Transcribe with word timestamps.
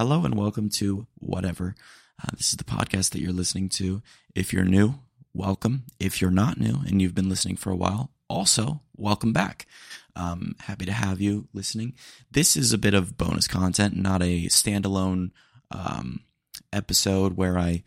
Hello 0.00 0.24
and 0.24 0.34
welcome 0.34 0.70
to 0.70 1.06
Whatever. 1.18 1.74
Uh, 2.18 2.28
this 2.34 2.48
is 2.48 2.56
the 2.56 2.64
podcast 2.64 3.10
that 3.10 3.20
you're 3.20 3.34
listening 3.34 3.68
to. 3.68 4.00
If 4.34 4.50
you're 4.50 4.64
new, 4.64 4.94
welcome. 5.34 5.82
If 6.00 6.22
you're 6.22 6.30
not 6.30 6.58
new 6.58 6.80
and 6.86 7.02
you've 7.02 7.14
been 7.14 7.28
listening 7.28 7.56
for 7.56 7.70
a 7.70 7.76
while, 7.76 8.10
also 8.26 8.80
welcome 8.96 9.34
back. 9.34 9.66
Um, 10.16 10.54
happy 10.60 10.86
to 10.86 10.92
have 10.92 11.20
you 11.20 11.48
listening. 11.52 11.92
This 12.30 12.56
is 12.56 12.72
a 12.72 12.78
bit 12.78 12.94
of 12.94 13.18
bonus 13.18 13.46
content, 13.46 13.94
not 13.94 14.22
a 14.22 14.46
standalone 14.46 15.32
um, 15.70 16.20
episode 16.72 17.36
where 17.36 17.58
I 17.58 17.82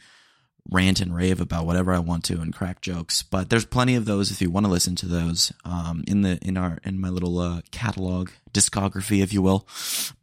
rant 0.69 1.01
and 1.01 1.15
rave 1.15 1.41
about 1.41 1.65
whatever 1.65 1.95
I 1.95 1.99
want 1.99 2.25
to 2.25 2.39
and 2.39 2.53
crack 2.53 2.81
jokes. 2.81 3.23
But 3.23 3.49
there's 3.49 3.65
plenty 3.65 3.95
of 3.95 4.05
those 4.05 4.29
if 4.29 4.39
you 4.39 4.51
want 4.51 4.67
to 4.67 4.71
listen 4.71 4.95
to 4.97 5.07
those 5.07 5.51
um, 5.65 6.03
in 6.07 6.21
the 6.21 6.37
in 6.43 6.57
our 6.57 6.77
in 6.83 7.01
my 7.01 7.09
little 7.09 7.39
uh, 7.39 7.61
catalog 7.71 8.29
discography, 8.53 9.23
if 9.23 9.33
you 9.33 9.41
will. 9.41 9.67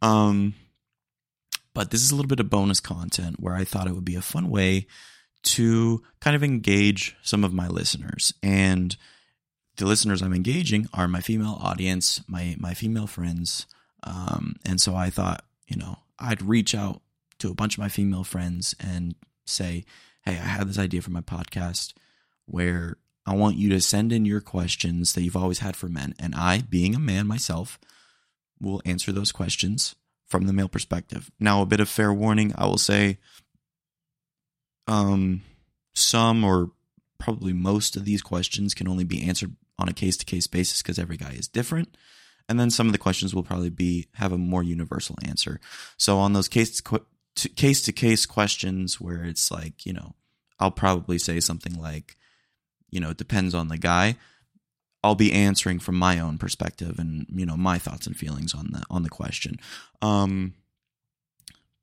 Um, 0.01 0.53
but 1.73 1.91
this 1.91 2.01
is 2.01 2.11
a 2.11 2.15
little 2.15 2.29
bit 2.29 2.39
of 2.39 2.49
bonus 2.49 2.79
content 2.79 3.39
where 3.39 3.55
I 3.55 3.63
thought 3.63 3.87
it 3.87 3.93
would 3.93 4.05
be 4.05 4.15
a 4.15 4.21
fun 4.21 4.49
way 4.49 4.87
to 5.43 6.03
kind 6.19 6.35
of 6.35 6.43
engage 6.43 7.15
some 7.21 7.43
of 7.43 7.53
my 7.53 7.67
listeners. 7.67 8.33
And 8.43 8.95
the 9.77 9.85
listeners 9.85 10.21
I'm 10.21 10.33
engaging 10.33 10.87
are 10.93 11.07
my 11.07 11.21
female 11.21 11.57
audience, 11.61 12.21
my 12.27 12.55
my 12.59 12.73
female 12.73 13.07
friends, 13.07 13.65
um, 14.03 14.55
and 14.65 14.81
so 14.81 14.95
I 14.95 15.09
thought, 15.09 15.43
you 15.67 15.77
know, 15.77 15.99
I'd 16.19 16.41
reach 16.41 16.75
out 16.75 17.01
to 17.39 17.49
a 17.49 17.55
bunch 17.55 17.75
of 17.75 17.79
my 17.79 17.89
female 17.89 18.23
friends 18.23 18.75
and 18.79 19.15
say, 19.45 19.85
hey, 20.23 20.33
I 20.33 20.35
have 20.35 20.67
this 20.67 20.77
idea 20.77 21.01
for 21.01 21.11
my 21.11 21.21
podcast 21.21 21.93
where 22.45 22.97
I 23.25 23.35
want 23.35 23.57
you 23.57 23.69
to 23.69 23.81
send 23.81 24.11
in 24.11 24.25
your 24.25 24.41
questions 24.41 25.13
that 25.13 25.21
you've 25.21 25.37
always 25.37 25.59
had 25.59 25.75
for 25.75 25.87
men. 25.87 26.13
And 26.19 26.35
I, 26.35 26.61
being 26.61 26.95
a 26.95 26.99
man 26.99 27.27
myself, 27.27 27.79
will 28.59 28.81
answer 28.85 29.11
those 29.11 29.31
questions 29.31 29.95
from 30.31 30.47
the 30.47 30.53
male 30.53 30.69
perspective. 30.69 31.29
Now, 31.39 31.61
a 31.61 31.65
bit 31.65 31.81
of 31.81 31.89
fair 31.89 32.13
warning, 32.13 32.53
I 32.57 32.65
will 32.65 32.77
say 32.77 33.17
um, 34.87 35.41
some 35.93 36.43
or 36.43 36.71
probably 37.19 37.53
most 37.53 37.97
of 37.97 38.05
these 38.05 38.21
questions 38.21 38.73
can 38.73 38.87
only 38.87 39.03
be 39.03 39.27
answered 39.27 39.55
on 39.77 39.89
a 39.89 39.93
case 39.93 40.15
to 40.17 40.25
case 40.25 40.47
basis 40.47 40.81
because 40.81 40.97
every 40.97 41.17
guy 41.17 41.31
is 41.31 41.49
different. 41.49 41.97
And 42.47 42.59
then 42.59 42.71
some 42.71 42.87
of 42.87 42.93
the 42.93 42.97
questions 42.97 43.35
will 43.35 43.43
probably 43.43 43.69
be 43.69 44.07
have 44.15 44.31
a 44.31 44.37
more 44.37 44.63
universal 44.63 45.17
answer. 45.27 45.59
So 45.97 46.17
on 46.17 46.33
those 46.33 46.47
case 46.47 46.81
case 47.55 47.81
to 47.83 47.91
case 47.91 48.25
questions 48.25 48.99
where 48.99 49.23
it's 49.23 49.51
like, 49.51 49.85
you 49.85 49.93
know, 49.93 50.15
I'll 50.59 50.71
probably 50.71 51.19
say 51.19 51.39
something 51.39 51.79
like, 51.79 52.15
you 52.89 52.99
know, 52.99 53.09
it 53.09 53.17
depends 53.17 53.53
on 53.53 53.67
the 53.67 53.77
guy. 53.77 54.15
I'll 55.03 55.15
be 55.15 55.33
answering 55.33 55.79
from 55.79 55.95
my 55.95 56.19
own 56.19 56.37
perspective 56.37 56.99
and, 56.99 57.25
you 57.29 57.45
know, 57.45 57.57
my 57.57 57.77
thoughts 57.79 58.05
and 58.05 58.15
feelings 58.15 58.53
on 58.53 58.69
the 58.71 58.83
on 58.89 59.03
the 59.03 59.09
question. 59.09 59.59
Um 60.01 60.53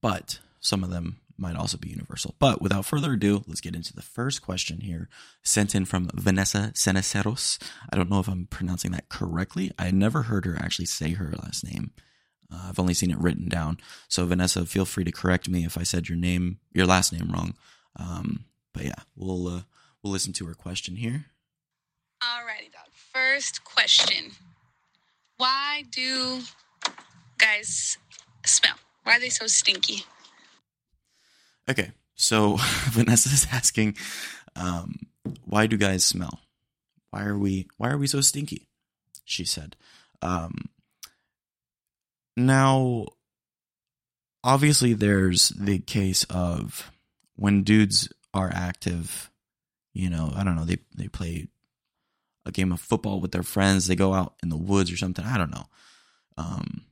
but 0.01 0.39
some 0.61 0.85
of 0.85 0.91
them 0.91 1.21
might 1.37 1.57
also 1.57 1.79
be 1.79 1.89
universal. 1.89 2.35
But 2.39 2.61
without 2.61 2.85
further 2.85 3.13
ado, 3.13 3.45
let's 3.47 3.61
get 3.61 3.77
into 3.77 3.95
the 3.95 4.03
first 4.03 4.43
question 4.43 4.81
here, 4.81 5.09
sent 5.43 5.75
in 5.75 5.85
from 5.85 6.11
Vanessa 6.13 6.73
Ceneseros. 6.75 7.63
I 7.91 7.97
don't 7.97 8.11
know 8.11 8.19
if 8.19 8.29
I'm 8.29 8.47
pronouncing 8.47 8.91
that 8.93 9.09
correctly. 9.09 9.71
I 9.79 9.91
never 9.93 10.23
heard 10.23 10.45
her 10.47 10.57
actually 10.57 10.87
say 10.87 11.13
her 11.13 11.33
last 11.43 11.65
name. 11.65 11.93
Uh, 12.53 12.67
I've 12.69 12.79
only 12.79 12.95
seen 12.95 13.11
it 13.11 13.19
written 13.19 13.49
down. 13.49 13.79
So 14.09 14.27
Vanessa, 14.27 14.67
feel 14.67 14.85
free 14.85 15.05
to 15.05 15.13
correct 15.13 15.49
me 15.49 15.65
if 15.65 15.79
I 15.79 15.83
said 15.85 16.09
your 16.09 16.19
name, 16.19 16.59
your 16.73 16.87
last 16.87 17.13
name 17.13 17.31
wrong. 17.33 17.55
Um, 17.97 18.45
but 18.73 18.85
yeah, 18.85 19.03
we'll 19.15 19.47
uh, 19.49 19.61
we'll 20.03 20.13
listen 20.13 20.33
to 20.35 20.47
her 20.47 20.55
question 20.55 20.97
here. 20.97 21.27
Alrighty, 22.23 22.73
dog. 22.73 22.88
First 23.35 23.63
question: 23.63 24.33
Why 25.37 25.85
do 25.91 26.41
guys 27.37 27.99
smell? 28.47 28.77
Why 29.03 29.17
are 29.17 29.21
they 29.21 29.29
so 29.29 29.47
stinky? 29.47 30.05
Okay, 31.69 31.93
so 32.15 32.57
Vanessa 32.89 33.29
is 33.29 33.47
asking, 33.53 33.97
um, 34.57 35.01
why 35.45 35.67
do 35.67 35.77
guys 35.77 36.07
smell? 36.07 36.41
Why 37.11 37.25
are 37.25 37.37
we 37.37 37.69
why 37.77 37.91
are 37.91 37.99
we 37.99 38.07
so 38.07 38.23
stinky? 38.23 38.67
She 39.27 39.45
said. 39.45 39.77
Um, 40.23 40.71
now, 42.35 43.09
obviously, 44.43 44.95
there's 44.95 45.51
the 45.51 45.81
case 45.81 46.25
of 46.31 46.91
when 47.37 47.63
dudes 47.63 48.09
are 48.33 48.51
active. 48.51 49.31
You 49.93 50.09
know, 50.09 50.33
I 50.35 50.45
don't 50.45 50.57
know. 50.57 50.65
They 50.65 50.79
they 50.97 51.09
play 51.09 51.49
a 52.47 52.53
game 52.53 52.73
of 52.73 52.81
football 52.81 53.21
with 53.21 53.33
their 53.33 53.43
friends. 53.43 53.87
They 53.87 53.97
go 53.97 54.15
out 54.15 54.35
in 54.43 54.49
the 54.49 54.57
woods 54.57 54.91
or 54.91 54.97
something. 54.97 55.25
I 55.25 55.39
don't 55.39 55.51
know. 55.51 55.67
Um, 56.37 56.85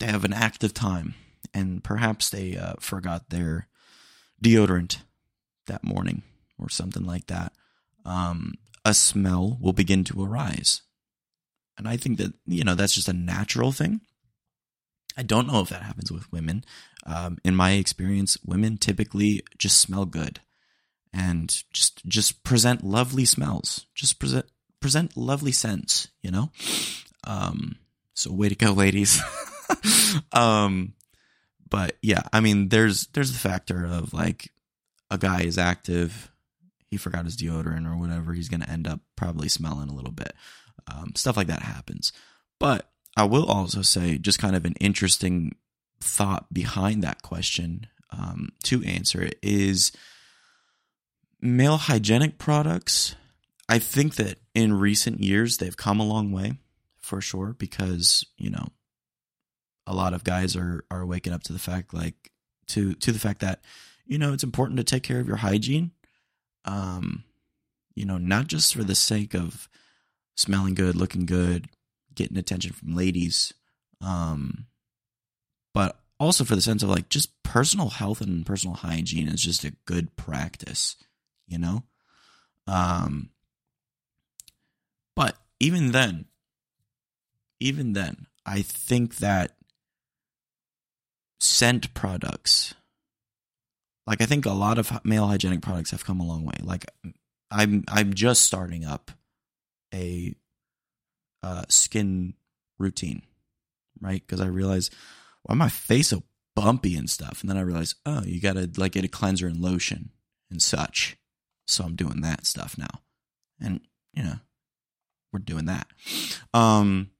they 0.00 0.06
have 0.06 0.24
an 0.24 0.32
active 0.32 0.74
time, 0.74 1.14
and 1.54 1.82
perhaps 1.82 2.30
they 2.30 2.56
uh, 2.56 2.74
forgot 2.80 3.30
their 3.30 3.68
deodorant 4.42 4.98
that 5.66 5.84
morning 5.84 6.22
or 6.58 6.68
something 6.68 7.04
like 7.04 7.26
that. 7.26 7.52
Um, 8.04 8.54
a 8.84 8.94
smell 8.94 9.58
will 9.60 9.72
begin 9.72 10.04
to 10.04 10.24
arise, 10.24 10.82
and 11.78 11.88
I 11.88 11.96
think 11.96 12.18
that 12.18 12.34
you 12.46 12.64
know 12.64 12.74
that's 12.74 12.94
just 12.94 13.08
a 13.08 13.12
natural 13.12 13.72
thing. 13.72 14.00
I 15.16 15.22
don't 15.22 15.46
know 15.46 15.60
if 15.60 15.68
that 15.68 15.82
happens 15.82 16.10
with 16.10 16.32
women. 16.32 16.64
Um, 17.04 17.38
in 17.44 17.54
my 17.54 17.72
experience, 17.72 18.38
women 18.44 18.78
typically 18.78 19.42
just 19.58 19.80
smell 19.80 20.04
good 20.04 20.40
and 21.12 21.62
just 21.72 22.04
just 22.06 22.42
present 22.44 22.84
lovely 22.84 23.24
smells. 23.24 23.86
Just 23.94 24.18
present 24.18 24.46
present 24.82 25.16
lovely 25.16 25.52
scents, 25.52 26.08
you 26.22 26.30
know. 26.30 26.50
Um, 27.24 27.76
so 28.14 28.32
way 28.32 28.48
to 28.48 28.54
go, 28.54 28.72
ladies. 28.72 29.22
um, 30.32 30.94
but 31.68 31.96
yeah, 32.02 32.22
I 32.32 32.40
mean, 32.40 32.68
there's 32.68 33.06
there's 33.08 33.32
the 33.32 33.38
factor 33.38 33.86
of 33.86 34.12
like 34.12 34.50
a 35.10 35.16
guy 35.16 35.42
is 35.42 35.56
active, 35.56 36.30
he 36.90 36.98
forgot 36.98 37.24
his 37.24 37.36
deodorant 37.36 37.90
or 37.90 37.96
whatever, 37.96 38.34
he's 38.34 38.50
gonna 38.50 38.68
end 38.68 38.86
up 38.86 39.00
probably 39.16 39.48
smelling 39.48 39.88
a 39.88 39.94
little 39.94 40.12
bit. 40.12 40.34
Um, 40.92 41.12
stuff 41.14 41.36
like 41.36 41.46
that 41.46 41.62
happens. 41.62 42.12
But 42.58 42.90
I 43.16 43.24
will 43.24 43.46
also 43.46 43.82
say, 43.82 44.18
just 44.18 44.38
kind 44.38 44.56
of 44.56 44.64
an 44.64 44.74
interesting 44.80 45.54
thought 46.00 46.52
behind 46.52 47.02
that 47.02 47.22
question 47.22 47.86
um, 48.10 48.50
to 48.64 48.82
answer 48.84 49.22
it 49.22 49.38
is 49.42 49.92
male 51.40 51.76
hygienic 51.76 52.38
products. 52.38 53.16
I 53.68 53.78
think 53.78 54.16
that 54.16 54.38
in 54.54 54.74
recent 54.74 55.20
years 55.20 55.56
they've 55.56 55.76
come 55.76 56.00
a 56.00 56.06
long 56.06 56.32
way 56.32 56.54
for 56.98 57.20
sure 57.20 57.54
because 57.58 58.24
you 58.36 58.50
know 58.50 58.68
a 59.86 59.94
lot 59.94 60.14
of 60.14 60.24
guys 60.24 60.56
are 60.56 60.84
are 60.90 61.06
waking 61.06 61.32
up 61.32 61.42
to 61.44 61.52
the 61.52 61.58
fact 61.58 61.94
like 61.94 62.30
to 62.68 62.94
to 62.94 63.12
the 63.12 63.18
fact 63.18 63.40
that 63.40 63.60
you 64.06 64.18
know 64.18 64.32
it's 64.32 64.44
important 64.44 64.78
to 64.78 64.84
take 64.84 65.02
care 65.02 65.20
of 65.20 65.28
your 65.28 65.36
hygiene. 65.36 65.92
Um 66.64 67.24
you 67.94 68.04
know 68.04 68.18
not 68.18 68.46
just 68.46 68.74
for 68.74 68.84
the 68.84 68.94
sake 68.94 69.34
of 69.34 69.68
smelling 70.36 70.74
good 70.74 70.96
looking 70.96 71.26
good 71.26 71.68
getting 72.14 72.38
attention 72.38 72.72
from 72.72 72.94
ladies 72.94 73.52
um 74.00 74.66
but 75.74 76.00
also 76.18 76.44
for 76.44 76.54
the 76.54 76.62
sense 76.62 76.82
of 76.82 76.88
like 76.88 77.08
just 77.08 77.42
personal 77.42 77.90
health 77.90 78.20
and 78.20 78.46
personal 78.46 78.76
hygiene 78.76 79.28
is 79.28 79.42
just 79.42 79.64
a 79.64 79.74
good 79.84 80.16
practice 80.16 80.96
you 81.46 81.58
know? 81.58 81.82
Um 82.66 83.30
but 85.16 85.36
even 85.60 85.92
then 85.92 86.26
even 87.60 87.92
then 87.92 88.26
i 88.44 88.62
think 88.62 89.16
that 89.16 89.56
scent 91.40 91.92
products 91.94 92.74
like 94.06 94.20
i 94.20 94.26
think 94.26 94.46
a 94.46 94.52
lot 94.52 94.78
of 94.78 95.04
male 95.04 95.26
hygienic 95.26 95.62
products 95.62 95.90
have 95.90 96.04
come 96.04 96.20
a 96.20 96.26
long 96.26 96.44
way. 96.44 96.54
Like 96.60 96.86
i'm 97.50 97.84
i'm 97.88 98.14
just 98.14 98.42
starting 98.42 98.84
up 98.84 99.10
a 99.94 100.34
uh, 101.42 101.64
skin 101.68 102.34
routine 102.78 103.22
right? 104.00 104.22
Because 104.26 104.40
i 104.40 104.46
realize 104.46 104.90
why 105.42 105.54
my 105.54 105.68
face 105.68 106.08
so 106.08 106.22
bumpy 106.54 106.96
and 106.96 107.08
stuff. 107.08 107.40
And 107.40 107.50
then 107.50 107.56
i 107.56 107.62
realize 107.62 107.94
oh 108.06 108.22
you 108.24 108.40
gotta 108.40 108.70
like 108.76 108.92
get 108.92 109.04
a 109.04 109.08
cleanser 109.08 109.46
and 109.46 109.60
lotion 109.60 110.10
and 110.50 110.60
such. 110.62 111.16
So 111.66 111.84
i'm 111.84 111.96
doing 111.96 112.20
that 112.22 112.46
stuff 112.46 112.76
now. 112.78 113.00
And 113.60 113.80
you 114.14 114.22
know 114.22 114.36
we're 115.32 115.38
doing 115.40 115.66
that. 115.66 115.86
Um 116.54 117.10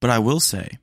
but 0.00 0.10
i 0.10 0.18
will 0.18 0.40
say 0.40 0.78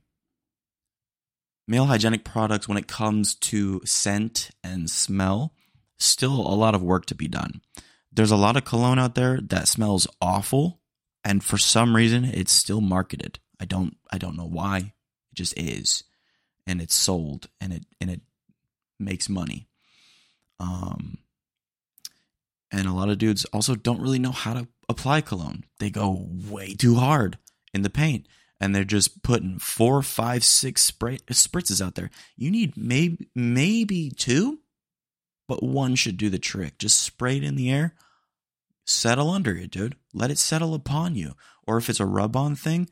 male 1.68 1.84
hygienic 1.86 2.24
products 2.24 2.66
when 2.66 2.76
it 2.78 2.88
comes 2.88 3.34
to 3.36 3.80
scent 3.84 4.50
and 4.64 4.90
smell 4.90 5.54
still 5.98 6.40
a 6.40 6.56
lot 6.56 6.74
of 6.74 6.82
work 6.82 7.06
to 7.06 7.14
be 7.14 7.28
done. 7.28 7.60
There's 8.12 8.32
a 8.32 8.36
lot 8.36 8.56
of 8.56 8.64
cologne 8.64 8.98
out 8.98 9.14
there 9.14 9.38
that 9.40 9.68
smells 9.68 10.08
awful 10.20 10.80
and 11.22 11.44
for 11.44 11.58
some 11.58 11.94
reason 11.94 12.24
it's 12.24 12.52
still 12.52 12.80
marketed. 12.80 13.38
I 13.60 13.66
don't 13.66 13.96
i 14.10 14.18
don't 14.18 14.36
know 14.36 14.48
why. 14.48 14.94
It 15.30 15.34
just 15.34 15.56
is. 15.56 16.02
And 16.66 16.80
it's 16.82 16.94
sold 16.94 17.48
and 17.60 17.72
it 17.72 17.84
and 18.00 18.10
it 18.10 18.22
makes 18.98 19.28
money. 19.28 19.68
Um 20.58 21.18
and 22.72 22.86
a 22.86 22.92
lot 22.92 23.08
of 23.08 23.18
dudes 23.18 23.44
also 23.46 23.74
don't 23.74 24.00
really 24.00 24.18
know 24.18 24.32
how 24.32 24.54
to 24.54 24.68
apply 24.88 25.20
cologne 25.20 25.64
they 25.78 25.90
go 25.90 26.26
way 26.48 26.74
too 26.74 26.96
hard 26.96 27.38
in 27.72 27.82
the 27.82 27.90
paint 27.90 28.26
and 28.60 28.74
they're 28.74 28.84
just 28.84 29.22
putting 29.22 29.58
four, 29.58 30.02
five, 30.02 30.44
six 30.44 30.82
spray, 30.82 31.18
spritzes 31.30 31.84
out 31.84 31.94
there. 31.94 32.10
You 32.36 32.50
need 32.50 32.76
maybe 32.76 33.28
maybe 33.34 34.10
two, 34.10 34.60
but 35.48 35.62
one 35.62 35.94
should 35.94 36.18
do 36.18 36.28
the 36.28 36.38
trick. 36.38 36.78
Just 36.78 37.00
spray 37.00 37.38
it 37.38 37.42
in 37.42 37.56
the 37.56 37.70
air, 37.70 37.94
settle 38.84 39.30
under 39.30 39.56
it, 39.56 39.70
dude. 39.70 39.96
Let 40.12 40.30
it 40.30 40.38
settle 40.38 40.74
upon 40.74 41.14
you. 41.14 41.32
Or 41.66 41.78
if 41.78 41.88
it's 41.88 42.00
a 42.00 42.06
rub 42.06 42.36
on 42.36 42.54
thing, 42.54 42.90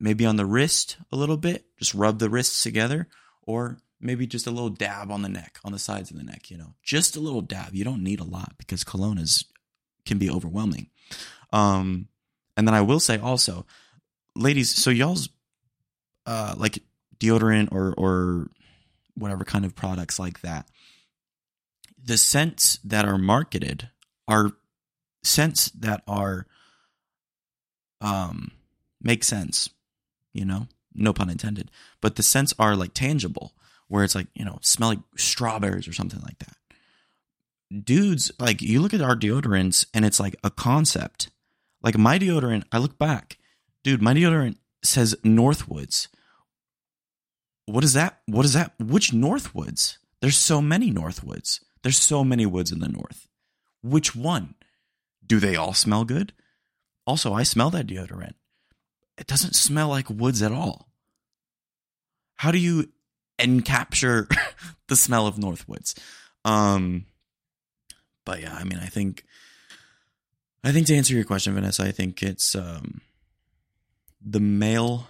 maybe 0.00 0.26
on 0.26 0.36
the 0.36 0.46
wrist 0.46 0.96
a 1.12 1.16
little 1.16 1.36
bit, 1.36 1.66
just 1.78 1.94
rub 1.94 2.18
the 2.18 2.30
wrists 2.30 2.62
together, 2.62 3.06
or 3.42 3.78
maybe 4.00 4.26
just 4.26 4.46
a 4.46 4.50
little 4.50 4.70
dab 4.70 5.10
on 5.10 5.22
the 5.22 5.28
neck, 5.28 5.58
on 5.64 5.72
the 5.72 5.78
sides 5.78 6.10
of 6.10 6.16
the 6.16 6.24
neck, 6.24 6.50
you 6.50 6.56
know, 6.56 6.74
just 6.82 7.16
a 7.16 7.20
little 7.20 7.40
dab. 7.40 7.74
You 7.74 7.84
don't 7.84 8.02
need 8.02 8.20
a 8.20 8.24
lot 8.24 8.52
because 8.58 8.84
cologne 8.84 9.18
is 9.18 9.44
can 10.06 10.18
be 10.18 10.30
overwhelming. 10.30 10.88
Um, 11.52 12.08
and 12.56 12.66
then 12.66 12.74
I 12.74 12.80
will 12.80 13.00
say 13.00 13.18
also, 13.18 13.66
ladies, 14.34 14.74
so 14.74 14.90
y'all's 14.90 15.28
uh 16.26 16.54
like 16.56 16.82
deodorant 17.18 17.72
or 17.72 17.94
or 17.96 18.48
whatever 19.14 19.44
kind 19.44 19.64
of 19.64 19.74
products 19.74 20.18
like 20.18 20.40
that. 20.42 20.68
The 22.02 22.16
scents 22.16 22.78
that 22.84 23.04
are 23.04 23.18
marketed 23.18 23.90
are 24.26 24.52
scents 25.22 25.70
that 25.70 26.02
are 26.06 26.46
um 28.00 28.52
make 29.00 29.24
sense, 29.24 29.70
you 30.32 30.44
know? 30.44 30.68
No 30.94 31.12
pun 31.12 31.30
intended. 31.30 31.70
But 32.00 32.16
the 32.16 32.22
scents 32.22 32.52
are 32.58 32.74
like 32.74 32.94
tangible 32.94 33.52
where 33.88 34.04
it's 34.04 34.14
like, 34.14 34.28
you 34.34 34.44
know, 34.44 34.58
smell 34.62 34.90
like 34.90 35.00
strawberries 35.16 35.88
or 35.88 35.92
something 35.92 36.20
like 36.20 36.38
that. 36.38 36.56
Dudes, 37.84 38.30
like 38.38 38.62
you 38.62 38.80
look 38.80 38.94
at 38.94 39.02
our 39.02 39.16
deodorants 39.16 39.86
and 39.92 40.04
it's 40.04 40.20
like 40.20 40.36
a 40.44 40.50
concept. 40.50 41.30
Like 41.82 41.98
my 41.98 42.18
deodorant, 42.18 42.64
I 42.72 42.78
look 42.78 42.98
back, 42.98 43.38
dude, 43.84 44.02
my 44.02 44.14
deodorant 44.14 44.56
says 44.82 45.14
Northwoods. 45.24 46.08
What 47.66 47.84
is 47.84 47.92
that? 47.92 48.20
What 48.26 48.44
is 48.44 48.54
that? 48.54 48.72
Which 48.78 49.12
Northwoods? 49.12 49.98
There's 50.20 50.36
so 50.36 50.62
many 50.62 50.90
Northwoods. 50.90 51.60
There's 51.82 51.98
so 51.98 52.24
many 52.24 52.46
woods 52.46 52.72
in 52.72 52.80
the 52.80 52.88
north. 52.88 53.28
Which 53.82 54.16
one? 54.16 54.54
Do 55.24 55.38
they 55.38 55.56
all 55.56 55.74
smell 55.74 56.04
good? 56.04 56.32
Also, 57.06 57.32
I 57.32 57.42
smell 57.42 57.70
that 57.70 57.86
deodorant. 57.86 58.34
It 59.16 59.26
doesn't 59.26 59.54
smell 59.54 59.88
like 59.88 60.10
woods 60.10 60.42
at 60.42 60.52
all. 60.52 60.88
How 62.36 62.50
do 62.50 62.58
you 62.58 62.90
and 63.38 63.64
capture 63.64 64.28
the 64.88 64.96
smell 64.96 65.26
of 65.26 65.36
Northwoods. 65.36 65.98
Um, 66.44 67.06
but 68.24 68.40
yeah, 68.40 68.54
I 68.54 68.64
mean, 68.64 68.78
I 68.78 68.86
think, 68.86 69.24
I 70.64 70.72
think 70.72 70.86
to 70.88 70.96
answer 70.96 71.14
your 71.14 71.24
question, 71.24 71.54
Vanessa, 71.54 71.84
I 71.84 71.92
think 71.92 72.22
it's 72.22 72.54
um, 72.54 73.00
the 74.24 74.40
male 74.40 75.08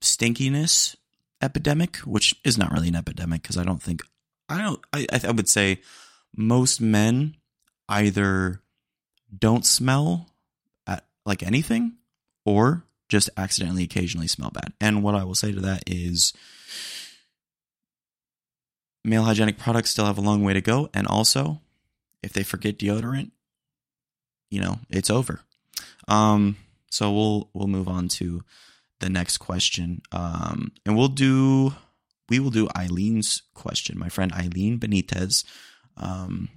stinkiness 0.00 0.96
epidemic, 1.42 1.96
which 1.98 2.34
is 2.44 2.58
not 2.58 2.72
really 2.72 2.88
an 2.88 2.96
epidemic 2.96 3.42
because 3.42 3.56
I 3.56 3.64
don't 3.64 3.82
think 3.82 4.02
I 4.48 4.62
don't 4.62 4.80
I 4.92 5.06
I 5.24 5.30
would 5.30 5.48
say 5.48 5.80
most 6.36 6.80
men 6.80 7.36
either 7.88 8.60
don't 9.36 9.64
smell 9.64 10.28
at 10.86 11.06
like 11.24 11.42
anything 11.42 11.94
or 12.44 12.84
just 13.08 13.30
accidentally 13.36 13.84
occasionally 13.84 14.28
smell 14.28 14.50
bad. 14.50 14.72
And 14.80 15.02
what 15.02 15.14
I 15.14 15.24
will 15.24 15.34
say 15.34 15.52
to 15.52 15.60
that 15.60 15.82
is 15.86 16.32
male 19.04 19.24
hygienic 19.24 19.58
products 19.58 19.90
still 19.90 20.06
have 20.06 20.18
a 20.18 20.22
long 20.22 20.44
way 20.44 20.52
to 20.52 20.60
go. 20.60 20.88
And 20.94 21.06
also, 21.06 21.60
if 22.22 22.32
they 22.32 22.42
forget 22.42 22.78
deodorant, 22.78 23.30
you 24.50 24.60
know, 24.60 24.78
it's 24.88 25.10
over. 25.10 25.40
Um, 26.08 26.56
so 26.90 27.12
we'll 27.12 27.50
we'll 27.54 27.68
move 27.68 27.88
on 27.88 28.08
to 28.08 28.42
the 28.98 29.08
next 29.08 29.38
question. 29.38 30.02
Um, 30.12 30.72
and 30.84 30.96
we'll 30.96 31.08
do 31.08 31.74
we 32.28 32.38
will 32.38 32.50
do 32.50 32.68
Eileen's 32.68 33.42
question. 33.54 33.98
My 33.98 34.08
friend 34.08 34.32
Eileen 34.32 34.78
Benitez. 34.78 35.44
Um, 35.96 36.48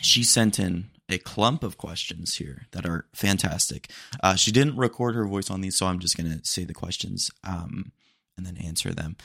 she 0.00 0.24
sent 0.24 0.58
in 0.58 0.90
a 1.08 1.18
clump 1.18 1.62
of 1.62 1.78
questions 1.78 2.36
here 2.36 2.66
that 2.72 2.84
are 2.84 3.06
fantastic. 3.14 3.90
Uh, 4.22 4.34
she 4.34 4.50
didn't 4.50 4.76
record 4.76 5.14
her 5.14 5.26
voice 5.26 5.50
on 5.50 5.60
these, 5.60 5.76
so 5.76 5.86
I'm 5.86 6.00
just 6.00 6.16
going 6.16 6.30
to 6.30 6.44
say 6.44 6.64
the 6.64 6.74
questions 6.74 7.30
um, 7.44 7.92
and 8.36 8.44
then 8.44 8.56
answer 8.56 8.92
them. 8.92 9.16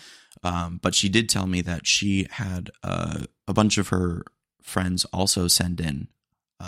Um, 0.44 0.80
but 0.82 0.96
she 0.96 1.10
did 1.10 1.30
tell 1.30 1.48
me 1.48 1.62
that 1.62 1.86
she 1.86 2.28
had 2.32 2.72
uh, 2.84 3.26
a 3.48 3.54
bunch 3.54 3.78
of 3.78 3.90
her 3.90 4.24
friends 4.62 5.06
also 5.06 5.48
send 5.48 5.80
in 5.80 6.08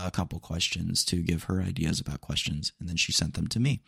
a 0.05 0.11
couple 0.11 0.39
questions 0.39 1.05
to 1.05 1.17
give 1.17 1.43
her 1.43 1.61
ideas 1.61 1.99
about 1.99 2.21
questions, 2.21 2.71
and 2.79 2.89
then 2.89 2.95
she 2.95 3.11
sent 3.11 3.35
them 3.35 3.47
to 3.47 3.59
me. 3.59 3.81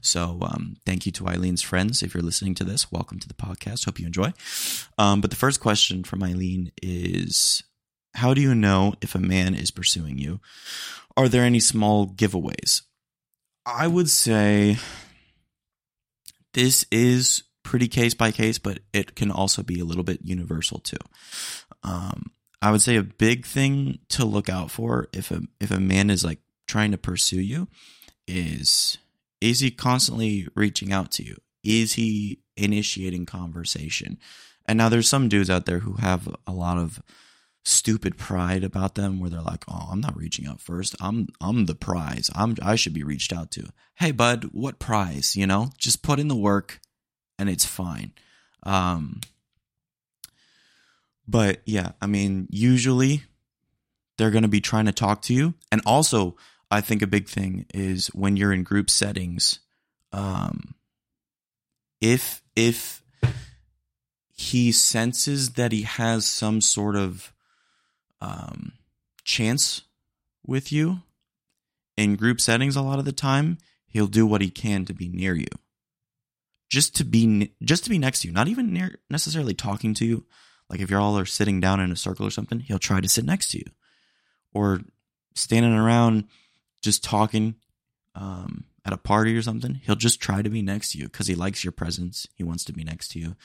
So, 0.00 0.38
um, 0.42 0.76
thank 0.84 1.06
you 1.06 1.12
to 1.12 1.28
Eileen's 1.28 1.62
friends. 1.62 2.02
If 2.02 2.14
you're 2.14 2.22
listening 2.22 2.54
to 2.56 2.64
this, 2.64 2.90
welcome 2.90 3.18
to 3.20 3.28
the 3.28 3.34
podcast. 3.34 3.84
Hope 3.84 4.00
you 4.00 4.06
enjoy. 4.06 4.32
Um, 4.98 5.20
but 5.20 5.30
the 5.30 5.36
first 5.36 5.60
question 5.60 6.04
from 6.04 6.22
Eileen 6.22 6.72
is 6.82 7.62
How 8.14 8.34
do 8.34 8.40
you 8.40 8.54
know 8.54 8.94
if 9.00 9.14
a 9.14 9.20
man 9.20 9.54
is 9.54 9.70
pursuing 9.70 10.18
you? 10.18 10.40
Are 11.16 11.28
there 11.28 11.44
any 11.44 11.60
small 11.60 12.06
giveaways? 12.06 12.82
I 13.64 13.86
would 13.86 14.10
say 14.10 14.78
this 16.54 16.84
is 16.90 17.44
pretty 17.62 17.88
case 17.88 18.14
by 18.14 18.30
case, 18.30 18.58
but 18.58 18.80
it 18.92 19.14
can 19.14 19.30
also 19.30 19.62
be 19.62 19.80
a 19.80 19.84
little 19.84 20.04
bit 20.04 20.20
universal 20.22 20.78
too. 20.78 20.96
Um, 21.82 22.32
I 22.60 22.70
would 22.70 22.82
say 22.82 22.96
a 22.96 23.02
big 23.02 23.44
thing 23.44 23.98
to 24.10 24.24
look 24.24 24.48
out 24.48 24.70
for 24.70 25.08
if 25.12 25.30
a 25.30 25.42
if 25.60 25.70
a 25.70 25.80
man 25.80 26.10
is 26.10 26.24
like 26.24 26.38
trying 26.66 26.92
to 26.92 26.98
pursue 26.98 27.40
you 27.40 27.68
is 28.26 28.98
is 29.40 29.60
he 29.60 29.70
constantly 29.70 30.46
reaching 30.54 30.92
out 30.92 31.10
to 31.12 31.24
you? 31.24 31.36
Is 31.64 31.94
he 31.94 32.40
initiating 32.56 33.26
conversation? 33.26 34.18
And 34.66 34.78
now 34.78 34.88
there's 34.88 35.08
some 35.08 35.28
dudes 35.28 35.50
out 35.50 35.66
there 35.66 35.80
who 35.80 35.94
have 35.94 36.28
a 36.46 36.52
lot 36.52 36.78
of 36.78 37.02
stupid 37.64 38.16
pride 38.16 38.64
about 38.64 38.94
them 38.94 39.18
where 39.18 39.30
they're 39.30 39.40
like, 39.40 39.64
"Oh, 39.68 39.88
I'm 39.90 40.00
not 40.00 40.16
reaching 40.16 40.46
out 40.46 40.60
first. 40.60 40.94
I'm 41.00 41.28
I'm 41.40 41.66
the 41.66 41.74
prize. 41.74 42.30
I'm 42.34 42.56
I 42.62 42.76
should 42.76 42.94
be 42.94 43.02
reached 43.02 43.32
out 43.32 43.50
to." 43.52 43.70
Hey, 43.96 44.12
bud, 44.12 44.50
what 44.52 44.78
prize? 44.78 45.34
You 45.36 45.46
know, 45.46 45.70
just 45.78 46.02
put 46.02 46.20
in 46.20 46.28
the 46.28 46.36
work 46.36 46.80
and 47.42 47.50
it's 47.50 47.66
fine. 47.66 48.12
Um, 48.62 49.20
but 51.26 51.60
yeah, 51.64 51.90
I 52.00 52.06
mean, 52.06 52.46
usually 52.50 53.24
they're 54.16 54.30
going 54.30 54.42
to 54.42 54.48
be 54.48 54.60
trying 54.60 54.86
to 54.86 54.92
talk 54.92 55.22
to 55.22 55.34
you. 55.34 55.54
And 55.72 55.82
also, 55.84 56.36
I 56.70 56.80
think 56.80 57.02
a 57.02 57.08
big 57.08 57.28
thing 57.28 57.66
is 57.74 58.06
when 58.14 58.36
you're 58.36 58.52
in 58.52 58.62
group 58.62 58.90
settings, 58.90 59.58
um, 60.12 60.76
if, 62.00 62.42
if 62.54 63.02
he 64.30 64.70
senses 64.70 65.54
that 65.54 65.72
he 65.72 65.82
has 65.82 66.28
some 66.28 66.60
sort 66.60 66.94
of, 66.94 67.32
um, 68.20 68.74
chance 69.24 69.82
with 70.46 70.70
you 70.70 71.02
in 71.96 72.14
group 72.14 72.40
settings, 72.40 72.76
a 72.76 72.82
lot 72.82 73.00
of 73.00 73.04
the 73.04 73.10
time, 73.10 73.58
he'll 73.86 74.06
do 74.06 74.24
what 74.24 74.42
he 74.42 74.50
can 74.50 74.84
to 74.84 74.94
be 74.94 75.08
near 75.08 75.34
you 75.34 75.46
just 76.72 76.96
to 76.96 77.04
be 77.04 77.52
just 77.62 77.84
to 77.84 77.90
be 77.90 77.98
next 77.98 78.22
to 78.22 78.28
you, 78.28 78.32
not 78.32 78.48
even 78.48 78.72
near 78.72 78.98
necessarily 79.10 79.52
talking 79.52 79.92
to 79.92 80.06
you. 80.06 80.24
Like 80.70 80.80
if 80.80 80.88
you're 80.88 81.00
all 81.00 81.18
are 81.18 81.26
sitting 81.26 81.60
down 81.60 81.80
in 81.80 81.92
a 81.92 81.96
circle 81.96 82.26
or 82.26 82.30
something, 82.30 82.60
he'll 82.60 82.78
try 82.78 82.98
to 83.02 83.08
sit 83.10 83.26
next 83.26 83.50
to 83.50 83.58
you, 83.58 83.66
or 84.54 84.80
standing 85.34 85.74
around 85.74 86.24
just 86.80 87.04
talking 87.04 87.56
um, 88.14 88.64
at 88.86 88.94
a 88.94 88.96
party 88.96 89.36
or 89.36 89.42
something. 89.42 89.82
He'll 89.84 89.96
just 89.96 90.18
try 90.18 90.40
to 90.40 90.48
be 90.48 90.62
next 90.62 90.92
to 90.92 90.98
you 90.98 91.04
because 91.04 91.26
he 91.26 91.34
likes 91.34 91.62
your 91.62 91.72
presence. 91.72 92.26
He 92.36 92.42
wants 92.42 92.64
to 92.64 92.72
be 92.72 92.84
next 92.84 93.08
to 93.12 93.18
you. 93.18 93.36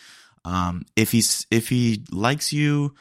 Um, 0.46 0.86
if 0.96 1.12
he's 1.12 1.46
if 1.51 1.67
he 1.67 2.05
likes 2.10 2.53
you 2.53 2.96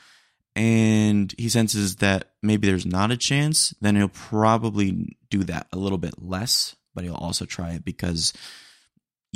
and 0.56 1.33
he 1.38 1.49
senses 1.49 1.97
that 1.97 2.33
maybe 2.42 2.66
there's 2.66 2.85
not 2.85 3.12
a 3.12 3.16
chance, 3.16 3.73
then 3.80 3.95
he'll 3.95 4.09
probably 4.09 5.16
do 5.30 5.45
that 5.45 5.68
a 5.73 5.78
little 5.78 5.99
bit 5.99 6.21
less. 6.21 6.75
But 6.97 7.04
he'll 7.04 7.14
also 7.14 7.45
try 7.45 7.75
it 7.75 7.85
because 7.85 8.33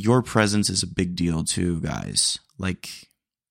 your 0.00 0.22
presence 0.22 0.70
is 0.70 0.82
a 0.82 0.86
big 0.86 1.14
deal 1.14 1.44
too, 1.44 1.80
guys. 1.80 2.38
Like 2.58 3.08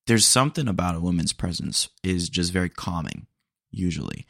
there's 0.07 0.25
something 0.25 0.67
about 0.67 0.95
a 0.95 0.99
woman's 0.99 1.33
presence 1.33 1.89
is 2.03 2.29
just 2.29 2.51
very 2.51 2.69
calming, 2.69 3.27
usually. 3.71 4.25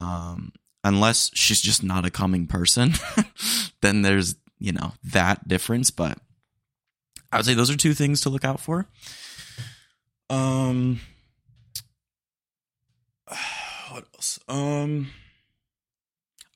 Um, 0.00 0.52
unless 0.82 1.30
she's 1.34 1.60
just 1.60 1.82
not 1.82 2.04
a 2.04 2.10
calming 2.10 2.46
person, 2.46 2.92
then 3.80 4.02
there's, 4.02 4.36
you 4.58 4.72
know, 4.72 4.92
that 5.04 5.48
difference. 5.48 5.90
But 5.90 6.18
I 7.32 7.38
would 7.38 7.46
say 7.46 7.54
those 7.54 7.70
are 7.70 7.76
two 7.76 7.94
things 7.94 8.20
to 8.22 8.28
look 8.28 8.44
out 8.44 8.60
for. 8.60 8.86
Um, 10.28 11.00
what 13.90 14.04
else? 14.14 14.38
Um, 14.48 15.08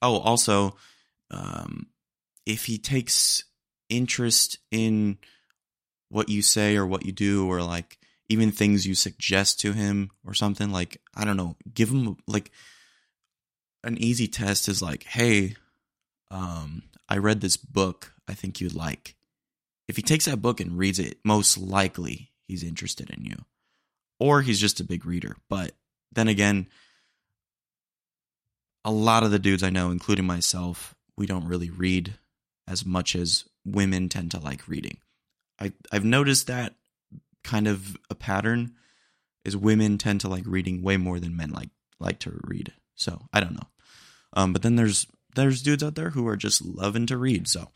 oh, 0.03 0.19
also, 0.19 0.77
um, 1.31 1.87
if 2.45 2.67
he 2.67 2.79
takes 2.79 3.45
interest 3.88 4.59
in 4.71 5.18
what 6.09 6.28
you 6.28 6.42
say 6.42 6.76
or 6.76 6.87
what 6.87 7.04
you 7.04 7.12
do 7.12 7.50
or 7.50 7.62
like 7.62 7.99
even 8.28 8.50
things 8.50 8.87
you 8.87 8.95
suggest 8.95 9.61
to 9.61 9.73
him 9.73 10.11
or 10.25 10.35
something 10.35 10.71
like 10.71 11.00
i 11.14 11.25
don't 11.25 11.37
know 11.37 11.57
give 11.73 11.90
him 11.90 12.16
like 12.26 12.50
an 13.85 13.97
easy 13.99 14.26
test 14.26 14.68
is 14.68 14.83
like 14.83 15.04
hey 15.04 15.54
um 16.30 16.83
i 17.09 17.16
read 17.16 17.40
this 17.40 17.57
book 17.57 18.14
i 18.26 18.35
think 18.35 18.61
you'd 18.61 18.75
like 18.75 19.16
if 19.88 19.97
he 19.97 20.02
takes 20.02 20.26
that 20.26 20.42
book 20.42 20.61
and 20.61 20.78
reads 20.78 20.99
it, 20.99 21.18
most 21.25 21.57
likely 21.57 22.30
he's 22.47 22.62
interested 22.62 23.11
in 23.11 23.25
you. 23.25 23.37
Or 24.21 24.42
he's 24.42 24.61
just 24.61 24.80
a 24.80 24.85
big 24.85 25.07
reader. 25.07 25.37
But 25.49 25.73
then 26.12 26.28
again, 26.28 26.68
a 28.85 28.90
lot 28.92 29.23
of 29.23 29.30
the 29.30 29.38
dudes 29.38 29.62
I 29.62 29.71
know, 29.71 29.90
including 29.90 30.26
myself, 30.26 30.95
we 31.16 31.26
don't 31.26 31.49
really 31.49 31.71
read 31.71 32.14
as 32.66 32.85
much 32.85 33.16
as 33.16 33.45
women 33.75 34.09
tend 34.09 34.31
to 34.33 34.41
like 34.41 34.69
reading. 34.69 34.99
I 35.61 35.73
I've 35.93 36.05
noticed 36.05 36.47
that 36.47 36.75
kind 37.45 37.67
of 37.67 37.97
a 38.11 38.15
pattern 38.15 38.75
is 39.45 39.57
women 39.57 39.99
tend 39.99 40.21
to 40.21 40.29
like 40.29 40.45
reading 40.47 40.83
way 40.83 40.97
more 40.97 41.19
than 41.21 41.37
men 41.37 41.51
like 41.51 41.71
like 42.01 42.19
to 42.21 42.39
read. 42.45 42.73
So 42.95 43.27
I 43.33 43.41
don't 43.41 43.55
know. 43.55 43.69
Um, 44.35 44.53
but 44.53 44.63
then 44.63 44.77
there's 44.77 45.07
there's 45.35 45.63
dudes 45.63 45.83
out 45.83 45.95
there 45.95 46.11
who 46.11 46.27
are 46.29 46.37
just 46.37 46.65
loving 46.65 47.07
to 47.07 47.17
read. 47.17 47.49
So 47.49 47.69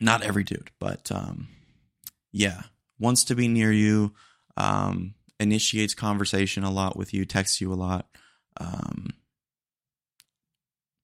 not 0.00 0.22
every 0.22 0.44
dude, 0.44 0.70
but 0.78 1.10
um, 1.12 1.48
yeah, 2.32 2.62
wants 2.98 3.24
to 3.24 3.34
be 3.34 3.48
near 3.48 3.72
you, 3.72 4.14
um, 4.56 5.14
initiates 5.40 5.94
conversation 5.94 6.64
a 6.64 6.70
lot 6.70 6.96
with 6.96 7.14
you, 7.14 7.24
texts 7.24 7.60
you 7.60 7.72
a 7.72 7.74
lot, 7.74 8.06
um, 8.60 9.10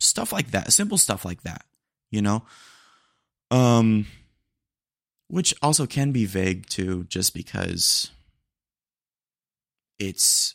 stuff 0.01 0.33
like 0.33 0.51
that, 0.51 0.73
simple 0.73 0.99
stuff 0.99 1.25
like 1.25 1.43
that, 1.43 1.65
you 2.11 2.23
know, 2.23 2.45
um, 3.51 4.07
which 5.29 5.55
also 5.63 5.87
can 5.87 6.13
be 6.13 6.25
vague 6.27 6.67
too, 6.67 7.05
just 7.05 7.35
because 7.35 8.11
it's, 9.99 10.55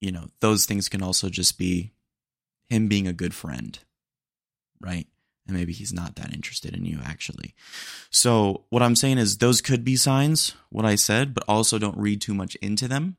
you 0.00 0.12
know, 0.12 0.28
those 0.40 0.66
things 0.66 0.88
can 0.88 1.02
also 1.02 1.28
just 1.28 1.58
be 1.58 1.92
him 2.68 2.88
being 2.88 3.06
a 3.06 3.12
good 3.12 3.34
friend, 3.34 3.78
right? 4.80 5.06
and 5.50 5.58
maybe 5.58 5.72
he's 5.72 5.92
not 5.92 6.16
that 6.16 6.32
interested 6.32 6.74
in 6.74 6.84
you 6.84 7.00
actually. 7.04 7.54
So, 8.10 8.64
what 8.70 8.82
I'm 8.82 8.96
saying 8.96 9.18
is 9.18 9.38
those 9.38 9.60
could 9.60 9.84
be 9.84 9.96
signs, 9.96 10.54
what 10.70 10.84
I 10.84 10.94
said, 10.94 11.34
but 11.34 11.44
also 11.48 11.78
don't 11.78 11.98
read 11.98 12.20
too 12.20 12.34
much 12.34 12.54
into 12.56 12.88
them 12.88 13.16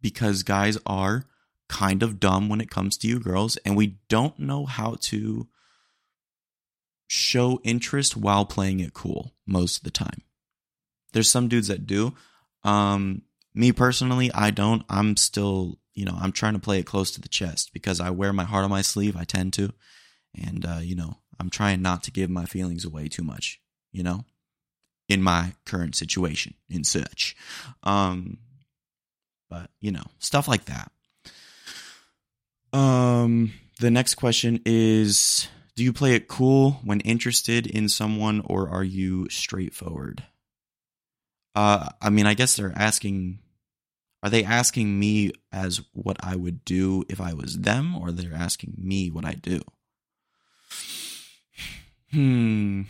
because 0.00 0.42
guys 0.42 0.78
are 0.86 1.24
kind 1.68 2.02
of 2.02 2.18
dumb 2.18 2.48
when 2.48 2.60
it 2.60 2.70
comes 2.70 2.96
to 2.96 3.08
you 3.08 3.20
girls 3.20 3.56
and 3.58 3.76
we 3.76 3.98
don't 4.08 4.38
know 4.38 4.64
how 4.64 4.96
to 5.00 5.46
show 7.08 7.60
interest 7.64 8.16
while 8.16 8.44
playing 8.44 8.78
it 8.78 8.94
cool 8.94 9.34
most 9.46 9.78
of 9.78 9.82
the 9.82 9.90
time. 9.90 10.22
There's 11.12 11.28
some 11.28 11.48
dudes 11.48 11.68
that 11.68 11.86
do. 11.86 12.14
Um 12.62 13.22
me 13.54 13.72
personally, 13.72 14.30
I 14.32 14.52
don't. 14.52 14.84
I'm 14.88 15.16
still, 15.16 15.78
you 15.92 16.04
know, 16.04 16.16
I'm 16.20 16.30
trying 16.30 16.52
to 16.52 16.60
play 16.60 16.78
it 16.78 16.86
close 16.86 17.10
to 17.12 17.20
the 17.20 17.28
chest 17.28 17.72
because 17.72 17.98
I 17.98 18.10
wear 18.10 18.32
my 18.32 18.44
heart 18.44 18.62
on 18.62 18.70
my 18.70 18.82
sleeve. 18.82 19.16
I 19.16 19.24
tend 19.24 19.52
to 19.54 19.72
and 20.34 20.64
uh, 20.64 20.80
you 20.80 20.94
know 20.94 21.16
i'm 21.38 21.50
trying 21.50 21.82
not 21.82 22.02
to 22.02 22.10
give 22.10 22.30
my 22.30 22.44
feelings 22.44 22.84
away 22.84 23.08
too 23.08 23.22
much 23.22 23.60
you 23.92 24.02
know 24.02 24.24
in 25.08 25.22
my 25.22 25.52
current 25.64 25.94
situation 25.94 26.54
in 26.68 26.84
such 26.84 27.36
um 27.82 28.38
but 29.48 29.70
you 29.80 29.90
know 29.90 30.04
stuff 30.18 30.48
like 30.48 30.66
that 30.66 30.90
um 32.72 33.52
the 33.80 33.90
next 33.90 34.16
question 34.16 34.60
is 34.66 35.48
do 35.78 35.84
you 35.84 35.92
play 35.92 36.14
it 36.14 36.26
cool 36.26 36.80
when 36.84 36.98
interested 37.00 37.66
in 37.66 37.88
someone 37.88 38.42
or 38.46 38.68
are 38.68 38.84
you 38.84 39.28
straightforward 39.30 40.24
uh 41.54 41.88
i 42.02 42.10
mean 42.10 42.26
i 42.26 42.34
guess 42.34 42.56
they're 42.56 42.72
asking 42.76 43.38
are 44.22 44.30
they 44.30 44.42
asking 44.42 44.98
me 44.98 45.30
as 45.52 45.80
what 45.92 46.16
i 46.20 46.34
would 46.34 46.64
do 46.64 47.04
if 47.08 47.20
i 47.20 47.32
was 47.32 47.60
them 47.60 47.96
or 47.96 48.10
they're 48.10 48.34
asking 48.34 48.74
me 48.76 49.08
what 49.08 49.24
i 49.24 49.32
do 49.34 49.60
Hmm. 52.10 52.82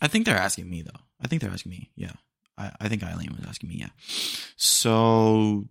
I 0.00 0.08
think 0.08 0.26
they're 0.26 0.36
asking 0.36 0.68
me 0.68 0.82
though. 0.82 1.00
I 1.20 1.28
think 1.28 1.42
they're 1.42 1.50
asking 1.50 1.70
me. 1.70 1.90
Yeah. 1.96 2.12
I, 2.56 2.72
I 2.80 2.88
think 2.88 3.02
Eileen 3.02 3.34
was 3.36 3.46
asking 3.48 3.68
me. 3.68 3.76
Yeah. 3.76 3.90
So 4.56 5.68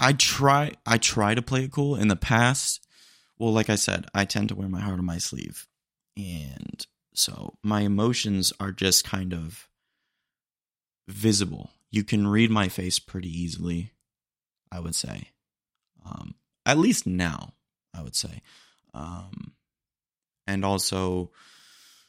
I 0.00 0.12
try. 0.12 0.72
I 0.86 0.98
try 0.98 1.34
to 1.34 1.42
play 1.42 1.64
it 1.64 1.72
cool. 1.72 1.96
In 1.96 2.08
the 2.08 2.16
past, 2.16 2.86
well, 3.38 3.52
like 3.52 3.70
I 3.70 3.76
said, 3.76 4.06
I 4.14 4.24
tend 4.24 4.48
to 4.50 4.54
wear 4.54 4.68
my 4.68 4.80
heart 4.80 4.98
on 4.98 5.04
my 5.04 5.18
sleeve, 5.18 5.66
and 6.16 6.86
so 7.14 7.54
my 7.62 7.82
emotions 7.82 8.52
are 8.60 8.72
just 8.72 9.04
kind 9.04 9.32
of 9.32 9.68
visible. 11.08 11.70
You 11.90 12.04
can 12.04 12.26
read 12.26 12.50
my 12.50 12.68
face 12.68 12.98
pretty 12.98 13.30
easily. 13.30 13.92
I 14.70 14.80
would 14.80 14.94
say, 14.94 15.30
um, 16.04 16.34
at 16.66 16.78
least 16.78 17.06
now. 17.06 17.54
I 17.94 18.02
would 18.02 18.14
say. 18.14 18.42
Um, 18.94 19.52
and 20.46 20.64
also, 20.64 21.30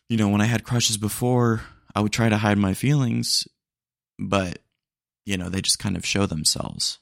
you 0.07 0.17
know, 0.17 0.29
when 0.29 0.41
I 0.41 0.45
had 0.45 0.63
crushes 0.63 0.97
before, 0.97 1.61
I 1.95 2.01
would 2.01 2.11
try 2.11 2.29
to 2.29 2.37
hide 2.37 2.57
my 2.57 2.73
feelings, 2.73 3.47
but, 4.19 4.59
you 5.25 5.37
know, 5.37 5.49
they 5.49 5.61
just 5.61 5.79
kind 5.79 5.97
of 5.97 6.05
show 6.05 6.25
themselves. 6.25 6.99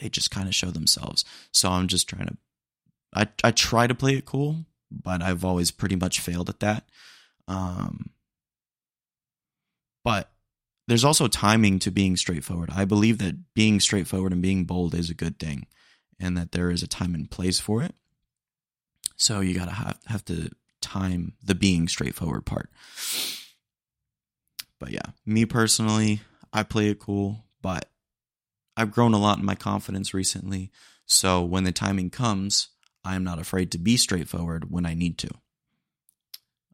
They 0.00 0.08
just 0.08 0.30
kind 0.30 0.48
of 0.48 0.54
show 0.54 0.70
themselves. 0.70 1.24
So 1.52 1.70
I'm 1.70 1.88
just 1.88 2.08
trying 2.08 2.28
to, 2.28 2.36
I, 3.14 3.28
I 3.42 3.50
try 3.50 3.86
to 3.86 3.94
play 3.94 4.14
it 4.14 4.24
cool, 4.24 4.66
but 4.90 5.22
I've 5.22 5.44
always 5.44 5.70
pretty 5.70 5.96
much 5.96 6.20
failed 6.20 6.48
at 6.48 6.60
that. 6.60 6.88
Um, 7.48 8.10
but 10.04 10.30
there's 10.86 11.04
also 11.04 11.28
timing 11.28 11.78
to 11.80 11.90
being 11.90 12.16
straightforward. 12.16 12.70
I 12.74 12.84
believe 12.84 13.18
that 13.18 13.54
being 13.54 13.80
straightforward 13.80 14.32
and 14.32 14.42
being 14.42 14.64
bold 14.64 14.94
is 14.94 15.10
a 15.10 15.14
good 15.14 15.38
thing 15.38 15.66
and 16.18 16.36
that 16.36 16.52
there 16.52 16.70
is 16.70 16.82
a 16.82 16.88
time 16.88 17.14
and 17.14 17.30
place 17.30 17.58
for 17.58 17.82
it. 17.82 17.94
So 19.16 19.40
you 19.40 19.54
gotta 19.54 19.72
have 19.72 19.98
have 20.06 20.24
to 20.26 20.50
time 20.80 21.34
the 21.42 21.54
being 21.54 21.88
straightforward 21.88 22.46
part. 22.46 22.70
But 24.78 24.92
yeah, 24.92 25.12
me 25.26 25.44
personally, 25.44 26.22
I 26.52 26.62
play 26.62 26.88
it 26.88 26.98
cool, 26.98 27.44
but 27.60 27.90
I've 28.76 28.90
grown 28.90 29.12
a 29.12 29.18
lot 29.18 29.38
in 29.38 29.44
my 29.44 29.54
confidence 29.54 30.14
recently. 30.14 30.70
So 31.04 31.44
when 31.44 31.64
the 31.64 31.72
timing 31.72 32.10
comes, 32.10 32.68
I 33.04 33.16
am 33.16 33.24
not 33.24 33.38
afraid 33.38 33.72
to 33.72 33.78
be 33.78 33.96
straightforward 33.96 34.70
when 34.70 34.86
I 34.86 34.94
need 34.94 35.18
to. 35.18 35.30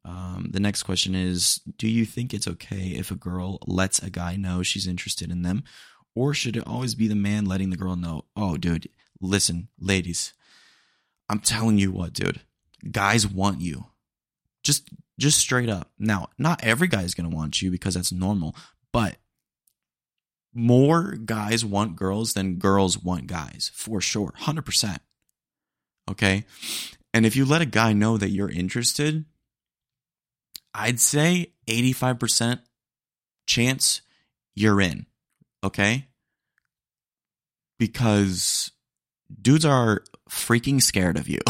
Um, 0.05 0.49
the 0.53 0.61
next 0.61 0.85
question 0.85 1.15
is 1.15 1.61
Do 1.77 1.89
you 1.89 2.05
think 2.05 2.33
it's 2.33 2.49
okay 2.49 2.95
if 2.97 3.11
a 3.11 3.17
girl 3.17 3.59
lets 3.67 3.99
a 3.99 4.11
guy 4.11 4.37
know 4.37 4.63
she's 4.63 4.87
interested 4.87 5.31
in 5.31 5.43
them? 5.43 5.65
Or 6.15 6.33
should 6.33 6.57
it 6.57 6.67
always 6.67 6.95
be 6.95 7.09
the 7.09 7.15
man 7.15 7.45
letting 7.45 7.71
the 7.71 7.77
girl 7.77 7.95
know, 7.95 8.25
oh, 8.35 8.57
dude, 8.57 8.89
listen, 9.21 9.69
ladies, 9.79 10.33
I'm 11.29 11.41
telling 11.41 11.77
you 11.77 11.93
what, 11.93 12.15
dude. 12.15 12.41
Guys 12.91 13.27
want 13.27 13.61
you. 13.61 13.87
Just 14.63 14.89
just 15.19 15.39
straight 15.39 15.69
up. 15.69 15.91
Now, 15.99 16.29
not 16.39 16.63
every 16.63 16.89
guy 16.89 17.03
is 17.03 17.15
going 17.15 17.29
to 17.29 17.35
want 17.35 17.61
you 17.63 17.71
because 17.71 17.95
that's 17.95 18.13
normal, 18.13 18.55
but 18.93 19.17
more 20.55 21.13
guys 21.13 21.65
want 21.65 21.97
girls 21.97 22.33
than 22.35 22.57
girls 22.57 22.99
want 22.99 23.27
guys, 23.27 23.71
for 23.75 24.01
sure. 24.01 24.33
100%. 24.41 24.99
Okay? 26.11 26.45
And 27.13 27.25
if 27.25 27.37
you 27.37 27.45
let 27.45 27.63
a 27.63 27.67
guy 27.67 27.93
know 27.93 28.17
that 28.17 28.31
you're 28.31 28.51
interested, 28.51 29.25
I'd 30.75 31.01
say 31.01 31.53
85% 31.67 32.61
chance 33.47 34.03
you're 34.55 34.81
in. 34.81 35.07
Okay? 35.65 36.07
Because 37.79 38.71
dudes 39.41 39.65
are 39.65 40.03
freaking 40.31 40.83
scared 40.83 41.17
of 41.17 41.29
you. 41.29 41.41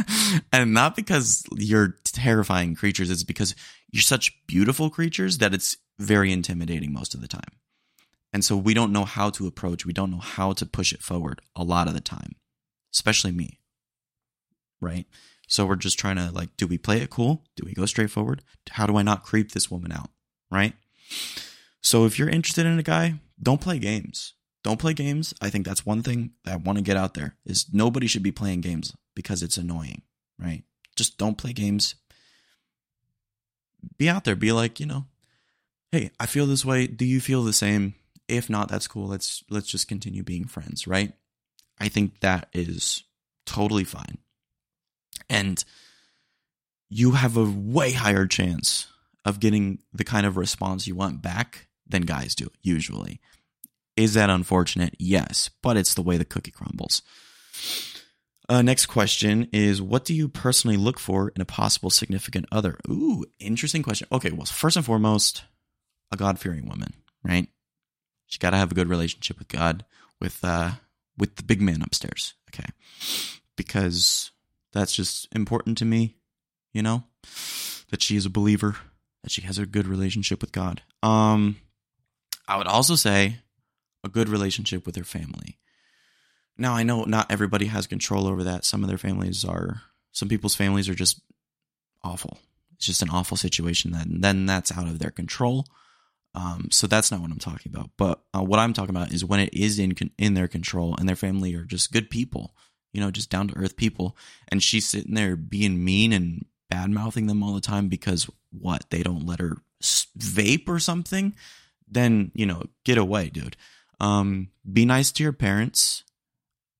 and 0.52 0.72
not 0.72 0.96
because 0.96 1.44
you're 1.56 1.96
terrifying 2.04 2.74
creatures, 2.74 3.10
it's 3.10 3.24
because 3.24 3.54
you're 3.90 4.02
such 4.02 4.36
beautiful 4.46 4.90
creatures 4.90 5.38
that 5.38 5.54
it's 5.54 5.76
very 5.98 6.32
intimidating 6.32 6.92
most 6.92 7.14
of 7.14 7.20
the 7.20 7.28
time. 7.28 7.52
And 8.32 8.44
so 8.44 8.56
we 8.56 8.74
don't 8.74 8.92
know 8.92 9.04
how 9.04 9.30
to 9.30 9.46
approach, 9.46 9.86
we 9.86 9.92
don't 9.92 10.10
know 10.10 10.18
how 10.18 10.52
to 10.52 10.66
push 10.66 10.92
it 10.92 11.02
forward 11.02 11.40
a 11.54 11.64
lot 11.64 11.88
of 11.88 11.94
the 11.94 12.00
time, 12.00 12.36
especially 12.92 13.32
me. 13.32 13.60
Right? 14.80 15.06
So 15.48 15.64
we're 15.64 15.76
just 15.76 15.98
trying 15.98 16.16
to 16.16 16.30
like, 16.32 16.56
do 16.56 16.66
we 16.66 16.78
play 16.78 17.00
it 17.00 17.10
cool? 17.10 17.44
Do 17.56 17.64
we 17.64 17.72
go 17.72 17.86
straight 17.86 18.10
forward? 18.10 18.42
How 18.70 18.86
do 18.86 18.96
I 18.96 19.02
not 19.02 19.22
creep 19.22 19.52
this 19.52 19.70
woman 19.70 19.92
out? 19.92 20.10
Right? 20.50 20.74
So 21.80 22.04
if 22.04 22.18
you're 22.18 22.28
interested 22.28 22.66
in 22.66 22.78
a 22.78 22.82
guy, 22.82 23.20
don't 23.42 23.60
play 23.60 23.78
games 23.78 24.34
don't 24.66 24.80
play 24.80 24.94
games. 24.94 25.32
I 25.40 25.48
think 25.48 25.64
that's 25.64 25.86
one 25.86 26.02
thing 26.02 26.32
that 26.44 26.54
I 26.54 26.56
want 26.56 26.76
to 26.76 26.82
get 26.82 26.96
out 26.96 27.14
there 27.14 27.36
is 27.46 27.66
nobody 27.72 28.08
should 28.08 28.24
be 28.24 28.32
playing 28.32 28.62
games 28.62 28.92
because 29.14 29.40
it's 29.40 29.56
annoying, 29.56 30.02
right? 30.40 30.64
Just 30.96 31.18
don't 31.18 31.38
play 31.38 31.52
games. 31.52 31.94
Be 33.96 34.08
out 34.08 34.24
there. 34.24 34.34
Be 34.34 34.50
like, 34.50 34.80
you 34.80 34.86
know, 34.86 35.04
hey, 35.92 36.10
I 36.18 36.26
feel 36.26 36.46
this 36.46 36.64
way. 36.64 36.88
Do 36.88 37.04
you 37.04 37.20
feel 37.20 37.44
the 37.44 37.52
same? 37.52 37.94
If 38.26 38.50
not, 38.50 38.68
that's 38.68 38.88
cool. 38.88 39.06
Let's 39.06 39.44
let's 39.48 39.68
just 39.68 39.86
continue 39.86 40.24
being 40.24 40.46
friends, 40.46 40.88
right? 40.88 41.12
I 41.78 41.86
think 41.86 42.18
that 42.18 42.48
is 42.52 43.04
totally 43.44 43.84
fine. 43.84 44.18
And 45.28 45.62
you 46.88 47.12
have 47.12 47.36
a 47.36 47.44
way 47.44 47.92
higher 47.92 48.26
chance 48.26 48.86
of 49.24 49.40
getting 49.40 49.80
the 49.92 50.04
kind 50.04 50.26
of 50.26 50.36
response 50.36 50.86
you 50.86 50.94
want 50.94 51.22
back 51.22 51.68
than 51.86 52.02
guys 52.02 52.34
do 52.34 52.50
usually. 52.62 53.20
Is 53.96 54.14
that 54.14 54.30
unfortunate? 54.30 54.94
Yes, 54.98 55.50
but 55.62 55.76
it's 55.76 55.94
the 55.94 56.02
way 56.02 56.16
the 56.16 56.24
cookie 56.24 56.50
crumbles. 56.50 57.02
Uh, 58.48 58.62
next 58.62 58.86
question 58.86 59.48
is 59.52 59.82
What 59.82 60.04
do 60.04 60.14
you 60.14 60.28
personally 60.28 60.76
look 60.76 61.00
for 61.00 61.32
in 61.34 61.42
a 61.42 61.46
possible 61.46 61.90
significant 61.90 62.46
other? 62.52 62.78
Ooh, 62.88 63.24
interesting 63.40 63.82
question. 63.82 64.06
Okay, 64.12 64.30
well, 64.30 64.46
first 64.46 64.76
and 64.76 64.86
foremost, 64.86 65.44
a 66.12 66.16
God 66.16 66.38
fearing 66.38 66.68
woman, 66.68 66.92
right? 67.24 67.48
She's 68.26 68.38
got 68.38 68.50
to 68.50 68.56
have 68.56 68.70
a 68.70 68.74
good 68.74 68.88
relationship 68.88 69.38
with 69.38 69.48
God, 69.48 69.84
with 70.20 70.44
uh, 70.44 70.72
with 71.18 71.36
the 71.36 71.42
big 71.42 71.60
man 71.60 71.82
upstairs, 71.82 72.34
okay? 72.50 72.68
Because 73.56 74.30
that's 74.76 74.94
just 74.94 75.28
important 75.34 75.78
to 75.78 75.84
me, 75.84 76.16
you 76.72 76.82
know, 76.82 77.04
that 77.90 78.02
she 78.02 78.16
is 78.16 78.26
a 78.26 78.30
believer, 78.30 78.76
that 79.22 79.30
she 79.30 79.42
has 79.42 79.58
a 79.58 79.66
good 79.66 79.86
relationship 79.86 80.40
with 80.40 80.52
God. 80.52 80.82
Um, 81.02 81.56
I 82.46 82.58
would 82.58 82.66
also 82.66 82.94
say 82.94 83.38
a 84.04 84.08
good 84.08 84.28
relationship 84.28 84.86
with 84.86 84.96
her 84.96 85.04
family. 85.04 85.58
Now, 86.58 86.74
I 86.74 86.84
know 86.84 87.04
not 87.04 87.30
everybody 87.30 87.66
has 87.66 87.86
control 87.86 88.26
over 88.26 88.44
that. 88.44 88.64
Some 88.64 88.82
of 88.82 88.88
their 88.88 88.98
families 88.98 89.44
are, 89.44 89.82
some 90.12 90.28
people's 90.28 90.54
families 90.54 90.88
are 90.88 90.94
just 90.94 91.20
awful. 92.02 92.38
It's 92.76 92.86
just 92.86 93.02
an 93.02 93.10
awful 93.10 93.36
situation 93.36 93.92
that 93.92 94.06
then 94.08 94.46
that's 94.46 94.76
out 94.76 94.86
of 94.86 94.98
their 94.98 95.10
control. 95.10 95.66
Um, 96.34 96.68
so 96.70 96.86
that's 96.86 97.10
not 97.10 97.20
what 97.20 97.30
I'm 97.30 97.38
talking 97.38 97.72
about. 97.74 97.90
But 97.96 98.22
uh, 98.34 98.42
what 98.42 98.58
I'm 98.58 98.74
talking 98.74 98.94
about 98.94 99.12
is 99.12 99.24
when 99.24 99.40
it 99.40 99.54
is 99.54 99.78
in 99.78 99.94
in 100.18 100.34
their 100.34 100.48
control 100.48 100.94
and 100.98 101.08
their 101.08 101.16
family 101.16 101.54
are 101.54 101.64
just 101.64 101.92
good 101.92 102.10
people, 102.10 102.54
you 102.96 103.02
know, 103.02 103.10
just 103.10 103.30
down 103.30 103.48
to 103.48 103.56
earth 103.58 103.76
people, 103.76 104.16
and 104.48 104.62
she's 104.62 104.88
sitting 104.88 105.14
there 105.14 105.36
being 105.36 105.84
mean 105.84 106.12
and 106.12 106.46
bad 106.70 106.90
mouthing 106.90 107.26
them 107.26 107.42
all 107.42 107.52
the 107.52 107.60
time 107.60 107.88
because 107.88 108.28
what 108.50 108.86
they 108.90 109.02
don't 109.02 109.26
let 109.26 109.38
her 109.38 109.58
vape 109.82 110.68
or 110.68 110.78
something. 110.78 111.34
Then 111.86 112.32
you 112.34 112.46
know, 112.46 112.62
get 112.84 112.96
away, 112.96 113.28
dude. 113.28 113.56
Um, 114.00 114.48
be 114.70 114.86
nice 114.86 115.12
to 115.12 115.22
your 115.22 115.32
parents 115.32 116.04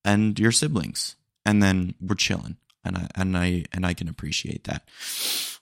and 0.03 0.39
your 0.39 0.51
siblings, 0.51 1.15
and 1.45 1.61
then 1.61 1.93
we're 2.01 2.15
chilling. 2.15 2.57
And 2.83 2.97
I 2.97 3.07
and 3.15 3.37
I 3.37 3.65
and 3.71 3.85
I 3.85 3.93
can 3.93 4.09
appreciate 4.09 4.63
that. 4.63 4.87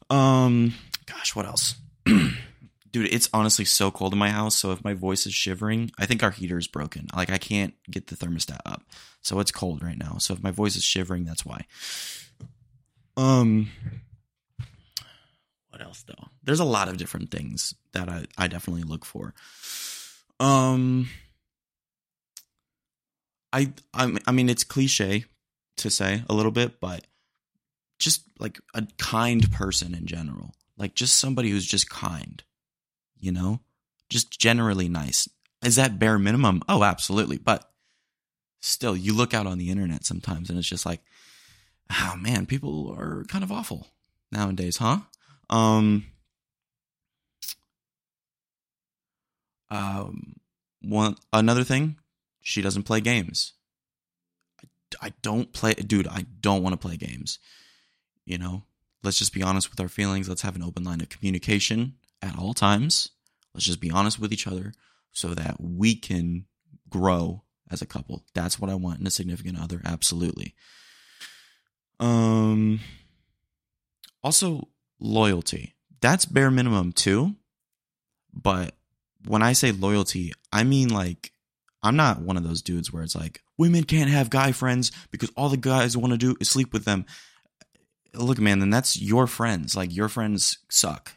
Um, 0.09 0.73
gosh, 1.05 1.35
what 1.35 1.45
else? 1.45 1.75
Dude, 2.95 3.13
it's 3.13 3.27
honestly 3.33 3.65
so 3.65 3.91
cold 3.91 4.13
in 4.13 4.19
my 4.19 4.29
house. 4.29 4.55
So 4.55 4.71
if 4.71 4.81
my 4.81 4.93
voice 4.93 5.25
is 5.25 5.33
shivering, 5.33 5.91
I 5.97 6.05
think 6.05 6.23
our 6.23 6.31
heater 6.31 6.57
is 6.57 6.65
broken. 6.65 7.07
Like 7.13 7.29
I 7.29 7.37
can't 7.37 7.73
get 7.91 8.07
the 8.07 8.15
thermostat 8.15 8.61
up, 8.65 8.83
so 9.21 9.41
it's 9.41 9.51
cold 9.51 9.83
right 9.83 9.97
now. 9.97 10.15
So 10.19 10.33
if 10.33 10.41
my 10.41 10.51
voice 10.51 10.77
is 10.77 10.83
shivering, 10.85 11.25
that's 11.25 11.45
why. 11.45 11.65
Um, 13.17 13.69
what 15.67 15.81
else 15.81 16.05
though? 16.07 16.29
There's 16.41 16.61
a 16.61 16.63
lot 16.63 16.87
of 16.87 16.95
different 16.95 17.31
things 17.31 17.75
that 17.91 18.07
I 18.07 18.27
I 18.37 18.47
definitely 18.47 18.83
look 18.83 19.03
for. 19.03 19.33
Um, 20.39 21.09
I 23.51 23.73
I 23.93 24.17
I 24.25 24.31
mean 24.31 24.47
it's 24.47 24.63
cliche 24.63 25.25
to 25.79 25.89
say 25.89 26.23
a 26.29 26.33
little 26.33 26.53
bit, 26.53 26.79
but 26.79 27.05
just 27.99 28.21
like 28.39 28.57
a 28.73 28.87
kind 28.97 29.51
person 29.51 29.93
in 29.93 30.05
general. 30.05 30.53
Like 30.77 30.95
just 30.95 31.17
somebody 31.17 31.49
who's 31.49 31.65
just 31.65 31.89
kind, 31.89 32.41
you 33.25 33.31
know? 33.31 33.59
Just 34.09 34.39
generally 34.39 34.87
nice. 34.87 35.27
Is 35.63 35.75
that 35.77 35.97
bare 35.97 36.19
minimum? 36.19 36.61
Oh, 36.69 36.83
absolutely. 36.83 37.37
But 37.37 37.69
still, 38.61 38.95
you 38.95 39.13
look 39.13 39.33
out 39.33 39.47
on 39.47 39.57
the 39.57 39.69
internet 39.69 40.05
sometimes 40.05 40.49
and 40.49 40.59
it's 40.59 40.67
just 40.67 40.85
like, 40.85 41.01
oh 41.91 42.15
man, 42.17 42.45
people 42.45 42.95
are 42.97 43.23
kind 43.27 43.43
of 43.43 43.51
awful 43.51 43.87
nowadays, 44.31 44.77
huh? 44.77 44.99
Um, 45.49 46.05
um, 49.69 50.35
one 50.81 51.15
another 51.33 51.63
thing, 51.63 51.97
she 52.41 52.61
doesn't 52.61 52.83
play 52.83 53.01
games. 53.01 53.53
I, 54.61 55.07
I 55.07 55.13
don't 55.21 55.51
play, 55.51 55.73
dude. 55.73 56.07
I 56.07 56.25
don't 56.41 56.63
want 56.63 56.73
to 56.73 56.87
play 56.87 56.97
games. 56.97 57.39
You 58.25 58.37
know, 58.37 58.63
let's 59.03 59.19
just 59.19 59.33
be 59.33 59.43
honest 59.43 59.69
with 59.69 59.79
our 59.79 59.87
feelings. 59.87 60.29
Let's 60.29 60.41
have 60.41 60.55
an 60.55 60.63
open 60.63 60.83
line 60.83 61.01
of 61.01 61.09
communication 61.09 61.95
at 62.21 62.37
all 62.37 62.53
times. 62.53 63.09
Let's 63.55 63.65
just 63.65 63.79
be 63.79 63.89
honest 63.89 64.19
with 64.19 64.33
each 64.33 64.47
other 64.47 64.73
so 65.13 65.29
that 65.29 65.55
we 65.61 65.95
can 65.95 66.45
grow 66.89 67.43
as 67.71 67.81
a 67.81 67.85
couple. 67.85 68.25
That's 68.33 68.59
what 68.59 68.69
I 68.69 68.75
want 68.75 68.99
in 68.99 69.07
a 69.07 69.11
significant 69.11 69.57
other. 69.57 69.81
Absolutely. 69.85 70.55
Um, 72.01 72.81
also 74.21 74.67
loyalty. 74.99 75.73
That's 76.01 76.25
bare 76.25 76.51
minimum 76.51 76.91
too. 76.91 77.35
But 78.33 78.75
when 79.25 79.41
I 79.41 79.53
say 79.53 79.71
loyalty, 79.71 80.33
I 80.51 80.65
mean 80.65 80.89
like 80.89 81.31
I'm 81.81 81.95
not 81.95 82.21
one 82.21 82.35
of 82.35 82.43
those 82.43 82.61
dudes 82.61 82.91
where 82.91 83.03
it's 83.03 83.15
like 83.15 83.41
women 83.57 83.85
can't 83.85 84.09
have 84.09 84.29
guy 84.29 84.51
friends 84.51 84.91
because 85.11 85.31
all 85.37 85.47
the 85.47 85.55
guys 85.55 85.95
want 85.95 86.11
to 86.11 86.17
do 86.17 86.35
is 86.41 86.49
sleep 86.49 86.73
with 86.73 86.83
them. 86.83 87.05
Look, 88.13 88.37
man, 88.37 88.59
then 88.59 88.69
that's 88.69 88.99
your 88.99 89.27
friends. 89.27 89.77
Like 89.77 89.95
your 89.95 90.09
friends 90.09 90.57
suck, 90.69 91.13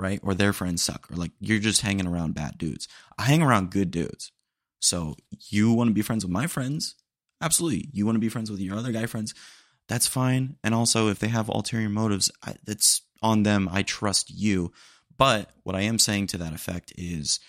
right? 0.00 0.20
Or 0.22 0.34
their 0.34 0.52
friends 0.52 0.82
suck, 0.82 1.10
or 1.10 1.16
like 1.16 1.32
you're 1.40 1.58
just 1.58 1.82
hanging 1.82 2.06
around 2.06 2.34
bad 2.34 2.58
dudes. 2.58 2.88
I 3.18 3.24
hang 3.24 3.42
around 3.42 3.70
good 3.70 3.90
dudes. 3.90 4.32
So 4.80 5.16
you 5.48 5.72
want 5.72 5.88
to 5.88 5.94
be 5.94 6.02
friends 6.02 6.24
with 6.24 6.32
my 6.32 6.46
friends? 6.46 6.94
Absolutely. 7.40 7.88
You 7.92 8.06
want 8.06 8.16
to 8.16 8.20
be 8.20 8.28
friends 8.28 8.50
with 8.50 8.60
your 8.60 8.76
other 8.76 8.92
guy 8.92 9.06
friends? 9.06 9.34
That's 9.88 10.06
fine. 10.06 10.56
And 10.64 10.74
also, 10.74 11.08
if 11.08 11.18
they 11.18 11.28
have 11.28 11.48
ulterior 11.48 11.88
motives, 11.88 12.30
that's 12.64 13.02
on 13.22 13.42
them. 13.42 13.68
I 13.70 13.82
trust 13.82 14.30
you. 14.30 14.72
But 15.16 15.50
what 15.64 15.76
I 15.76 15.82
am 15.82 15.98
saying 15.98 16.28
to 16.28 16.38
that 16.38 16.54
effect 16.54 16.92
is 16.96 17.40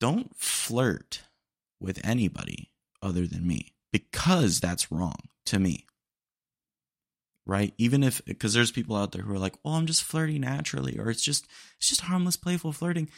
don't 0.00 0.36
flirt 0.36 1.22
with 1.80 2.04
anybody 2.04 2.70
other 3.02 3.26
than 3.26 3.46
me 3.46 3.74
because 3.92 4.58
that's 4.58 4.90
wrong 4.90 5.18
to 5.46 5.58
me. 5.58 5.86
Right? 7.48 7.74
Even 7.78 8.04
if 8.04 8.22
because 8.26 8.52
there's 8.54 8.70
people 8.70 8.94
out 8.94 9.12
there 9.12 9.22
who 9.22 9.34
are 9.34 9.38
like, 9.38 9.56
"Well, 9.64 9.74
I'm 9.74 9.86
just 9.86 10.04
flirting 10.04 10.42
naturally," 10.42 10.98
or 10.98 11.08
it's 11.10 11.22
just 11.22 11.46
it's 11.78 11.88
just 11.88 12.02
harmless 12.02 12.36
playful 12.36 12.72
flirting. 12.72 13.08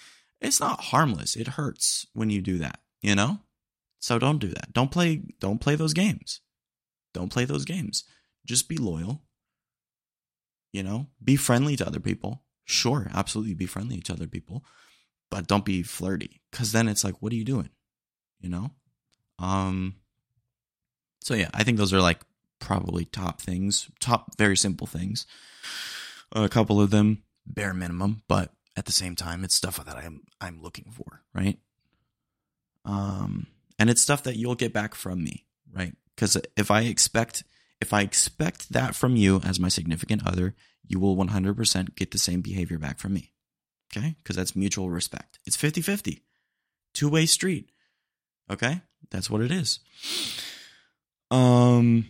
It's 0.40 0.60
not 0.60 0.80
harmless. 0.84 1.36
It 1.36 1.48
hurts 1.48 2.06
when 2.14 2.30
you 2.30 2.40
do 2.40 2.56
that, 2.58 2.80
you 3.02 3.14
know? 3.14 3.40
So 3.98 4.18
don't 4.18 4.38
do 4.38 4.48
that. 4.48 4.72
Don't 4.72 4.90
play 4.90 5.22
don't 5.40 5.60
play 5.60 5.74
those 5.74 5.92
games. 5.92 6.40
Don't 7.12 7.32
play 7.32 7.44
those 7.44 7.64
games. 7.64 8.04
Just 8.46 8.68
be 8.68 8.78
loyal. 8.78 9.22
You 10.72 10.84
know? 10.84 11.08
Be 11.22 11.36
friendly 11.36 11.76
to 11.76 11.86
other 11.86 12.00
people. 12.00 12.44
Sure, 12.64 13.10
absolutely 13.12 13.54
be 13.54 13.66
friendly 13.66 14.00
to 14.00 14.12
other 14.12 14.28
people, 14.28 14.64
but 15.28 15.48
don't 15.48 15.64
be 15.64 15.82
flirty 15.82 16.40
cuz 16.52 16.70
then 16.72 16.88
it's 16.88 17.02
like, 17.04 17.20
what 17.20 17.32
are 17.32 17.36
you 17.36 17.44
doing? 17.44 17.70
you 18.40 18.48
know? 18.48 18.70
Um 19.38 19.96
so 21.22 21.34
yeah, 21.34 21.50
I 21.52 21.64
think 21.64 21.76
those 21.76 21.92
are 21.92 22.00
like 22.00 22.20
probably 22.60 23.04
top 23.04 23.40
things, 23.40 23.90
top 23.98 24.36
very 24.38 24.56
simple 24.56 24.86
things. 24.86 25.26
A 26.32 26.48
couple 26.48 26.80
of 26.80 26.90
them 26.90 27.24
bare 27.46 27.74
minimum, 27.74 28.22
but 28.28 28.52
at 28.76 28.86
the 28.86 28.92
same 28.92 29.16
time 29.16 29.42
it's 29.42 29.54
stuff 29.54 29.84
that 29.84 29.96
I'm 29.96 30.22
I'm 30.40 30.62
looking 30.62 30.92
for, 30.92 31.22
right? 31.34 31.58
Um 32.84 33.48
and 33.78 33.90
it's 33.90 34.02
stuff 34.02 34.22
that 34.24 34.36
you'll 34.36 34.54
get 34.54 34.72
back 34.72 34.94
from 34.94 35.24
me, 35.24 35.46
right? 35.72 35.94
Cuz 36.16 36.36
if 36.56 36.70
I 36.70 36.82
expect 36.82 37.42
if 37.80 37.92
I 37.92 38.02
expect 38.02 38.72
that 38.72 38.94
from 38.94 39.16
you 39.16 39.40
as 39.44 39.58
my 39.58 39.68
significant 39.68 40.26
other, 40.26 40.54
you 40.86 41.00
will 41.00 41.16
100% 41.16 41.94
get 41.96 42.10
the 42.10 42.18
same 42.18 42.42
behavior 42.42 42.78
back 42.78 42.98
from 42.98 43.14
me. 43.14 43.32
Okay? 43.96 44.16
Cuz 44.22 44.36
that's 44.36 44.54
mutual 44.54 44.90
respect. 44.90 45.38
It's 45.46 45.56
50-50. 45.56 46.20
Two-way 46.92 47.26
street. 47.26 47.70
Okay? 48.50 48.82
That's 49.10 49.30
what 49.30 49.40
it 49.40 49.50
is. 49.50 49.80
Um 51.30 52.06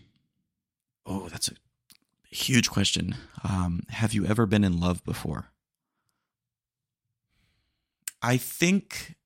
Oh, 1.10 1.28
that's 1.28 1.48
a 1.48 1.54
huge 2.30 2.70
question. 2.70 3.16
Um 3.42 3.82
have 3.88 4.14
you 4.14 4.24
ever 4.24 4.46
been 4.46 4.62
in 4.64 4.78
love 4.78 5.04
before? 5.04 5.50
I 8.22 8.36
think 8.36 9.16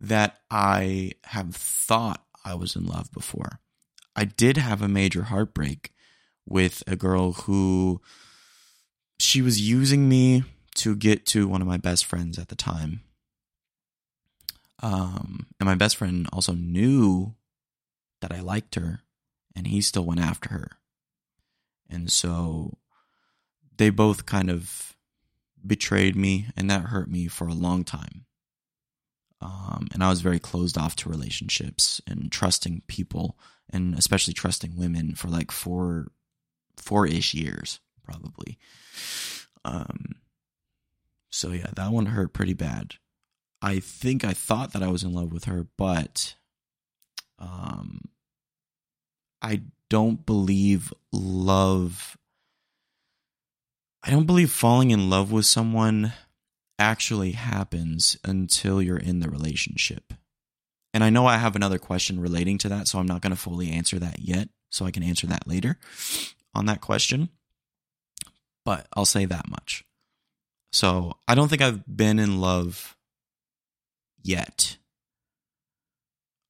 that 0.00 0.40
I 0.50 1.12
have 1.24 1.54
thought 1.54 2.24
I 2.44 2.54
was 2.54 2.74
in 2.74 2.86
love 2.86 3.12
before. 3.12 3.60
I 4.16 4.24
did 4.24 4.56
have 4.56 4.82
a 4.82 4.88
major 4.88 5.24
heartbreak 5.24 5.92
with 6.44 6.82
a 6.86 6.96
girl 6.96 7.32
who 7.32 8.00
she 9.20 9.42
was 9.42 9.60
using 9.60 10.08
me 10.08 10.42
to 10.76 10.96
get 10.96 11.26
to 11.26 11.46
one 11.46 11.60
of 11.60 11.68
my 11.68 11.76
best 11.76 12.04
friends 12.04 12.38
at 12.38 12.48
the 12.48 12.56
time. 12.56 13.02
Um, 14.82 15.46
and 15.60 15.66
my 15.66 15.74
best 15.74 15.96
friend 15.96 16.28
also 16.32 16.52
knew 16.52 17.34
that 18.20 18.32
I 18.32 18.40
liked 18.40 18.76
her, 18.76 19.00
and 19.54 19.66
he 19.66 19.80
still 19.80 20.04
went 20.04 20.20
after 20.20 20.50
her. 20.50 20.70
And 21.88 22.10
so 22.10 22.78
they 23.76 23.90
both 23.90 24.26
kind 24.26 24.50
of 24.50 24.96
betrayed 25.66 26.16
me, 26.16 26.46
and 26.56 26.70
that 26.70 26.86
hurt 26.86 27.10
me 27.10 27.26
for 27.26 27.48
a 27.48 27.54
long 27.54 27.84
time. 27.84 28.26
Um, 29.40 29.88
and 29.92 30.02
I 30.02 30.10
was 30.10 30.20
very 30.20 30.38
closed 30.38 30.76
off 30.76 30.96
to 30.96 31.08
relationships 31.08 32.00
and 32.06 32.30
trusting 32.30 32.82
people, 32.88 33.38
and 33.70 33.94
especially 33.96 34.34
trusting 34.34 34.76
women 34.76 35.14
for 35.14 35.28
like 35.28 35.50
four, 35.50 36.08
four 36.76 37.06
ish 37.06 37.34
years, 37.34 37.80
probably. 38.02 38.58
Um, 39.64 40.16
so 41.30 41.50
yeah, 41.50 41.70
that 41.74 41.92
one 41.92 42.06
hurt 42.06 42.32
pretty 42.32 42.54
bad. 42.54 42.94
I 43.60 43.80
think 43.80 44.24
I 44.24 44.32
thought 44.32 44.72
that 44.72 44.82
I 44.82 44.88
was 44.88 45.02
in 45.02 45.12
love 45.12 45.32
with 45.32 45.44
her, 45.44 45.66
but 45.76 46.34
um, 47.38 48.02
I 49.42 49.62
don't 49.90 50.24
believe 50.26 50.92
love 51.12 52.16
I 54.02 54.10
don't 54.10 54.26
believe 54.26 54.50
falling 54.50 54.90
in 54.90 55.10
love 55.10 55.32
with 55.32 55.44
someone 55.44 56.12
actually 56.78 57.32
happens 57.32 58.16
until 58.24 58.80
you're 58.80 58.96
in 58.96 59.20
the 59.20 59.28
relationship. 59.28 60.14
And 60.94 61.02
I 61.02 61.10
know 61.10 61.26
I 61.26 61.36
have 61.36 61.56
another 61.56 61.78
question 61.78 62.20
relating 62.20 62.58
to 62.58 62.68
that, 62.68 62.88
so 62.88 62.98
I'm 62.98 63.06
not 63.06 63.20
going 63.20 63.32
to 63.32 63.36
fully 63.36 63.70
answer 63.70 63.98
that 63.98 64.20
yet. 64.20 64.48
So 64.70 64.86
I 64.86 64.90
can 64.90 65.02
answer 65.02 65.26
that 65.26 65.46
later 65.46 65.78
on 66.54 66.66
that 66.66 66.80
question. 66.80 67.28
But 68.64 68.86
I'll 68.94 69.04
say 69.04 69.24
that 69.24 69.48
much. 69.48 69.84
So 70.72 71.14
I 71.26 71.34
don't 71.34 71.48
think 71.48 71.62
I've 71.62 71.84
been 71.86 72.18
in 72.18 72.40
love 72.40 72.96
yet. 74.22 74.76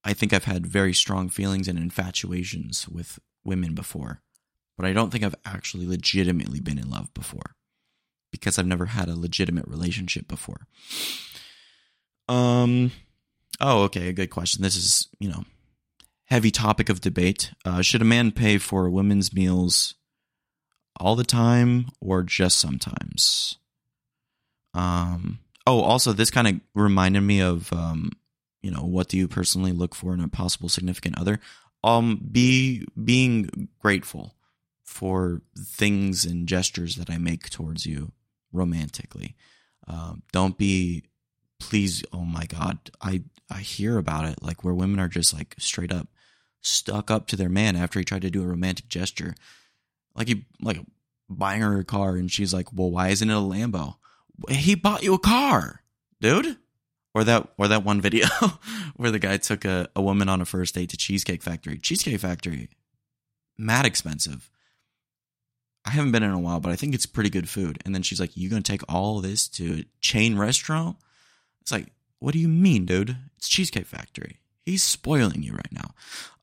I 0.05 0.13
think 0.13 0.33
I've 0.33 0.45
had 0.45 0.67
very 0.67 0.93
strong 0.95 1.29
feelings 1.29 1.69
and 1.69 1.79
infatuations 1.79 2.89
with 2.89 3.19
women 3.49 3.75
before, 3.75 4.23
but 4.77 4.87
I 4.87 4.93
don't 4.93 5.11
think 5.11 5.25
I've 5.25 5.35
actually 5.45 5.87
legitimately 5.87 6.61
been 6.61 6.79
in 6.79 6.91
love 6.91 7.13
before 7.15 7.57
because 8.31 8.59
I've 8.59 8.67
never 8.67 8.87
had 8.87 9.09
a 9.09 9.19
legitimate 9.19 9.67
relationship 9.67 10.29
before. 10.29 10.67
Um, 12.29 12.93
oh, 13.61 13.85
okay, 13.85 14.09
a 14.09 14.13
good 14.13 14.31
question. 14.31 14.63
This 14.63 14.77
is, 14.77 15.09
you 15.19 15.29
know, 15.29 15.45
heavy 16.27 16.51
topic 16.51 16.89
of 16.89 17.01
debate. 17.01 17.53
Uh, 17.65 17.83
should 17.83 18.03
a 18.03 18.05
man 18.05 18.33
pay 18.33 18.59
for 18.59 18.91
women's 18.91 19.33
meals 19.33 19.95
all 21.01 21.17
the 21.17 21.25
time 21.25 21.87
or 22.01 22.23
just 22.23 22.59
sometimes? 22.59 23.57
Um, 24.75 25.41
oh, 25.67 25.81
also, 25.81 26.13
this 26.13 26.31
kind 26.31 26.49
of 26.49 26.61
reminded 26.75 27.23
me 27.23 27.41
of, 27.41 27.73
um, 27.73 28.13
you 28.63 28.71
know, 28.71 28.83
what 28.83 29.09
do 29.09 29.17
you 29.17 29.27
personally 29.27 29.73
look 29.73 29.95
for 29.95 30.13
in 30.13 30.21
a 30.21 30.29
possible 30.29 30.69
significant 30.69 31.19
other? 31.19 31.41
Um, 31.85 32.21
be 32.31 32.87
being 33.03 33.69
grateful 33.79 34.35
for 34.83 35.43
things 35.57 36.25
and 36.25 36.49
gestures 36.49 36.97
that 36.97 37.11
I 37.11 37.19
make 37.19 37.51
towards 37.51 37.87
you 37.87 38.13
romantically. 38.53 39.37
Um, 39.87 40.23
don't 40.33 40.59
be, 40.59 41.05
please. 41.61 42.03
Oh 42.13 42.25
my 42.25 42.47
God, 42.47 42.79
I 43.01 43.23
I 43.51 43.61
hear 43.61 43.97
about 43.97 44.27
it 44.27 44.43
like 44.43 44.65
where 44.65 44.75
women 44.75 45.01
are 45.01 45.09
just 45.09 45.33
like 45.33 45.55
straight 45.59 45.93
up 45.93 46.09
stuck 46.61 47.11
up 47.11 47.27
to 47.29 47.37
their 47.37 47.49
man 47.49 47.77
after 47.77 47.99
he 47.99 48.05
tried 48.05 48.23
to 48.23 48.31
do 48.31 48.43
a 48.43 48.47
romantic 48.47 48.89
gesture, 48.89 49.35
like 50.15 50.29
he 50.29 50.45
like 50.61 50.81
buying 51.29 51.61
her 51.61 51.79
a 51.79 51.85
car 51.85 52.17
and 52.17 52.31
she's 52.31 52.53
like, 52.53 52.73
well, 52.73 52.91
why 52.91 53.09
isn't 53.09 53.31
it 53.31 53.33
a 53.33 53.37
Lambo? 53.37 53.97
He 54.49 54.75
bought 54.75 55.03
you 55.03 55.15
a 55.15 55.19
car, 55.19 55.83
dude. 56.21 56.57
Or 57.19 57.25
that 57.25 57.49
or 57.59 57.67
that 57.67 57.83
one 57.83 58.01
video 58.01 58.29
where 58.95 59.11
the 59.11 59.19
guy 59.19 59.39
took 59.39 59.65
a, 59.65 59.89
a 59.97 60.01
woman 60.01 60.29
on 60.29 60.41
a 60.41 60.45
first 60.45 60.77
date 60.77 60.91
to 60.91 60.97
Cheesecake 60.97 61.43
Factory. 61.43 61.77
Cheesecake 61.77 62.21
Factory, 62.21 62.69
mad 63.59 63.85
expensive. 63.85 64.49
I 65.85 65.91
haven't 65.91 66.13
been 66.13 66.23
in 66.23 66.31
a 66.31 66.39
while, 66.39 66.61
but 66.61 66.71
I 66.71 66.77
think 66.77 66.95
it's 66.95 67.07
pretty 67.07 67.29
good 67.29 67.49
food. 67.49 67.83
And 67.85 67.93
then 67.93 68.03
she's 68.03 68.21
like, 68.21 68.37
You 68.37 68.49
gonna 68.49 68.63
take 68.63 68.83
all 68.89 69.21
this 69.21 69.49
to 69.49 69.81
a 69.81 69.85
chain 70.01 70.39
restaurant? 70.39 70.97
It's 71.61 71.73
like, 71.73 71.89
what 72.21 72.35
do 72.35 72.39
you 72.39 72.47
mean, 72.47 72.87
dude? 72.87 73.17
It's 73.37 73.49
Cheesecake 73.49 73.87
Factory. 73.87 74.39
He's 74.65 74.85
spoiling 74.85 75.43
you 75.43 75.55
right 75.55 75.73
now. 75.73 75.95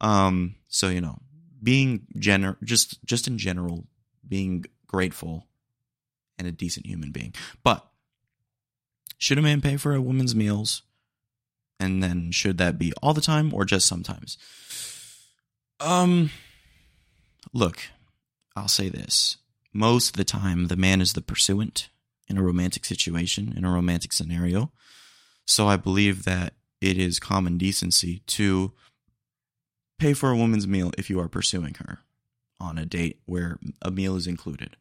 Um, 0.02 0.56
so 0.68 0.90
you 0.90 1.00
know, 1.00 1.20
being 1.64 2.06
gener 2.18 2.58
just 2.66 3.02
just 3.06 3.30
in 3.30 3.38
general, 3.38 3.86
being 4.28 4.66
grateful 4.88 5.48
and 6.38 6.50
a 6.50 6.52
decent 6.52 6.86
human 6.86 7.12
being. 7.12 7.34
But 7.64 7.88
should 9.18 9.38
a 9.38 9.42
man 9.42 9.62
pay 9.62 9.78
for 9.78 9.94
a 9.94 10.02
woman's 10.02 10.36
meals? 10.36 10.82
And 11.80 12.02
then 12.02 12.32
should 12.32 12.58
that 12.58 12.78
be 12.78 12.94
all 13.02 13.14
the 13.14 13.22
time 13.22 13.54
or 13.54 13.66
just 13.66 13.88
sometimes? 13.88 14.38
Um 15.80 16.32
look, 17.54 17.84
I'll 18.56 18.68
say 18.68 18.90
this. 18.90 19.38
Most 19.74 20.12
of 20.12 20.16
the 20.18 20.24
time 20.24 20.68
the 20.68 20.78
man 20.78 21.02
is 21.02 21.14
the 21.14 21.22
pursuant 21.22 21.90
in 22.28 22.38
a 22.38 22.44
romantic 22.44 22.86
situation, 22.86 23.54
in 23.56 23.66
a 23.66 23.72
romantic 23.72 24.14
scenario. 24.14 24.72
So 25.46 25.68
I 25.68 25.78
believe 25.78 26.24
that 26.24 26.54
it 26.82 26.98
is 26.98 27.20
common 27.20 27.58
decency 27.58 28.20
to 28.28 28.72
pay 30.00 30.14
for 30.14 30.30
a 30.30 30.38
woman's 30.38 30.68
meal 30.68 30.92
if 30.98 31.10
you 31.10 31.20
are 31.20 31.28
pursuing 31.28 31.76
her 31.76 32.00
on 32.60 32.78
a 32.78 32.86
date 32.86 33.20
where 33.26 33.58
a 33.82 33.92
meal 33.92 34.16
is 34.16 34.28
included. 34.28 34.76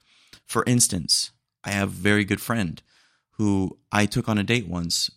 For 0.47 0.65
instance, 0.67 1.31
I 1.65 1.71
have 1.71 1.89
a 1.89 1.93
very 1.93 2.25
good 2.25 2.41
friend 2.41 2.83
who 3.37 3.79
I 3.91 4.07
took 4.07 4.29
on 4.29 4.39
a 4.39 4.45
date 4.45 4.69
once, 4.69 5.11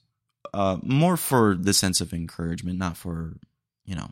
uh, 0.53 0.77
more 0.81 1.17
for 1.17 1.55
the 1.55 1.73
sense 1.73 2.01
of 2.01 2.13
encouragement, 2.13 2.79
not 2.79 2.97
for, 2.97 3.37
you 3.85 3.95
know, 3.95 4.11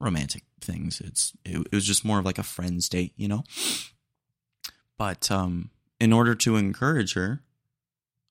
romantic 0.00 0.42
things. 0.60 1.00
It's 1.00 1.32
it, 1.44 1.58
it 1.58 1.74
was 1.74 1.86
just 1.86 2.04
more 2.04 2.18
of 2.18 2.24
like 2.24 2.38
a 2.38 2.42
friend's 2.42 2.88
date, 2.88 3.12
you 3.16 3.28
know. 3.28 3.44
But 4.98 5.30
um, 5.30 5.70
in 6.00 6.12
order 6.12 6.34
to 6.34 6.56
encourage 6.56 7.14
her, 7.14 7.42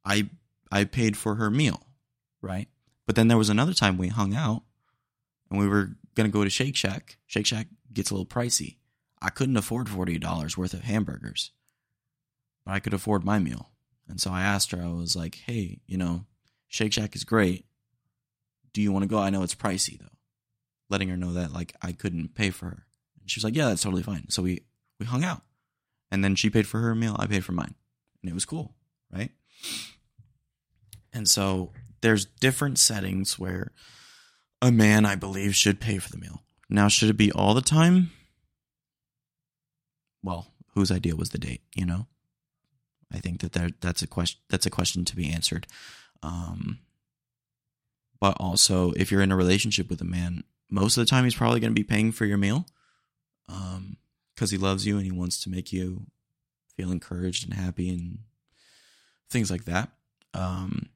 I 0.04 0.30
I 0.72 0.84
paid 0.84 1.18
for 1.18 1.36
her 1.36 1.50
meal, 1.50 1.82
right? 2.42 2.68
But 3.06 3.16
then 3.16 3.28
there 3.28 3.38
was 3.38 3.50
another 3.50 3.74
time 3.74 3.98
we 3.98 4.08
hung 4.08 4.36
out, 4.36 4.64
and 5.50 5.60
we 5.60 5.68
were 5.68 5.92
gonna 6.16 6.30
go 6.30 6.44
to 6.44 6.50
Shake 6.50 6.76
Shack. 6.76 7.18
Shake 7.26 7.46
Shack 7.46 7.68
gets 7.94 8.10
a 8.10 8.14
little 8.14 8.26
pricey. 8.26 8.78
I 9.22 9.30
couldn't 9.30 9.58
afford 9.58 9.90
forty 9.90 10.20
dollars 10.20 10.58
worth 10.58 10.74
of 10.74 10.82
hamburgers, 10.82 11.52
but 12.66 12.74
I 12.74 12.80
could 12.80 12.94
afford 12.94 13.24
my 13.24 13.40
meal. 13.40 13.70
And 14.08 14.22
so 14.22 14.32
I 14.32 14.42
asked 14.42 14.72
her, 14.72 14.82
I 14.82 14.88
was 14.88 15.16
like, 15.16 15.36
hey, 15.46 15.80
you 15.88 15.98
know, 15.98 16.26
Shake 16.68 16.94
Shack 16.94 17.16
is 17.16 17.24
great. 17.24 17.66
Do 18.74 18.82
you 18.82 18.92
want 18.92 19.04
to 19.04 19.10
go? 19.10 19.20
I 19.20 19.30
know 19.30 19.44
it's 19.44 19.56
pricey 19.56 20.00
though. 20.00 20.06
Letting 20.90 21.10
her 21.10 21.18
know 21.18 21.34
that 21.34 21.54
like 21.54 21.74
I 21.82 21.92
couldn't 21.92 22.36
pay 22.36 22.50
for 22.50 22.66
her. 22.66 22.86
And 23.20 23.30
she 23.30 23.40
was 23.40 23.44
like, 23.44 23.56
yeah, 23.56 23.70
that's 23.70 23.82
totally 23.82 24.04
fine. 24.04 24.30
So 24.30 24.44
we 24.44 24.62
we 25.00 25.06
hung 25.06 25.24
out. 25.24 25.42
And 26.12 26.24
then 26.24 26.36
she 26.36 26.50
paid 26.50 26.68
for 26.68 26.80
her 26.80 26.94
meal, 26.94 27.16
I 27.18 27.26
paid 27.26 27.44
for 27.44 27.54
mine. 27.54 27.76
And 28.22 28.30
it 28.30 28.34
was 28.34 28.46
cool, 28.46 28.76
right? 29.12 29.32
And 31.12 31.28
so 31.28 31.72
there's 32.02 32.26
different 32.26 32.78
settings 32.78 33.40
where 33.40 33.72
a 34.62 34.72
man, 34.72 35.06
I 35.06 35.16
believe, 35.16 35.56
should 35.56 35.80
pay 35.80 35.98
for 35.98 36.10
the 36.10 36.18
meal. 36.18 36.44
Now, 36.70 36.88
should 36.88 37.10
it 37.10 37.18
be 37.18 37.32
all 37.32 37.54
the 37.54 37.62
time? 37.62 38.12
Well, 40.24 40.48
whose 40.74 40.92
idea 40.92 41.16
was 41.16 41.30
the 41.30 41.38
date, 41.38 41.62
you 41.74 41.86
know? 41.86 42.08
I 43.14 43.20
think 43.20 43.42
that 43.42 43.54
there, 43.54 43.70
that's 43.82 44.02
a 44.02 44.08
question 44.08 44.40
that's 44.50 44.66
a 44.66 44.72
question 44.72 45.06
to 45.06 45.16
be 45.16 45.32
answered. 45.32 45.68
Um, 46.24 46.80
but 48.20 48.38
also, 48.40 48.92
if 48.94 49.12
you're 49.12 49.22
in 49.22 49.32
a 49.32 49.36
relationship 49.36 49.90
with 49.90 50.02
a 50.02 50.06
man, 50.06 50.44
most 50.70 50.98
of 50.98 51.06
the 51.06 51.10
time 51.10 51.24
he's 51.24 51.36
probably 51.36 51.60
going 51.60 51.74
to 51.74 51.80
be 51.80 51.84
paying 51.84 52.12
for 52.12 52.26
your 52.26 52.38
meal, 52.38 52.66
um, 53.50 53.98
because 54.34 54.52
he 54.52 54.58
loves 54.58 54.86
you 54.88 54.98
and 54.98 55.06
he 55.06 55.12
wants 55.12 55.42
to 55.44 55.50
make 55.50 55.72
you 55.72 56.08
feel 56.76 56.92
encouraged 56.92 57.46
and 57.46 57.54
happy 57.54 57.90
and 57.90 58.20
things 59.30 59.52
like 59.52 59.66
that. 59.66 59.90
Um, 60.34 60.90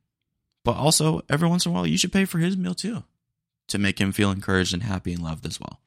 but 0.66 0.76
also, 0.76 1.22
every 1.30 1.48
once 1.48 1.66
in 1.66 1.72
a 1.72 1.76
while, 1.76 1.88
you 1.88 1.98
should 1.98 2.12
pay 2.12 2.26
for 2.26 2.40
his 2.40 2.58
meal 2.58 2.74
too, 2.74 3.04
to 3.68 3.78
make 3.78 4.00
him 4.00 4.12
feel 4.12 4.32
encouraged 4.32 4.74
and 4.74 4.84
happy 4.84 5.14
and 5.14 5.24
loved 5.24 5.46
as 5.46 5.60
well. 5.60 5.80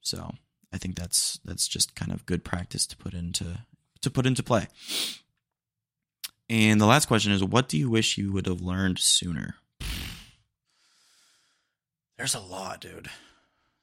So 0.00 0.34
I 0.72 0.78
think 0.78 0.96
that's 0.96 1.38
that's 1.44 1.68
just 1.68 1.94
kind 1.94 2.12
of 2.12 2.26
good 2.26 2.44
practice 2.44 2.86
to 2.88 2.96
put 2.96 3.14
into 3.14 3.60
to 4.04 4.10
put 4.10 4.26
into 4.26 4.42
play. 4.42 4.68
And 6.48 6.80
the 6.80 6.86
last 6.86 7.06
question 7.06 7.32
is 7.32 7.42
what 7.42 7.68
do 7.68 7.78
you 7.78 7.90
wish 7.90 8.18
you 8.18 8.32
would 8.32 8.46
have 8.46 8.60
learned 8.60 8.98
sooner? 8.98 9.56
There's 12.16 12.34
a 12.34 12.40
lot, 12.40 12.80
dude. 12.80 13.10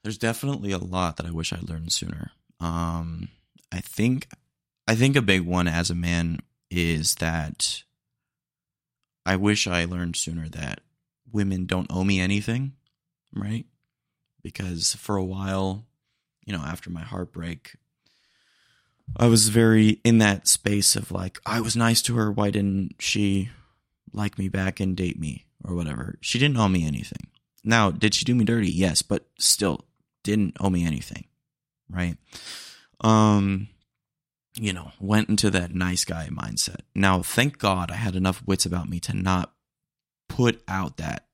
There's 0.02 0.18
definitely 0.18 0.72
a 0.72 0.78
lot 0.78 1.16
that 1.16 1.26
I 1.26 1.30
wish 1.30 1.52
I 1.52 1.58
learned 1.60 1.92
sooner. 1.92 2.30
Um 2.60 3.28
I 3.70 3.80
think 3.80 4.28
I 4.86 4.94
think 4.94 5.16
a 5.16 5.22
big 5.22 5.42
one 5.42 5.68
as 5.68 5.90
a 5.90 5.94
man 5.94 6.40
is 6.70 7.16
that 7.16 7.82
I 9.24 9.36
wish 9.36 9.66
I 9.66 9.84
learned 9.84 10.16
sooner 10.16 10.48
that 10.48 10.80
women 11.30 11.66
don't 11.66 11.90
owe 11.90 12.04
me 12.04 12.20
anything, 12.20 12.72
right? 13.32 13.66
Because 14.42 14.94
for 14.96 15.16
a 15.16 15.24
while, 15.24 15.86
you 16.44 16.52
know, 16.52 16.62
after 16.62 16.90
my 16.90 17.02
heartbreak, 17.02 17.76
I 19.16 19.26
was 19.26 19.48
very 19.48 20.00
in 20.04 20.18
that 20.18 20.48
space 20.48 20.96
of 20.96 21.12
like, 21.12 21.38
I 21.44 21.60
was 21.60 21.76
nice 21.76 22.02
to 22.02 22.16
her. 22.16 22.30
Why 22.30 22.50
didn't 22.50 22.96
she 22.98 23.50
like 24.12 24.38
me 24.38 24.48
back 24.48 24.80
and 24.80 24.96
date 24.96 25.18
me 25.18 25.46
or 25.64 25.74
whatever? 25.74 26.16
She 26.20 26.38
didn't 26.38 26.56
owe 26.56 26.68
me 26.68 26.86
anything. 26.86 27.28
Now, 27.64 27.90
did 27.90 28.14
she 28.14 28.24
do 28.24 28.34
me 28.34 28.44
dirty? 28.44 28.70
Yes, 28.70 29.02
but 29.02 29.26
still 29.38 29.84
didn't 30.24 30.56
owe 30.60 30.70
me 30.70 30.84
anything. 30.84 31.26
Right. 31.90 32.16
Um, 33.00 33.68
you 34.54 34.72
know, 34.72 34.92
went 35.00 35.28
into 35.28 35.50
that 35.50 35.74
nice 35.74 36.04
guy 36.04 36.28
mindset. 36.30 36.80
Now, 36.94 37.22
thank 37.22 37.58
God 37.58 37.90
I 37.90 37.96
had 37.96 38.16
enough 38.16 38.42
wits 38.46 38.66
about 38.66 38.88
me 38.88 39.00
to 39.00 39.16
not 39.16 39.52
put 40.28 40.62
out 40.66 40.96
that 40.96 41.26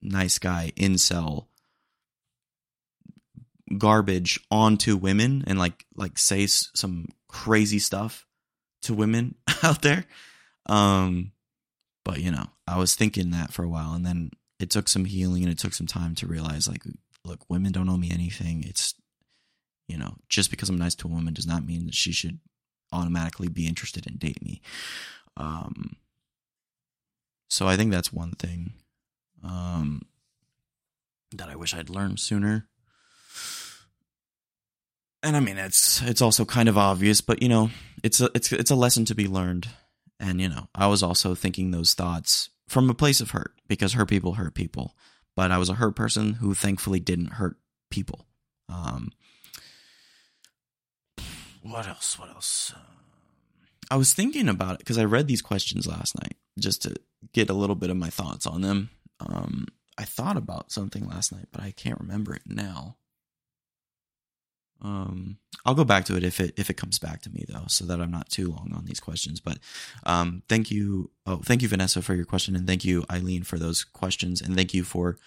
nice 0.00 0.38
guy 0.38 0.72
incel 0.76 1.46
garbage 3.78 4.40
onto 4.50 4.96
women 4.96 5.44
and 5.46 5.58
like 5.58 5.84
like 5.96 6.18
say 6.18 6.46
some 6.46 7.08
crazy 7.28 7.78
stuff 7.78 8.26
to 8.82 8.94
women 8.94 9.34
out 9.62 9.82
there 9.82 10.04
um 10.66 11.32
but 12.04 12.20
you 12.20 12.30
know 12.30 12.46
i 12.66 12.76
was 12.78 12.94
thinking 12.94 13.30
that 13.30 13.52
for 13.52 13.64
a 13.64 13.68
while 13.68 13.94
and 13.94 14.04
then 14.04 14.30
it 14.60 14.70
took 14.70 14.88
some 14.88 15.04
healing 15.04 15.42
and 15.42 15.50
it 15.50 15.58
took 15.58 15.72
some 15.74 15.86
time 15.86 16.14
to 16.14 16.26
realize 16.26 16.68
like 16.68 16.84
look 17.24 17.48
women 17.48 17.72
don't 17.72 17.88
owe 17.88 17.96
me 17.96 18.10
anything 18.10 18.64
it's 18.66 18.94
you 19.92 19.98
know, 19.98 20.14
just 20.30 20.50
because 20.50 20.70
I'm 20.70 20.78
nice 20.78 20.94
to 20.96 21.06
a 21.06 21.10
woman 21.10 21.34
does 21.34 21.46
not 21.46 21.66
mean 21.66 21.84
that 21.84 21.94
she 21.94 22.12
should 22.12 22.38
automatically 22.92 23.48
be 23.48 23.66
interested 23.66 24.06
in 24.06 24.16
date 24.16 24.42
me. 24.42 24.62
Um, 25.36 25.96
so 27.50 27.66
I 27.66 27.76
think 27.76 27.90
that's 27.90 28.10
one 28.10 28.32
thing 28.32 28.72
um, 29.44 30.00
that 31.36 31.50
I 31.50 31.56
wish 31.56 31.74
I'd 31.74 31.90
learned 31.90 32.20
sooner. 32.20 32.68
And 35.22 35.36
I 35.36 35.40
mean, 35.40 35.56
it's 35.56 36.02
it's 36.02 36.22
also 36.22 36.44
kind 36.44 36.68
of 36.68 36.76
obvious, 36.76 37.20
but 37.20 37.42
you 37.42 37.48
know, 37.48 37.70
it's 38.02 38.20
a 38.20 38.30
it's 38.34 38.52
it's 38.52 38.70
a 38.70 38.76
lesson 38.76 39.04
to 39.06 39.14
be 39.14 39.28
learned. 39.28 39.68
And 40.18 40.40
you 40.40 40.48
know, 40.48 40.68
I 40.74 40.86
was 40.88 41.02
also 41.02 41.34
thinking 41.34 41.70
those 41.70 41.94
thoughts 41.94 42.50
from 42.68 42.90
a 42.90 42.94
place 42.94 43.20
of 43.20 43.30
hurt 43.30 43.52
because 43.68 43.92
hurt 43.92 44.08
people 44.08 44.34
hurt 44.34 44.54
people. 44.54 44.96
But 45.34 45.50
I 45.50 45.58
was 45.58 45.68
a 45.68 45.74
hurt 45.74 45.96
person 45.96 46.34
who 46.34 46.54
thankfully 46.54 47.00
didn't 47.00 47.32
hurt 47.34 47.56
people. 47.90 48.26
Um, 48.68 49.12
what 51.62 51.86
else? 51.86 52.18
What 52.18 52.28
else? 52.30 52.74
I 53.90 53.96
was 53.96 54.12
thinking 54.12 54.48
about 54.48 54.74
it 54.74 54.78
because 54.78 54.98
I 54.98 55.04
read 55.04 55.28
these 55.28 55.42
questions 55.42 55.86
last 55.86 56.18
night 56.20 56.36
just 56.58 56.82
to 56.82 56.94
get 57.32 57.50
a 57.50 57.54
little 57.54 57.76
bit 57.76 57.90
of 57.90 57.96
my 57.96 58.10
thoughts 58.10 58.46
on 58.46 58.62
them. 58.62 58.90
Um, 59.20 59.66
I 59.96 60.04
thought 60.04 60.36
about 60.36 60.72
something 60.72 61.06
last 61.08 61.32
night, 61.32 61.46
but 61.52 61.62
I 61.62 61.70
can't 61.70 62.00
remember 62.00 62.34
it 62.34 62.42
now. 62.46 62.96
Um, 64.82 65.38
I'll 65.64 65.74
go 65.74 65.84
back 65.84 66.04
to 66.06 66.16
it 66.16 66.24
if 66.24 66.40
it 66.40 66.54
if 66.56 66.68
it 66.68 66.76
comes 66.76 66.98
back 66.98 67.22
to 67.22 67.30
me 67.30 67.44
though, 67.48 67.64
so 67.68 67.84
that 67.86 68.00
I'm 68.00 68.10
not 68.10 68.28
too 68.28 68.50
long 68.50 68.72
on 68.74 68.84
these 68.84 69.00
questions. 69.00 69.40
But 69.40 69.58
um, 70.04 70.42
thank 70.48 70.70
you, 70.70 71.10
oh, 71.24 71.36
thank 71.36 71.62
you, 71.62 71.68
Vanessa, 71.68 72.02
for 72.02 72.14
your 72.14 72.24
question, 72.24 72.56
and 72.56 72.66
thank 72.66 72.84
you, 72.84 73.04
Eileen, 73.10 73.44
for 73.44 73.58
those 73.58 73.84
questions, 73.84 74.40
and 74.40 74.56
thank 74.56 74.74
you 74.74 74.82
for 74.82 75.18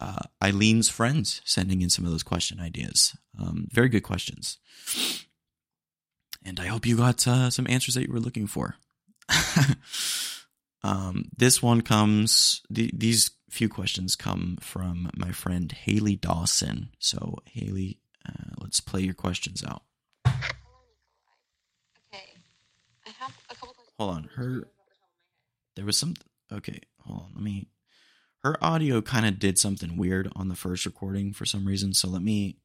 uh, 0.00 0.22
Eileen's 0.42 0.88
friends 0.88 1.42
sending 1.44 1.82
in 1.82 1.90
some 1.90 2.06
of 2.06 2.10
those 2.10 2.22
question 2.22 2.58
ideas. 2.58 3.14
Um, 3.38 3.68
very 3.70 3.90
good 3.90 4.02
questions, 4.02 4.58
and 6.42 6.58
I 6.58 6.66
hope 6.66 6.86
you 6.86 6.96
got 6.96 7.26
uh, 7.28 7.50
some 7.50 7.66
answers 7.68 7.94
that 7.94 8.06
you 8.06 8.12
were 8.12 8.20
looking 8.20 8.46
for. 8.46 8.76
um, 10.82 11.26
this 11.36 11.62
one 11.62 11.82
comes; 11.82 12.62
th- 12.74 12.92
these 12.94 13.30
few 13.50 13.68
questions 13.68 14.16
come 14.16 14.56
from 14.62 15.10
my 15.14 15.32
friend 15.32 15.70
Haley 15.70 16.16
Dawson. 16.16 16.88
So, 16.98 17.36
Haley, 17.44 17.98
uh, 18.28 18.54
let's 18.60 18.80
play 18.80 19.00
your 19.00 19.14
questions 19.14 19.64
out. 19.64 19.82
Okay. 20.26 20.34
I 23.06 23.10
have 23.18 23.36
a 23.50 23.54
couple 23.54 23.74
questions. 23.74 23.94
Hold 23.98 24.14
on, 24.14 24.30
her. 24.36 24.68
There 25.76 25.84
was 25.84 25.96
some. 25.96 26.14
Okay, 26.52 26.80
hold 27.00 27.20
on. 27.20 27.30
Let 27.34 27.42
me. 27.42 27.68
Her 28.42 28.62
audio 28.62 29.00
kind 29.00 29.24
of 29.24 29.38
did 29.38 29.58
something 29.58 29.96
weird 29.96 30.30
on 30.34 30.48
the 30.48 30.56
first 30.56 30.84
recording 30.84 31.32
for 31.32 31.44
some 31.44 31.64
reason. 31.64 31.94
So 31.94 32.08
let 32.08 32.22
me. 32.22 32.58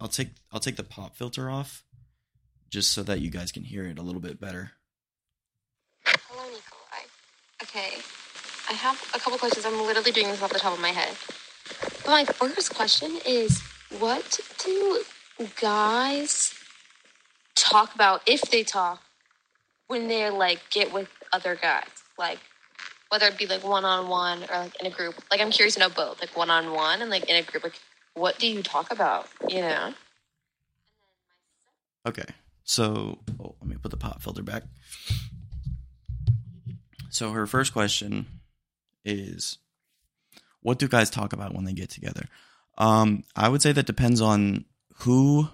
I'll 0.00 0.08
take 0.08 0.30
I'll 0.50 0.60
take 0.60 0.76
the 0.76 0.82
pop 0.82 1.16
filter 1.16 1.50
off, 1.50 1.84
just 2.70 2.92
so 2.92 3.02
that 3.04 3.20
you 3.20 3.30
guys 3.30 3.52
can 3.52 3.64
hear 3.64 3.84
it 3.84 3.98
a 3.98 4.02
little 4.02 4.20
bit 4.20 4.40
better. 4.40 4.72
Hello, 6.04 6.44
Nikolai. 6.44 7.04
Okay. 7.62 7.98
I 8.68 8.74
have 8.74 9.00
a 9.14 9.18
couple 9.18 9.38
questions. 9.38 9.66
I'm 9.66 9.80
literally 9.86 10.12
doing 10.12 10.28
this 10.28 10.42
off 10.42 10.52
the 10.52 10.58
top 10.58 10.72
of 10.72 10.80
my 10.80 10.88
head. 10.88 11.14
But 12.04 12.08
my 12.08 12.24
first 12.24 12.74
question 12.74 13.18
is 13.26 13.62
what 13.98 14.40
do 14.58 15.02
guys 15.60 16.54
talk 17.54 17.94
about 17.94 18.22
if 18.26 18.42
they 18.50 18.62
talk 18.62 19.02
when 19.88 20.08
they 20.08 20.30
like 20.30 20.60
get 20.70 20.92
with 20.92 21.08
other 21.32 21.54
guys? 21.54 21.86
Like 22.18 22.38
whether 23.08 23.26
it 23.26 23.36
be 23.36 23.46
like 23.46 23.62
one 23.62 23.84
on 23.84 24.08
one 24.08 24.44
or 24.44 24.58
like 24.58 24.80
in 24.80 24.86
a 24.86 24.90
group. 24.90 25.14
Like 25.30 25.40
I'm 25.40 25.50
curious 25.50 25.74
to 25.74 25.80
know 25.80 25.90
both. 25.90 26.20
Like 26.20 26.36
one 26.36 26.50
on 26.50 26.72
one 26.72 27.02
and 27.02 27.10
like 27.10 27.28
in 27.28 27.36
a 27.36 27.42
group. 27.42 27.64
Like 27.64 27.78
what 28.14 28.38
do 28.38 28.46
you 28.46 28.62
talk 28.62 28.92
about? 28.92 29.28
You 29.48 29.60
know? 29.60 29.94
Okay. 32.06 32.24
So, 32.64 33.18
oh, 33.40 33.54
let 33.60 33.68
me 33.68 33.76
put 33.76 33.90
the 33.90 33.96
pop 33.96 34.22
filter 34.22 34.42
back. 34.42 34.64
So, 37.10 37.32
her 37.32 37.46
first 37.46 37.72
question 37.72 38.26
is 39.04 39.58
What 40.60 40.78
do 40.78 40.88
guys 40.88 41.10
talk 41.10 41.32
about 41.32 41.54
when 41.54 41.64
they 41.64 41.72
get 41.72 41.90
together? 41.90 42.28
Um, 42.78 43.24
I 43.36 43.48
would 43.48 43.62
say 43.62 43.72
that 43.72 43.86
depends 43.86 44.20
on 44.20 44.64
who 44.98 45.48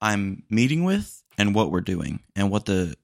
I'm 0.00 0.44
meeting 0.50 0.84
with 0.84 1.22
and 1.38 1.54
what 1.54 1.70
we're 1.70 1.80
doing 1.80 2.20
and 2.36 2.50
what 2.50 2.66
the 2.66 2.96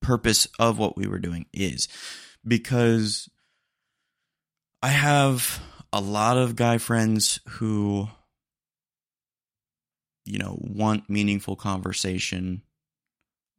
purpose 0.00 0.46
of 0.58 0.78
what 0.78 0.96
we 0.96 1.06
were 1.06 1.18
doing 1.18 1.46
is. 1.52 1.88
Because 2.46 3.28
I 4.82 4.88
have 4.88 5.60
a 5.92 6.00
lot 6.00 6.36
of 6.36 6.56
guy 6.56 6.78
friends 6.78 7.40
who 7.48 8.08
you 10.24 10.38
know 10.38 10.58
want 10.60 11.08
meaningful 11.08 11.56
conversation 11.56 12.60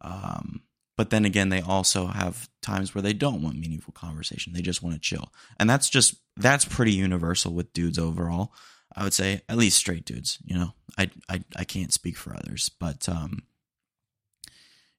um 0.01 0.61
but 0.97 1.09
then 1.09 1.25
again 1.25 1.49
they 1.49 1.61
also 1.61 2.07
have 2.07 2.49
times 2.67 2.93
where 2.93 3.01
they 3.01 3.13
don't 3.13 3.41
want 3.41 3.59
meaningful 3.59 3.93
conversation. 3.93 4.53
They 4.53 4.61
just 4.61 4.83
want 4.83 4.95
to 4.95 5.01
chill. 5.01 5.33
And 5.59 5.69
that's 5.69 5.89
just 5.89 6.15
that's 6.35 6.65
pretty 6.65 6.93
universal 6.93 7.53
with 7.53 7.73
dudes 7.73 7.97
overall 7.97 8.53
i 8.95 9.03
would 9.03 9.13
say 9.13 9.41
at 9.49 9.57
least 9.57 9.77
straight 9.77 10.05
dudes 10.05 10.37
you 10.45 10.55
know? 10.57 10.71
I 10.97 11.09
i, 11.27 11.43
I 11.55 11.63
can't 11.63 11.91
speak 11.91 12.15
for 12.15 12.33
others 12.33 12.69
but 12.79 13.09
um 13.09 13.41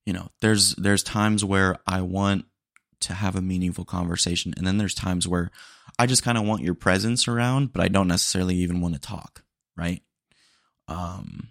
you 0.04 0.12
know 0.12 0.28
there's 0.40 0.74
there's 0.74 1.02
times 1.02 1.44
where 1.44 1.78
i 1.86 2.00
want 2.02 2.44
to 3.00 3.14
have 3.14 3.36
a 3.36 3.40
meaningful 3.40 3.84
conversation 3.84 4.52
and 4.56 4.66
then 4.66 4.78
there's 4.78 4.94
times 4.94 5.26
where 5.28 5.50
i 5.98 6.06
just 6.06 6.24
kind 6.24 6.36
of 6.36 6.44
want 6.44 6.62
your 6.62 6.74
presence 6.74 7.28
around 7.28 7.72
but 7.72 7.82
i 7.82 7.88
don't 7.88 8.08
necessarily 8.08 8.56
even 8.56 8.80
want 8.80 8.94
to 8.94 9.00
talk 9.00 9.42
right? 9.78 10.02
Um 10.88 11.48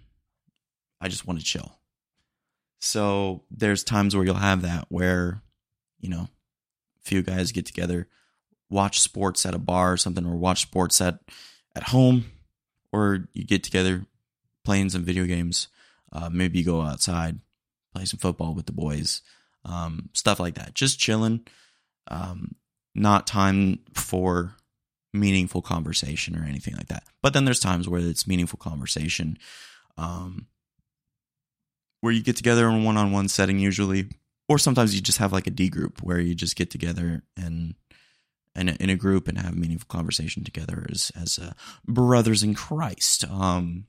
I 1.00 1.08
just 1.08 1.26
want 1.26 1.38
to 1.40 1.44
chill. 1.44 1.78
So 2.80 3.44
there's 3.50 3.84
times 3.84 4.14
where 4.14 4.24
you'll 4.24 4.34
have 4.34 4.62
that 4.62 4.86
where, 4.88 5.42
you 6.00 6.08
know, 6.08 6.28
a 6.98 7.02
few 7.02 7.22
guys 7.22 7.52
get 7.52 7.66
together, 7.66 8.08
watch 8.70 9.00
sports 9.00 9.46
at 9.46 9.54
a 9.54 9.58
bar 9.58 9.92
or 9.92 9.96
something, 9.96 10.26
or 10.26 10.36
watch 10.36 10.62
sports 10.62 11.00
at 11.00 11.20
at 11.74 11.84
home, 11.84 12.24
or 12.92 13.28
you 13.32 13.44
get 13.44 13.62
together 13.62 14.06
playing 14.64 14.90
some 14.90 15.04
video 15.04 15.24
games. 15.24 15.68
Uh, 16.12 16.28
maybe 16.30 16.58
you 16.58 16.64
go 16.64 16.80
outside, 16.80 17.38
play 17.94 18.04
some 18.04 18.18
football 18.18 18.54
with 18.54 18.66
the 18.66 18.72
boys, 18.72 19.22
um, 19.64 20.08
stuff 20.14 20.40
like 20.40 20.54
that. 20.54 20.74
Just 20.74 20.98
chilling. 20.98 21.46
Um, 22.10 22.54
not 22.94 23.26
time 23.26 23.80
for 23.94 24.54
meaningful 25.12 25.62
conversation 25.62 26.36
or 26.36 26.44
anything 26.44 26.74
like 26.76 26.88
that. 26.88 27.04
But 27.22 27.32
then 27.32 27.44
there's 27.44 27.60
times 27.60 27.88
where 27.88 28.00
it's 28.00 28.26
meaningful 28.26 28.58
conversation. 28.58 29.38
Um, 29.96 30.46
where 32.00 32.12
you 32.12 32.22
get 32.22 32.36
together 32.36 32.68
in 32.68 32.82
a 32.82 32.84
one-on-one 32.84 33.28
setting 33.28 33.58
usually 33.58 34.08
or 34.48 34.58
sometimes 34.58 34.94
you 34.94 35.00
just 35.00 35.18
have 35.18 35.32
like 35.32 35.46
a 35.46 35.50
d 35.50 35.68
group 35.68 36.02
where 36.02 36.20
you 36.20 36.34
just 36.34 36.56
get 36.56 36.70
together 36.70 37.22
and 37.36 37.74
and 38.54 38.70
in 38.80 38.90
a 38.90 38.96
group 38.96 39.28
and 39.28 39.38
have 39.38 39.56
meaningful 39.56 39.86
conversation 39.88 40.44
together 40.44 40.86
as 40.90 41.12
as 41.20 41.38
uh, 41.38 41.52
brothers 41.86 42.42
in 42.42 42.54
christ. 42.54 43.24
Um 43.28 43.86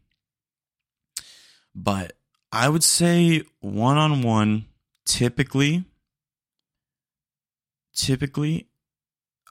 but 1.75 2.13
i 2.51 2.67
would 2.67 2.83
say 2.83 3.43
one-on-one 3.59 4.65
typically 5.05 5.85
typically 7.95 8.67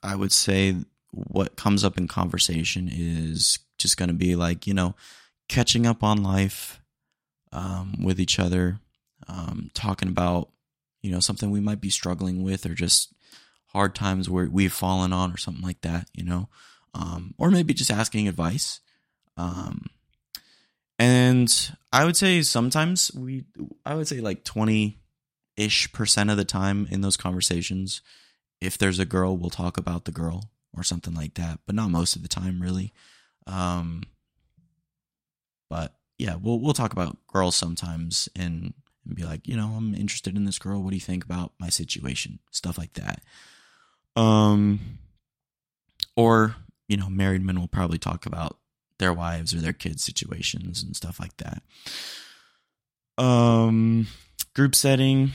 i 0.02 0.16
would 0.16 0.32
say 0.32 0.74
what 1.12 1.54
comes 1.54 1.84
up 1.84 1.96
in 1.96 2.08
conversation 2.08 2.88
is 2.92 3.60
just 3.78 3.96
going 3.96 4.08
to 4.08 4.14
be 4.14 4.34
like 4.34 4.66
you 4.66 4.74
know 4.74 4.96
catching 5.48 5.86
up 5.86 6.02
on 6.02 6.22
life 6.22 6.80
um, 7.52 8.02
with 8.02 8.20
each 8.20 8.38
other, 8.38 8.78
um, 9.26 9.70
talking 9.74 10.08
about 10.08 10.50
you 11.08 11.14
know 11.14 11.20
something 11.20 11.50
we 11.50 11.60
might 11.60 11.80
be 11.80 11.88
struggling 11.88 12.42
with, 12.42 12.66
or 12.66 12.74
just 12.74 13.14
hard 13.68 13.94
times 13.94 14.28
where 14.28 14.46
we've 14.46 14.72
fallen 14.72 15.10
on, 15.10 15.32
or 15.32 15.38
something 15.38 15.62
like 15.64 15.80
that. 15.80 16.06
You 16.12 16.24
know, 16.24 16.50
um, 16.92 17.34
or 17.38 17.50
maybe 17.50 17.72
just 17.72 17.90
asking 17.90 18.28
advice. 18.28 18.80
Um, 19.38 19.86
and 20.98 21.70
I 21.94 22.04
would 22.04 22.16
say 22.16 22.42
sometimes 22.42 23.10
we, 23.14 23.44
I 23.86 23.94
would 23.94 24.06
say 24.06 24.20
like 24.20 24.44
twenty 24.44 24.98
ish 25.56 25.90
percent 25.94 26.28
of 26.28 26.36
the 26.36 26.44
time 26.44 26.86
in 26.90 27.00
those 27.00 27.16
conversations, 27.16 28.02
if 28.60 28.76
there's 28.76 28.98
a 28.98 29.06
girl, 29.06 29.34
we'll 29.34 29.48
talk 29.48 29.78
about 29.78 30.04
the 30.04 30.12
girl 30.12 30.50
or 30.76 30.82
something 30.82 31.14
like 31.14 31.34
that, 31.34 31.60
but 31.64 31.74
not 31.74 31.90
most 31.90 32.16
of 32.16 32.22
the 32.22 32.28
time, 32.28 32.60
really. 32.60 32.92
Um, 33.46 34.02
but 35.70 35.94
yeah, 36.18 36.34
we'll 36.34 36.60
we'll 36.60 36.74
talk 36.74 36.92
about 36.92 37.16
girls 37.28 37.56
sometimes 37.56 38.28
and 38.36 38.74
and 39.08 39.16
be 39.16 39.24
like, 39.24 39.48
you 39.48 39.56
know, 39.56 39.74
I'm 39.76 39.94
interested 39.94 40.36
in 40.36 40.44
this 40.44 40.58
girl. 40.58 40.82
What 40.82 40.90
do 40.90 40.96
you 40.96 41.00
think 41.00 41.24
about 41.24 41.52
my 41.58 41.68
situation? 41.68 42.38
Stuff 42.52 42.78
like 42.78 42.92
that. 42.94 43.22
Um, 44.14 44.98
or 46.16 46.56
you 46.88 46.96
know, 46.96 47.10
married 47.10 47.42
men 47.42 47.60
will 47.60 47.68
probably 47.68 47.98
talk 47.98 48.26
about 48.26 48.58
their 48.98 49.12
wives 49.12 49.54
or 49.54 49.58
their 49.58 49.72
kids' 49.72 50.02
situations 50.02 50.82
and 50.82 50.96
stuff 50.96 51.20
like 51.20 51.36
that. 51.36 51.62
Um, 53.22 54.06
group 54.54 54.74
setting, 54.74 55.32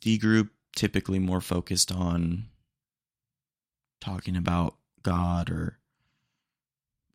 D 0.00 0.18
group 0.18 0.50
typically 0.76 1.18
more 1.18 1.40
focused 1.40 1.92
on 1.92 2.44
talking 4.00 4.36
about 4.36 4.76
God 5.02 5.50
or 5.50 5.78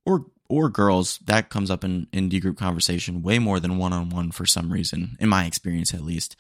or 0.06 0.28
or 0.48 0.70
girls 0.70 1.20
that 1.26 1.50
comes 1.50 1.72
up 1.72 1.84
in 1.84 2.08
in 2.12 2.30
D 2.30 2.40
group 2.40 2.58
conversation 2.58 3.24
way 3.24 3.40
more 3.40 3.60
than 3.60 3.78
one 3.78 3.94
on 3.94 4.10
one 4.10 4.32
for 4.32 4.46
some 4.46 4.72
reason, 4.72 5.18
in 5.20 5.30
my 5.30 5.46
experience 5.46 5.94
at 5.94 6.04
least. 6.04 6.36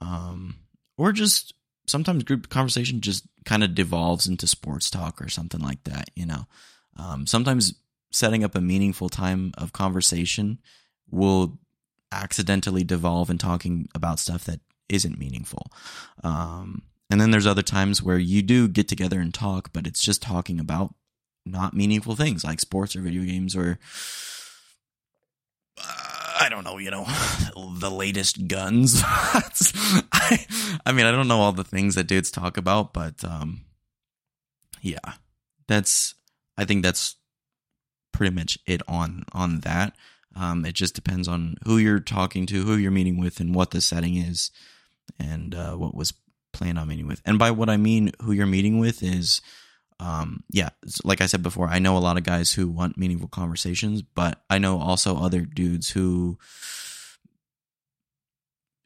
Um, 0.00 0.56
or 0.96 1.12
just 1.12 1.54
sometimes 1.86 2.24
group 2.24 2.48
conversation 2.48 3.00
just 3.00 3.24
kind 3.44 3.64
of 3.64 3.74
devolves 3.74 4.26
into 4.26 4.46
sports 4.46 4.90
talk 4.90 5.20
or 5.20 5.28
something 5.28 5.60
like 5.60 5.82
that. 5.84 6.10
You 6.14 6.26
know, 6.26 6.46
um, 6.96 7.26
sometimes 7.26 7.74
setting 8.10 8.44
up 8.44 8.54
a 8.54 8.60
meaningful 8.60 9.08
time 9.08 9.52
of 9.58 9.72
conversation 9.72 10.58
will 11.10 11.58
accidentally 12.12 12.84
devolve 12.84 13.30
in 13.30 13.38
talking 13.38 13.88
about 13.94 14.18
stuff 14.18 14.44
that 14.44 14.60
isn't 14.88 15.18
meaningful. 15.18 15.70
Um, 16.24 16.82
and 17.10 17.20
then 17.20 17.30
there's 17.30 17.46
other 17.46 17.62
times 17.62 18.02
where 18.02 18.18
you 18.18 18.42
do 18.42 18.68
get 18.68 18.88
together 18.88 19.20
and 19.20 19.32
talk, 19.32 19.70
but 19.72 19.86
it's 19.86 20.02
just 20.02 20.22
talking 20.22 20.60
about 20.60 20.94
not 21.50 21.74
meaningful 21.74 22.14
things 22.14 22.44
like 22.44 22.60
sports 22.60 22.94
or 22.96 23.00
video 23.00 23.22
games 23.22 23.56
or 23.56 23.78
uh, 25.78 26.18
I 26.40 26.48
don't 26.48 26.64
know, 26.64 26.78
you 26.78 26.90
know, 26.90 27.04
the 27.78 27.90
latest 27.90 28.48
guns. 28.48 29.02
I, 29.04 30.46
I 30.86 30.92
mean, 30.92 31.06
I 31.06 31.10
don't 31.10 31.28
know 31.28 31.40
all 31.40 31.52
the 31.52 31.64
things 31.64 31.94
that 31.94 32.06
dudes 32.06 32.30
talk 32.30 32.56
about, 32.56 32.92
but 32.92 33.24
um, 33.24 33.62
yeah, 34.80 35.14
that's 35.66 36.14
I 36.56 36.64
think 36.64 36.82
that's 36.82 37.16
pretty 38.12 38.34
much 38.34 38.58
it 38.66 38.82
on 38.88 39.24
on 39.32 39.60
that. 39.60 39.94
Um, 40.36 40.64
it 40.64 40.74
just 40.74 40.94
depends 40.94 41.26
on 41.26 41.56
who 41.64 41.78
you're 41.78 42.00
talking 42.00 42.46
to, 42.46 42.62
who 42.62 42.76
you're 42.76 42.90
meeting 42.90 43.18
with, 43.18 43.40
and 43.40 43.54
what 43.54 43.70
the 43.70 43.80
setting 43.80 44.16
is, 44.16 44.50
and 45.18 45.54
uh, 45.54 45.72
what 45.72 45.94
was 45.94 46.12
planned 46.52 46.78
on 46.78 46.88
meeting 46.88 47.06
with. 47.06 47.20
And 47.24 47.38
by 47.38 47.50
what 47.50 47.68
I 47.68 47.76
mean, 47.76 48.12
who 48.22 48.32
you're 48.32 48.46
meeting 48.46 48.78
with 48.78 49.02
is, 49.02 49.40
um, 50.00 50.44
yeah, 50.50 50.70
like 51.04 51.20
I 51.20 51.26
said 51.26 51.42
before, 51.42 51.66
I 51.68 51.80
know 51.80 51.96
a 51.96 51.98
lot 51.98 52.16
of 52.16 52.22
guys 52.22 52.52
who 52.52 52.68
want 52.68 52.96
meaningful 52.96 53.28
conversations, 53.28 54.02
but 54.02 54.40
I 54.48 54.58
know 54.58 54.80
also 54.80 55.16
other 55.16 55.40
dudes 55.40 55.90
who, 55.90 56.38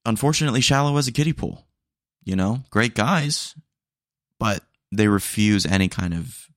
unfortunately, 0.06 0.62
shallow 0.62 0.96
as 0.96 1.08
a 1.08 1.12
kiddie 1.12 1.34
pool. 1.34 1.66
You 2.24 2.36
know, 2.36 2.60
great 2.70 2.94
guys, 2.94 3.54
but 4.38 4.62
they 4.92 5.08
refuse 5.08 5.66
any 5.66 5.88
kind 5.88 6.14
of 6.14 6.48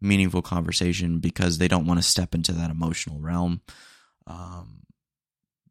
meaningful 0.00 0.42
conversation 0.42 1.20
because 1.20 1.58
they 1.58 1.68
don't 1.68 1.86
want 1.86 2.00
to 2.00 2.06
step 2.06 2.34
into 2.34 2.52
that 2.52 2.70
emotional 2.70 3.20
realm. 3.20 3.60
Um, 4.26 4.80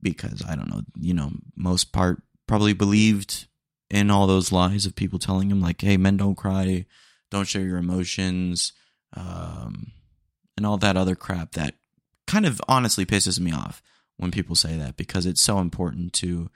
because 0.02 0.42
I 0.48 0.56
don't 0.56 0.70
know, 0.70 0.82
you 0.98 1.14
know, 1.14 1.32
most 1.56 1.92
part 1.92 2.24
probably 2.48 2.74
believed 2.74 3.48
in 3.90 4.10
all 4.10 4.26
those 4.26 4.52
lies 4.52 4.86
of 4.86 4.96
people 4.96 5.20
telling 5.20 5.52
him 5.52 5.62
like, 5.62 5.82
"Hey, 5.82 5.98
men 5.98 6.18
don't 6.18 6.36
cry, 6.36 6.86
don't 7.32 7.48
share 7.48 7.64
your 7.64 7.78
emotions," 7.78 8.74
um, 9.14 9.92
and 10.56 10.66
all 10.66 10.78
that 10.78 10.98
other 10.98 11.16
crap 11.16 11.54
that 11.54 11.74
kind 12.28 12.46
of 12.46 12.62
honestly 12.68 13.06
pisses 13.06 13.40
me 13.40 13.52
off 13.52 13.82
when 14.18 14.32
people 14.32 14.56
say 14.56 14.78
that 14.78 14.96
because 14.96 15.26
it's 15.26 15.42
so 15.42 15.58
important 15.60 16.14
to 16.14 16.50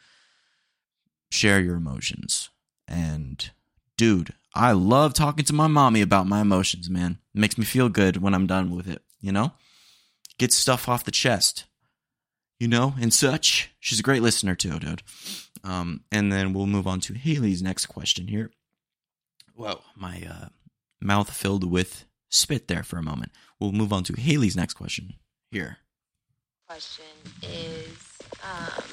share 1.31 1.59
your 1.59 1.75
emotions. 1.75 2.49
And 2.87 3.49
dude, 3.97 4.33
I 4.53 4.71
love 4.71 5.13
talking 5.13 5.43
to 5.45 5.53
my 5.53 5.67
mommy 5.67 6.01
about 6.01 6.27
my 6.27 6.41
emotions, 6.41 6.89
man. 6.89 7.19
It 7.33 7.39
makes 7.39 7.57
me 7.57 7.65
feel 7.65 7.89
good 7.89 8.17
when 8.17 8.33
I'm 8.33 8.47
done 8.47 8.73
with 8.73 8.87
it, 8.87 9.01
you 9.19 9.31
know? 9.31 9.53
Get 10.37 10.53
stuff 10.53 10.87
off 10.87 11.03
the 11.03 11.11
chest, 11.11 11.65
you 12.59 12.67
know, 12.67 12.93
and 13.01 13.13
such. 13.13 13.71
She's 13.79 13.99
a 13.99 14.03
great 14.03 14.21
listener 14.21 14.55
too, 14.55 14.79
dude. 14.79 15.01
Um, 15.63 16.01
and 16.11 16.31
then 16.31 16.53
we'll 16.53 16.67
move 16.67 16.87
on 16.87 16.99
to 17.01 17.13
Haley's 17.13 17.61
next 17.61 17.87
question 17.87 18.27
here. 18.27 18.51
Whoa, 19.55 19.81
my 19.95 20.21
uh, 20.29 20.49
mouth 21.01 21.31
filled 21.31 21.69
with 21.69 22.05
spit 22.29 22.67
there 22.67 22.83
for 22.83 22.97
a 22.97 23.03
moment. 23.03 23.31
We'll 23.59 23.71
move 23.71 23.93
on 23.93 24.03
to 24.05 24.13
Haley's 24.13 24.55
next 24.55 24.73
question 24.73 25.13
here. 25.51 25.77
Question 26.67 27.05
is 27.43 27.87
um, 28.43 28.83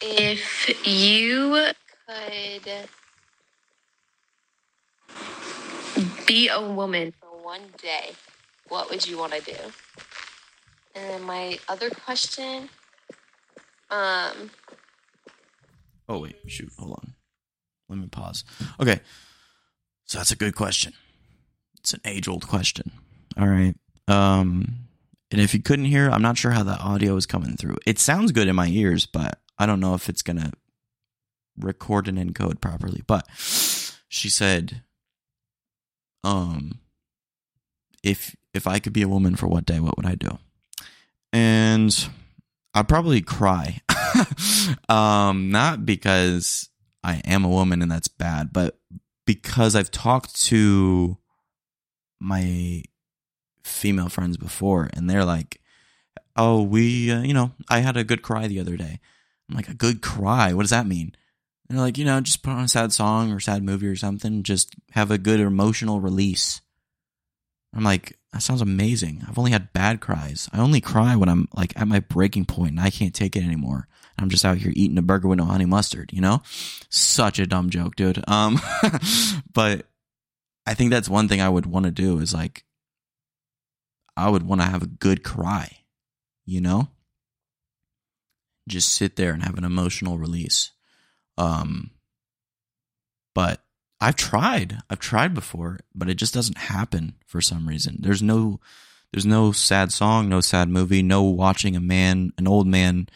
if 0.00 0.86
you 0.86 1.72
could 1.94 2.88
be 6.26 6.48
a 6.48 6.60
woman 6.60 7.12
for 7.20 7.28
one 7.44 7.62
day, 7.80 8.12
what 8.68 8.90
would 8.90 9.06
you 9.06 9.18
want 9.18 9.32
to 9.32 9.40
do? 9.40 9.56
And 10.94 11.10
then 11.10 11.22
my 11.22 11.58
other 11.68 11.90
question, 11.90 12.68
um, 13.90 14.50
Oh 16.08 16.18
wait, 16.18 16.36
shoot, 16.48 16.70
hold 16.76 16.92
on. 16.94 17.14
Let 17.90 17.98
me 17.98 18.06
pause. 18.06 18.44
Okay. 18.80 19.00
So 20.06 20.18
that's 20.18 20.32
a 20.32 20.36
good 20.36 20.54
question. 20.54 20.94
It's 21.80 21.92
an 21.92 22.00
age-old 22.04 22.46
question. 22.46 22.90
All 23.38 23.48
right. 23.48 23.74
Um 24.08 24.86
and 25.30 25.40
if 25.40 25.54
you 25.54 25.60
couldn't 25.60 25.84
hear, 25.84 26.10
I'm 26.10 26.22
not 26.22 26.38
sure 26.38 26.50
how 26.50 26.62
the 26.62 26.78
audio 26.78 27.16
is 27.16 27.26
coming 27.26 27.56
through. 27.56 27.76
It 27.86 27.98
sounds 27.98 28.32
good 28.32 28.48
in 28.48 28.56
my 28.56 28.66
ears, 28.66 29.06
but 29.06 29.38
I 29.58 29.66
don't 29.66 29.78
know 29.78 29.94
if 29.94 30.08
it's 30.08 30.22
going 30.22 30.38
to 30.38 30.52
record 31.56 32.08
and 32.08 32.18
encode 32.18 32.60
properly. 32.60 33.02
But 33.06 33.28
she 34.08 34.28
said 34.28 34.82
um 36.24 36.80
if 38.02 38.34
if 38.54 38.66
I 38.66 38.78
could 38.78 38.92
be 38.92 39.02
a 39.02 39.08
woman 39.08 39.36
for 39.36 39.46
what 39.46 39.66
day, 39.66 39.80
what 39.80 39.96
would 39.96 40.06
I 40.06 40.14
do? 40.14 40.38
And 41.32 41.94
I'd 42.74 42.88
probably 42.88 43.20
cry. 43.20 43.80
um, 44.88 45.50
not 45.50 45.84
because 45.84 46.69
I 47.02 47.22
am 47.24 47.44
a 47.44 47.48
woman 47.48 47.82
and 47.82 47.90
that's 47.90 48.08
bad, 48.08 48.52
but 48.52 48.78
because 49.26 49.74
I've 49.74 49.90
talked 49.90 50.40
to 50.46 51.16
my 52.20 52.82
female 53.64 54.08
friends 54.08 54.36
before 54.36 54.90
and 54.92 55.08
they're 55.08 55.24
like, 55.24 55.60
oh, 56.36 56.62
we, 56.62 57.10
uh, 57.10 57.22
you 57.22 57.34
know, 57.34 57.52
I 57.68 57.80
had 57.80 57.96
a 57.96 58.04
good 58.04 58.22
cry 58.22 58.46
the 58.46 58.60
other 58.60 58.76
day. 58.76 59.00
I'm 59.48 59.56
like, 59.56 59.68
a 59.68 59.74
good 59.74 60.02
cry? 60.02 60.52
What 60.52 60.62
does 60.62 60.70
that 60.70 60.86
mean? 60.86 61.14
And 61.68 61.78
they're 61.78 61.84
like, 61.84 61.98
you 61.98 62.04
know, 62.04 62.20
just 62.20 62.42
put 62.42 62.50
on 62.50 62.64
a 62.64 62.68
sad 62.68 62.92
song 62.92 63.32
or 63.32 63.40
sad 63.40 63.62
movie 63.62 63.86
or 63.86 63.96
something, 63.96 64.42
just 64.42 64.74
have 64.92 65.10
a 65.10 65.18
good 65.18 65.40
emotional 65.40 66.00
release. 66.00 66.60
I'm 67.74 67.84
like, 67.84 68.18
that 68.32 68.42
sounds 68.42 68.62
amazing. 68.62 69.24
I've 69.28 69.38
only 69.38 69.50
had 69.50 69.72
bad 69.72 70.00
cries. 70.00 70.48
I 70.52 70.58
only 70.58 70.80
cry 70.80 71.16
when 71.16 71.28
I'm 71.28 71.48
like 71.54 71.78
at 71.80 71.88
my 71.88 72.00
breaking 72.00 72.44
point 72.44 72.72
and 72.72 72.80
I 72.80 72.90
can't 72.90 73.14
take 73.14 73.36
it 73.36 73.44
anymore. 73.44 73.86
I'm 74.18 74.28
just 74.28 74.44
out 74.44 74.58
here 74.58 74.72
eating 74.74 74.98
a 74.98 75.02
burger 75.02 75.28
with 75.28 75.38
no 75.38 75.44
honey 75.46 75.64
mustard, 75.64 76.10
you 76.12 76.20
know? 76.20 76.42
Such 76.90 77.38
a 77.38 77.46
dumb 77.46 77.70
joke, 77.70 77.96
dude. 77.96 78.22
Um, 78.28 78.60
but 79.52 79.86
I 80.66 80.74
think 80.74 80.90
that's 80.90 81.08
one 81.08 81.28
thing 81.28 81.40
I 81.40 81.48
would 81.48 81.66
want 81.66 81.86
to 81.86 81.90
do 81.90 82.18
is 82.18 82.34
like, 82.34 82.64
I 84.16 84.28
would 84.28 84.42
want 84.42 84.60
to 84.60 84.66
have 84.66 84.82
a 84.82 84.86
good 84.86 85.24
cry, 85.24 85.78
you 86.44 86.60
know? 86.60 86.88
Just 88.68 88.92
sit 88.92 89.16
there 89.16 89.32
and 89.32 89.42
have 89.42 89.56
an 89.56 89.64
emotional 89.64 90.18
release. 90.18 90.72
Um, 91.38 91.92
but 93.34 93.62
I've 94.00 94.16
tried. 94.16 94.78
I've 94.88 95.00
tried 95.00 95.34
before, 95.34 95.80
but 95.94 96.08
it 96.08 96.14
just 96.14 96.32
doesn't 96.32 96.56
happen 96.56 97.14
for 97.26 97.40
some 97.40 97.68
reason. 97.68 97.98
There's 98.00 98.22
no 98.22 98.60
there's 99.12 99.26
no 99.26 99.52
sad 99.52 99.92
song, 99.92 100.28
no 100.28 100.40
sad 100.40 100.68
movie, 100.68 101.02
no 101.02 101.22
watching 101.22 101.74
a 101.74 101.80
man, 101.80 102.32
an 102.38 102.46
old 102.46 102.66
man 102.66 103.08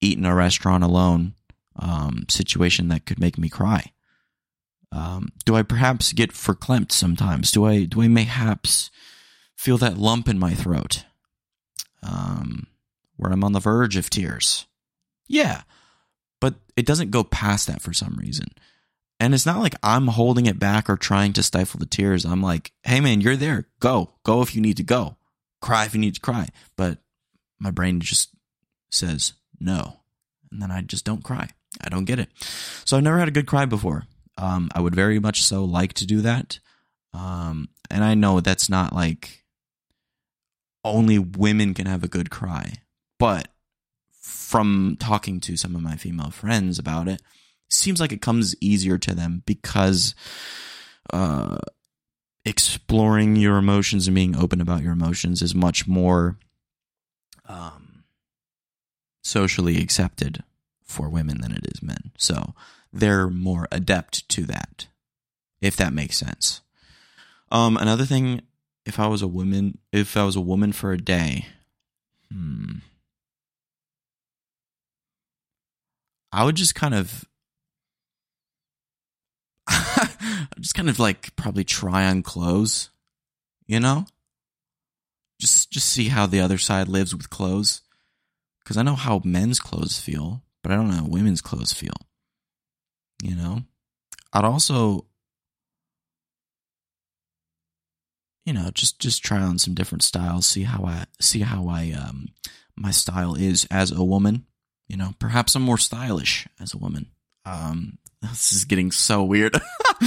eat 0.00 0.18
in 0.18 0.24
a 0.24 0.34
restaurant 0.34 0.82
alone 0.82 1.34
um, 1.76 2.26
situation 2.28 2.88
that 2.88 3.06
could 3.06 3.20
make 3.20 3.38
me 3.38 3.48
cry. 3.48 3.92
Um, 4.92 5.30
do 5.44 5.54
I 5.54 5.62
perhaps 5.62 6.12
get 6.12 6.32
verklempt 6.32 6.92
sometimes? 6.92 7.50
Do 7.50 7.64
I 7.64 7.84
do 7.84 8.02
I 8.02 8.08
mayhaps 8.08 8.90
feel 9.56 9.78
that 9.78 9.98
lump 9.98 10.28
in 10.28 10.38
my 10.38 10.54
throat 10.54 11.04
um, 12.02 12.66
where 13.16 13.32
I'm 13.32 13.44
on 13.44 13.52
the 13.52 13.60
verge 13.60 13.96
of 13.96 14.10
tears? 14.10 14.66
Yeah, 15.28 15.62
but 16.40 16.54
it 16.76 16.86
doesn't 16.86 17.10
go 17.10 17.24
past 17.24 17.66
that 17.66 17.82
for 17.82 17.92
some 17.92 18.16
reason. 18.20 18.48
And 19.18 19.32
it's 19.32 19.46
not 19.46 19.60
like 19.60 19.74
I'm 19.82 20.08
holding 20.08 20.46
it 20.46 20.58
back 20.58 20.90
or 20.90 20.96
trying 20.96 21.32
to 21.34 21.42
stifle 21.42 21.80
the 21.80 21.86
tears. 21.86 22.24
I'm 22.24 22.42
like, 22.42 22.72
hey 22.82 23.00
man, 23.00 23.20
you're 23.20 23.36
there. 23.36 23.68
Go. 23.80 24.12
Go 24.24 24.42
if 24.42 24.54
you 24.54 24.60
need 24.60 24.76
to 24.76 24.82
go. 24.82 25.16
Cry 25.62 25.84
if 25.86 25.94
you 25.94 26.00
need 26.00 26.14
to 26.16 26.20
cry. 26.20 26.48
But 26.76 26.98
my 27.58 27.70
brain 27.70 28.00
just 28.00 28.30
says 28.90 29.32
no. 29.58 30.00
And 30.50 30.60
then 30.60 30.70
I 30.70 30.82
just 30.82 31.04
don't 31.04 31.24
cry. 31.24 31.50
I 31.80 31.88
don't 31.88 32.04
get 32.04 32.18
it. 32.18 32.28
So 32.84 32.96
I've 32.96 33.02
never 33.02 33.18
had 33.18 33.28
a 33.28 33.32
good 33.32 33.46
cry 33.46 33.64
before. 33.64 34.04
Um, 34.38 34.70
I 34.74 34.80
would 34.80 34.94
very 34.94 35.18
much 35.18 35.42
so 35.42 35.64
like 35.64 35.94
to 35.94 36.06
do 36.06 36.20
that. 36.20 36.58
Um, 37.14 37.70
and 37.90 38.04
I 38.04 38.14
know 38.14 38.40
that's 38.40 38.68
not 38.68 38.92
like 38.92 39.44
only 40.84 41.18
women 41.18 41.74
can 41.74 41.86
have 41.86 42.04
a 42.04 42.08
good 42.08 42.30
cry. 42.30 42.74
But 43.18 43.48
from 44.20 44.96
talking 45.00 45.40
to 45.40 45.56
some 45.56 45.74
of 45.74 45.82
my 45.82 45.96
female 45.96 46.30
friends 46.30 46.78
about 46.78 47.08
it, 47.08 47.22
seems 47.68 48.00
like 48.00 48.12
it 48.12 48.22
comes 48.22 48.54
easier 48.60 48.98
to 48.98 49.14
them 49.14 49.42
because 49.46 50.14
uh, 51.12 51.58
exploring 52.44 53.36
your 53.36 53.56
emotions 53.56 54.06
and 54.06 54.14
being 54.14 54.36
open 54.36 54.60
about 54.60 54.82
your 54.82 54.92
emotions 54.92 55.42
is 55.42 55.54
much 55.54 55.86
more 55.86 56.38
um, 57.48 58.04
socially 59.22 59.80
accepted 59.80 60.42
for 60.84 61.08
women 61.08 61.40
than 61.40 61.52
it 61.52 61.66
is 61.66 61.82
men. 61.82 62.12
So 62.16 62.54
they're 62.92 63.28
more 63.28 63.66
adept 63.72 64.28
to 64.30 64.44
that, 64.44 64.86
if 65.60 65.76
that 65.76 65.92
makes 65.92 66.16
sense. 66.16 66.60
Um, 67.50 67.76
another 67.76 68.04
thing 68.04 68.42
if 68.84 69.00
I 69.00 69.08
was 69.08 69.20
a 69.20 69.26
woman, 69.26 69.78
if 69.92 70.16
I 70.16 70.24
was 70.24 70.36
a 70.36 70.40
woman 70.40 70.72
for 70.72 70.92
a 70.92 70.98
day, 70.98 71.46
hmm, 72.32 72.76
I 76.32 76.44
would 76.44 76.54
just 76.54 76.74
kind 76.74 76.94
of, 76.94 77.24
just 80.60 80.74
kind 80.74 80.88
of 80.88 80.98
like 80.98 81.34
probably 81.36 81.64
try 81.64 82.06
on 82.06 82.22
clothes, 82.22 82.90
you 83.66 83.80
know, 83.80 84.06
just 85.40 85.70
just 85.70 85.88
see 85.88 86.08
how 86.08 86.26
the 86.26 86.40
other 86.40 86.58
side 86.58 86.88
lives 86.88 87.14
with 87.14 87.30
clothes, 87.30 87.82
because 88.62 88.76
I 88.76 88.82
know 88.82 88.94
how 88.94 89.20
men's 89.24 89.60
clothes 89.60 89.98
feel, 89.98 90.42
but 90.62 90.72
I 90.72 90.76
don't 90.76 90.88
know 90.88 90.96
how 90.96 91.06
women's 91.06 91.40
clothes 91.40 91.72
feel. 91.72 91.96
You 93.22 93.34
know, 93.36 93.62
I'd 94.32 94.44
also 94.44 95.06
you 98.46 98.52
know 98.52 98.70
just 98.72 98.98
just 98.98 99.22
try 99.22 99.40
on 99.40 99.58
some 99.58 99.74
different 99.74 100.02
styles 100.02 100.46
see 100.46 100.62
how 100.62 100.84
i 100.84 101.04
see 101.20 101.40
how 101.40 101.68
i 101.68 101.90
um 101.90 102.28
my 102.76 102.90
style 102.90 103.34
is 103.34 103.66
as 103.70 103.90
a 103.90 104.04
woman 104.04 104.46
you 104.88 104.96
know? 104.96 105.14
Perhaps 105.18 105.54
i'm 105.56 105.62
more 105.62 105.76
stylish 105.78 106.46
as 106.60 106.72
a 106.72 106.78
woman 106.78 107.06
um 107.44 107.98
this 108.30 108.52
is 108.52 108.64
getting 108.64 108.90
so 108.90 109.22
weird 109.22 109.54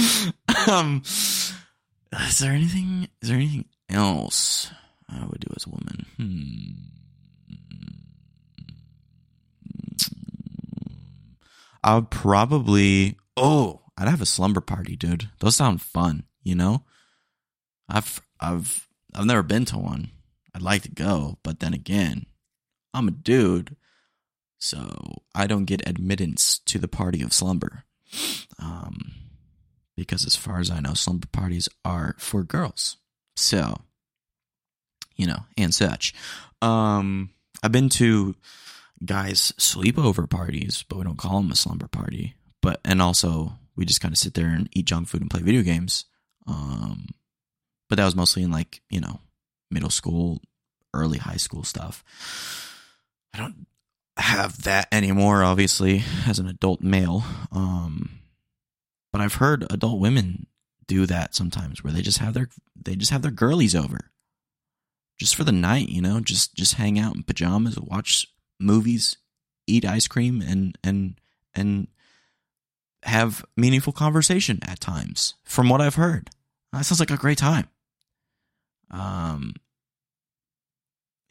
um 0.68 1.02
is 1.04 2.38
there 2.40 2.52
anything 2.52 3.08
is 3.22 3.28
there 3.28 3.38
anything 3.38 3.64
else 3.88 4.70
i 5.08 5.24
would 5.24 5.40
do 5.40 5.52
as 5.56 5.66
a 5.66 5.70
woman 5.70 6.06
hmm. 6.16 6.72
i 11.82 11.94
would 11.94 12.10
probably 12.10 13.16
oh 13.36 13.80
i'd 13.98 14.08
have 14.08 14.20
a 14.20 14.26
slumber 14.26 14.60
party 14.60 14.96
dude 14.96 15.28
those 15.40 15.56
sound 15.56 15.80
fun 15.80 16.24
you 16.42 16.54
know 16.54 16.84
I've 17.90 18.22
I've 18.38 18.88
I've 19.14 19.26
never 19.26 19.42
been 19.42 19.64
to 19.66 19.78
one. 19.78 20.10
I'd 20.54 20.62
like 20.62 20.82
to 20.82 20.90
go, 20.90 21.38
but 21.42 21.60
then 21.60 21.74
again, 21.74 22.26
I'm 22.94 23.08
a 23.08 23.12
dude, 23.12 23.76
so 24.58 25.22
I 25.34 25.46
don't 25.46 25.64
get 25.64 25.88
admittance 25.88 26.60
to 26.66 26.78
the 26.78 26.88
party 26.88 27.22
of 27.22 27.32
slumber. 27.32 27.84
Um, 28.58 29.12
because 29.96 30.26
as 30.26 30.36
far 30.36 30.60
as 30.60 30.70
I 30.70 30.80
know, 30.80 30.94
slumber 30.94 31.26
parties 31.32 31.68
are 31.84 32.14
for 32.18 32.42
girls. 32.42 32.96
So, 33.36 33.80
you 35.16 35.26
know, 35.26 35.40
and 35.56 35.74
such. 35.74 36.14
Um, 36.62 37.30
I've 37.62 37.72
been 37.72 37.88
to 37.90 38.34
guys' 39.04 39.52
sleepover 39.58 40.28
parties, 40.28 40.84
but 40.88 40.98
we 40.98 41.04
don't 41.04 41.18
call 41.18 41.40
them 41.40 41.52
a 41.52 41.56
slumber 41.56 41.88
party. 41.88 42.34
But 42.62 42.80
and 42.84 43.00
also 43.00 43.54
we 43.76 43.84
just 43.84 44.00
kind 44.00 44.12
of 44.12 44.18
sit 44.18 44.34
there 44.34 44.48
and 44.48 44.68
eat 44.72 44.86
junk 44.86 45.08
food 45.08 45.22
and 45.22 45.30
play 45.30 45.42
video 45.42 45.62
games. 45.62 46.04
Um, 46.46 47.06
but 47.90 47.96
that 47.96 48.04
was 48.06 48.16
mostly 48.16 48.42
in 48.42 48.50
like 48.50 48.80
you 48.88 49.00
know 49.00 49.20
middle 49.70 49.90
school 49.90 50.40
early 50.94 51.18
high 51.18 51.36
school 51.36 51.62
stuff 51.62 52.02
i 53.34 53.38
don't 53.38 53.66
have 54.20 54.62
that 54.62 54.88
anymore 54.92 55.42
obviously 55.42 56.02
as 56.26 56.38
an 56.38 56.46
adult 56.46 56.80
male. 56.80 57.24
Um 57.52 58.20
but 59.12 59.20
i've 59.20 59.34
heard 59.34 59.66
adult 59.70 59.98
women 60.00 60.46
do 60.86 61.06
that 61.06 61.34
sometimes 61.34 61.82
where 61.82 61.92
they 61.92 62.02
just 62.02 62.18
have 62.18 62.34
their 62.34 62.48
they 62.76 62.94
just 62.94 63.10
have 63.10 63.22
their 63.22 63.30
girlies 63.30 63.74
over 63.74 64.10
just 65.18 65.34
for 65.34 65.44
the 65.44 65.52
night 65.52 65.88
you 65.88 66.00
know 66.00 66.20
just 66.20 66.54
just 66.54 66.74
hang 66.74 66.98
out 66.98 67.14
in 67.16 67.22
pajamas 67.22 67.78
watch 67.78 68.26
movies 68.58 69.16
eat 69.66 69.84
ice 69.84 70.06
cream 70.06 70.40
and 70.40 70.76
and 70.84 71.20
and 71.54 71.88
have 73.02 73.44
meaningful 73.56 73.92
conversation 73.92 74.58
at 74.62 74.80
times 74.80 75.34
from 75.44 75.68
what 75.68 75.80
i've 75.80 75.94
heard. 75.94 76.30
That 76.72 76.84
sounds 76.84 77.00
like 77.00 77.10
a 77.10 77.16
great 77.16 77.38
time. 77.38 77.68
Um, 78.90 79.54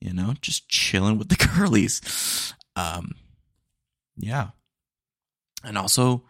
you 0.01 0.13
know, 0.13 0.33
just 0.41 0.67
chilling 0.67 1.17
with 1.17 1.29
the 1.29 1.35
girlies. 1.57 2.53
Um, 2.75 3.15
yeah. 4.17 4.49
And 5.63 5.77
also, 5.77 6.23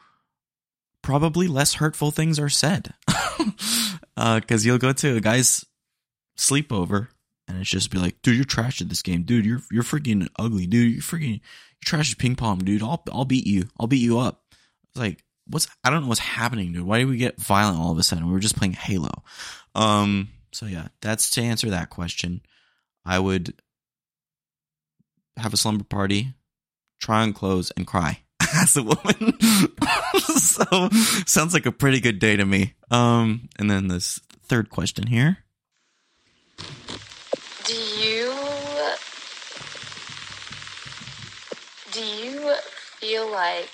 probably 1.01 1.47
less 1.47 1.75
hurtful 1.75 2.11
things 2.11 2.39
are 2.39 2.49
said. 2.49 2.93
Uh, 4.17 4.41
Because 4.41 4.65
uh, 4.65 4.67
you'll 4.67 4.77
go 4.77 4.91
to 4.91 5.15
a 5.15 5.21
guy's 5.21 5.65
sleepover 6.37 7.07
and 7.47 7.57
it's 7.57 7.69
just 7.69 7.89
be 7.89 7.97
like, 7.97 8.21
dude, 8.21 8.35
you're 8.35 8.43
trash 8.43 8.81
at 8.81 8.89
this 8.89 9.01
game. 9.01 9.23
Dude, 9.23 9.45
you're 9.45 9.61
you're 9.71 9.83
freaking 9.83 10.27
ugly. 10.37 10.67
Dude, 10.67 10.93
you're 10.93 11.01
freaking 11.01 11.39
you're 11.39 11.85
trash 11.85 12.11
at 12.11 12.17
ping 12.17 12.35
pong, 12.35 12.59
dude. 12.59 12.83
I'll 12.83 13.01
I'll 13.11 13.25
beat 13.25 13.47
you. 13.47 13.69
I'll 13.79 13.87
beat 13.87 14.03
you 14.03 14.19
up. 14.19 14.43
It's 14.89 14.99
like, 14.99 15.23
what's 15.47 15.67
I 15.83 15.89
don't 15.89 16.03
know 16.03 16.07
what's 16.07 16.19
happening, 16.19 16.73
dude. 16.73 16.83
Why 16.83 16.99
did 16.99 17.07
we 17.07 17.17
get 17.17 17.41
violent 17.41 17.79
all 17.79 17.91
of 17.91 17.97
a 17.97 18.03
sudden? 18.03 18.27
We 18.27 18.33
were 18.33 18.39
just 18.39 18.57
playing 18.57 18.73
Halo. 18.73 19.23
Um, 19.73 20.29
so 20.51 20.65
yeah, 20.65 20.89
that's 21.01 21.31
to 21.31 21.41
answer 21.41 21.69
that 21.71 21.89
question. 21.89 22.41
I 23.05 23.17
would 23.17 23.53
have 25.39 25.53
a 25.53 25.57
slumber 25.57 25.83
party, 25.83 26.33
try 26.99 27.21
on 27.21 27.33
clothes, 27.33 27.71
and 27.77 27.87
cry 27.87 28.21
as 28.55 28.77
a 28.77 28.83
woman. 28.83 29.39
so 30.19 30.89
sounds 31.25 31.53
like 31.53 31.65
a 31.65 31.71
pretty 31.71 31.99
good 31.99 32.19
day 32.19 32.35
to 32.35 32.45
me. 32.45 32.73
Um, 32.91 33.49
and 33.57 33.69
then 33.69 33.87
this 33.87 34.19
third 34.43 34.69
question 34.69 35.07
here. 35.07 35.39
Do 37.65 37.75
you 37.75 38.33
do 41.91 42.01
you 42.03 42.55
feel 42.99 43.31
like 43.31 43.69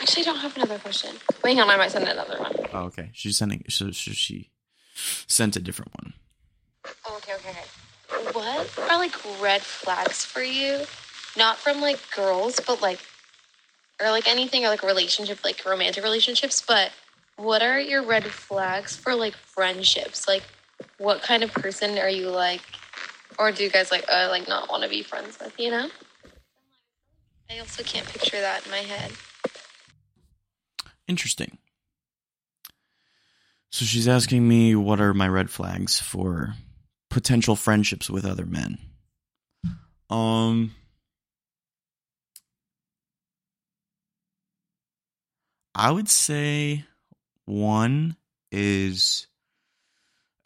actually 0.00 0.22
I 0.22 0.24
don't 0.24 0.38
have 0.38 0.56
another 0.56 0.78
question. 0.78 1.16
Wait, 1.44 1.58
on, 1.58 1.68
I 1.70 1.76
might 1.76 1.90
send 1.90 2.08
another 2.08 2.38
one. 2.38 2.52
Oh, 2.72 2.84
okay. 2.84 3.10
She's 3.12 3.36
sending 3.36 3.64
so, 3.68 3.90
so 3.90 4.12
she 4.12 4.50
sent 5.26 5.56
a 5.56 5.60
different 5.60 5.92
one. 6.00 6.14
Oh, 7.06 7.16
okay, 7.16 7.34
okay, 7.34 7.50
okay. 7.50 7.64
What 8.32 8.78
are 8.90 8.98
like 8.98 9.14
red 9.40 9.62
flags 9.62 10.24
for 10.24 10.42
you? 10.42 10.84
Not 11.36 11.56
from 11.56 11.80
like 11.80 11.98
girls, 12.14 12.60
but 12.66 12.80
like, 12.80 13.00
or 14.00 14.10
like 14.10 14.28
anything 14.28 14.64
or 14.64 14.68
like 14.68 14.82
relationship, 14.82 15.44
like 15.44 15.64
romantic 15.64 16.04
relationships, 16.04 16.62
but 16.66 16.92
what 17.36 17.62
are 17.62 17.80
your 17.80 18.02
red 18.04 18.24
flags 18.24 18.96
for 18.96 19.14
like 19.14 19.34
friendships? 19.34 20.28
Like, 20.28 20.42
what 20.98 21.22
kind 21.22 21.42
of 21.42 21.52
person 21.52 21.98
are 21.98 22.08
you 22.08 22.28
like? 22.28 22.62
Or 23.38 23.50
do 23.50 23.64
you 23.64 23.70
guys 23.70 23.90
like, 23.90 24.04
uh, 24.10 24.28
like 24.30 24.46
not 24.46 24.70
want 24.70 24.82
to 24.84 24.88
be 24.88 25.02
friends 25.02 25.38
with, 25.40 25.58
you 25.58 25.70
know? 25.70 25.88
I 27.50 27.58
also 27.58 27.82
can't 27.82 28.06
picture 28.06 28.40
that 28.40 28.64
in 28.64 28.70
my 28.70 28.78
head. 28.78 29.12
Interesting. 31.08 31.58
So 33.70 33.84
she's 33.84 34.06
asking 34.06 34.46
me 34.46 34.74
what 34.74 35.00
are 35.00 35.14
my 35.14 35.28
red 35.28 35.50
flags 35.50 35.98
for 35.98 36.54
potential 37.12 37.54
friendships 37.54 38.08
with 38.08 38.24
other 38.24 38.46
men. 38.46 38.78
Um 40.08 40.74
I 45.74 45.90
would 45.90 46.08
say 46.08 46.86
one 47.44 48.16
is 48.50 49.26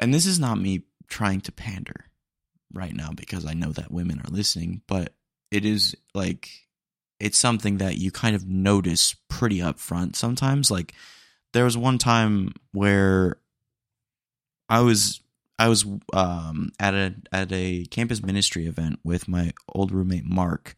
and 0.01 0.13
this 0.13 0.27
is 0.27 0.41
not 0.41 0.59
me 0.59 0.83
trying 1.07 1.41
to 1.43 1.53
pander 1.53 2.07
right 2.73 2.95
now 2.95 3.11
because 3.15 3.47
I 3.47 3.55
know 3.55 3.71
that 3.71 3.93
women 3.93 4.19
are 4.19 4.31
listening, 4.31 4.83
but 4.89 5.15
it 5.53 5.65
is 5.65 5.95
like 6.15 6.51
it's 7.21 7.39
something 7.39 7.79
that 7.79 7.97
you 7.97 8.11
kind 8.11 8.35
of 8.35 8.45
notice 8.45 9.15
pretty 9.31 9.59
upfront 9.61 10.17
sometimes 10.17 10.71
like 10.71 10.95
there 11.53 11.65
was 11.65 11.79
one 11.79 11.97
time 11.97 12.53
where 12.73 13.39
I 14.69 14.81
was 14.81 15.21
I 15.59 15.69
was 15.69 15.87
um, 16.13 16.73
at 16.79 16.95
a 16.95 17.15
at 17.33 17.53
a 17.53 17.87
campus 17.87 18.23
ministry 18.23 18.67
event 18.67 19.01
with 19.05 19.29
my 19.29 19.53
old 19.69 19.91
roommate 19.91 20.25
Mark, 20.25 20.77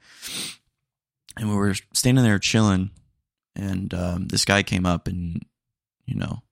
and 1.37 1.49
we 1.49 1.57
were 1.57 1.75
standing 1.93 2.25
there 2.25 2.39
chilling, 2.39 2.91
and 3.57 3.93
um, 3.95 4.29
this 4.29 4.45
guy 4.45 4.63
came 4.63 4.87
up 4.87 5.09
and 5.09 5.45
you 6.07 6.15
know 6.15 6.43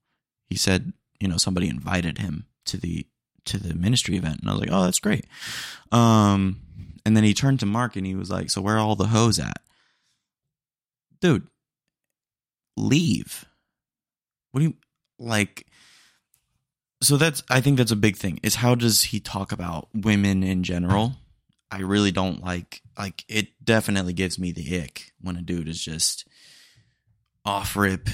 he 0.49 0.57
said 0.57 0.93
you 1.20 1.29
know 1.29 1.37
somebody 1.37 1.68
invited 1.68 2.18
him 2.18 2.47
to 2.66 2.77
the 2.77 3.07
to 3.45 3.59
the 3.59 3.74
ministry 3.74 4.16
event, 4.16 4.41
and 4.41 4.49
I 4.49 4.53
was 4.53 4.61
like, 4.61 4.72
oh, 4.72 4.85
that's 4.85 4.99
great. 4.99 5.24
Um, 5.93 6.61
and 7.05 7.16
then 7.16 7.22
he 7.22 7.33
turned 7.33 7.61
to 7.61 7.66
Mark 7.66 7.95
and 7.95 8.05
he 8.05 8.16
was 8.16 8.29
like, 8.29 8.51
so 8.51 8.61
where 8.61 8.74
are 8.74 8.81
all 8.81 8.97
the 8.97 9.07
hoes 9.07 9.39
at, 9.39 9.61
dude? 11.20 11.47
Leave 12.77 13.47
what 14.57 14.61
do 14.61 14.68
you 14.68 14.74
like? 15.18 15.66
So 17.07 17.17
that's 17.17 17.45
I 17.49 17.61
think 17.61 17.79
that's 17.79 17.93
a 17.93 17.97
big 17.97 18.17
thing. 18.17 18.41
Is 18.43 18.57
how 18.57 18.75
does 18.75 19.01
he 19.05 19.21
talk 19.21 19.53
about 19.53 19.89
women 19.95 20.43
in 20.43 20.65
general? 20.65 21.13
I 21.71 21.83
really 21.83 22.11
don't 22.11 22.43
like 22.43 22.83
like 22.99 23.25
it 23.29 23.65
definitely 23.65 24.13
gives 24.13 24.41
me 24.41 24.51
the 24.51 24.81
ick 24.81 25.13
when 25.21 25.37
a 25.37 25.43
dude 25.43 25.69
is 25.69 25.81
just 25.81 26.27
off 27.45 27.77
rip 27.77 28.09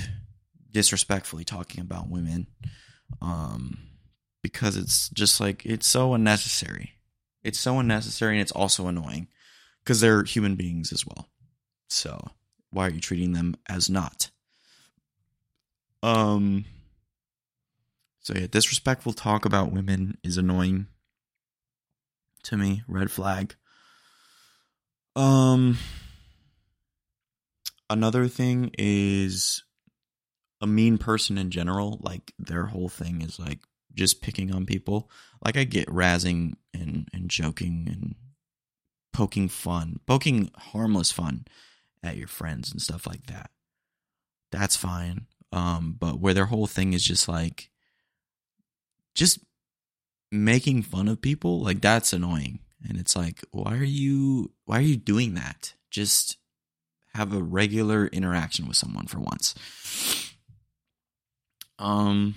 disrespectfully 0.70 1.43
talking 1.43 1.80
about 1.80 2.11
women. 2.11 2.49
Um 3.22 3.78
because 4.43 4.76
it's 4.76 5.09
just 5.09 5.40
like 5.40 5.64
it's 5.64 5.86
so 5.86 6.12
unnecessary. 6.12 6.93
It's 7.43 7.59
so 7.59 7.78
unnecessary 7.78 8.34
and 8.34 8.43
it's 8.43 8.53
also 8.53 8.88
annoying 8.88 9.28
because 9.82 10.03
they're 10.03 10.22
human 10.22 10.55
beings 10.55 10.93
as 10.93 11.07
well. 11.07 11.30
So, 11.88 12.28
why 12.72 12.88
are 12.88 12.90
you 12.90 13.01
treating 13.01 13.32
them 13.32 13.57
as 13.70 13.88
not? 13.88 14.28
Um 16.03 16.66
So 18.22 18.34
yeah, 18.36 18.46
disrespectful 18.46 19.12
talk 19.12 19.44
about 19.44 19.72
women 19.72 20.16
is 20.22 20.38
annoying 20.38 20.86
to 22.44 22.56
me. 22.56 22.82
Red 22.86 23.10
flag. 23.10 23.56
Um 25.16 25.76
another 27.90 28.28
thing 28.28 28.70
is 28.78 29.64
a 30.60 30.66
mean 30.66 30.98
person 30.98 31.36
in 31.36 31.50
general, 31.50 31.98
like 32.00 32.32
their 32.38 32.66
whole 32.66 32.88
thing 32.88 33.20
is 33.22 33.38
like 33.38 33.58
just 33.92 34.22
picking 34.22 34.54
on 34.54 34.66
people. 34.66 35.10
Like 35.44 35.56
I 35.56 35.64
get 35.64 35.88
razzing 35.88 36.54
and, 36.72 37.08
and 37.12 37.28
joking 37.28 37.88
and 37.90 38.14
poking 39.12 39.48
fun, 39.48 39.98
poking 40.06 40.50
harmless 40.56 41.10
fun 41.10 41.46
at 42.04 42.16
your 42.16 42.28
friends 42.28 42.70
and 42.70 42.80
stuff 42.80 43.06
like 43.06 43.26
that. 43.26 43.50
That's 44.52 44.76
fine. 44.76 45.26
Um, 45.52 45.96
but 45.98 46.20
where 46.20 46.34
their 46.34 46.46
whole 46.46 46.68
thing 46.68 46.92
is 46.92 47.04
just 47.04 47.28
like 47.28 47.71
just 49.14 49.38
making 50.30 50.82
fun 50.82 51.08
of 51.08 51.20
people, 51.20 51.60
like 51.60 51.80
that's 51.80 52.12
annoying. 52.12 52.60
And 52.88 52.98
it's 52.98 53.14
like, 53.14 53.40
why 53.50 53.76
are 53.76 53.84
you 53.84 54.52
why 54.64 54.78
are 54.78 54.82
you 54.82 54.96
doing 54.96 55.34
that? 55.34 55.74
Just 55.90 56.36
have 57.14 57.34
a 57.34 57.42
regular 57.42 58.06
interaction 58.06 58.66
with 58.66 58.76
someone 58.76 59.06
for 59.06 59.18
once. 59.18 59.54
Um 61.78 62.34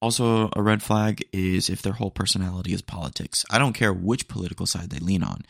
also 0.00 0.50
a 0.54 0.62
red 0.62 0.82
flag 0.82 1.26
is 1.32 1.70
if 1.70 1.82
their 1.82 1.94
whole 1.94 2.10
personality 2.10 2.72
is 2.72 2.82
politics. 2.82 3.44
I 3.50 3.58
don't 3.58 3.72
care 3.72 3.92
which 3.92 4.28
political 4.28 4.66
side 4.66 4.90
they 4.90 4.98
lean 4.98 5.22
on. 5.22 5.42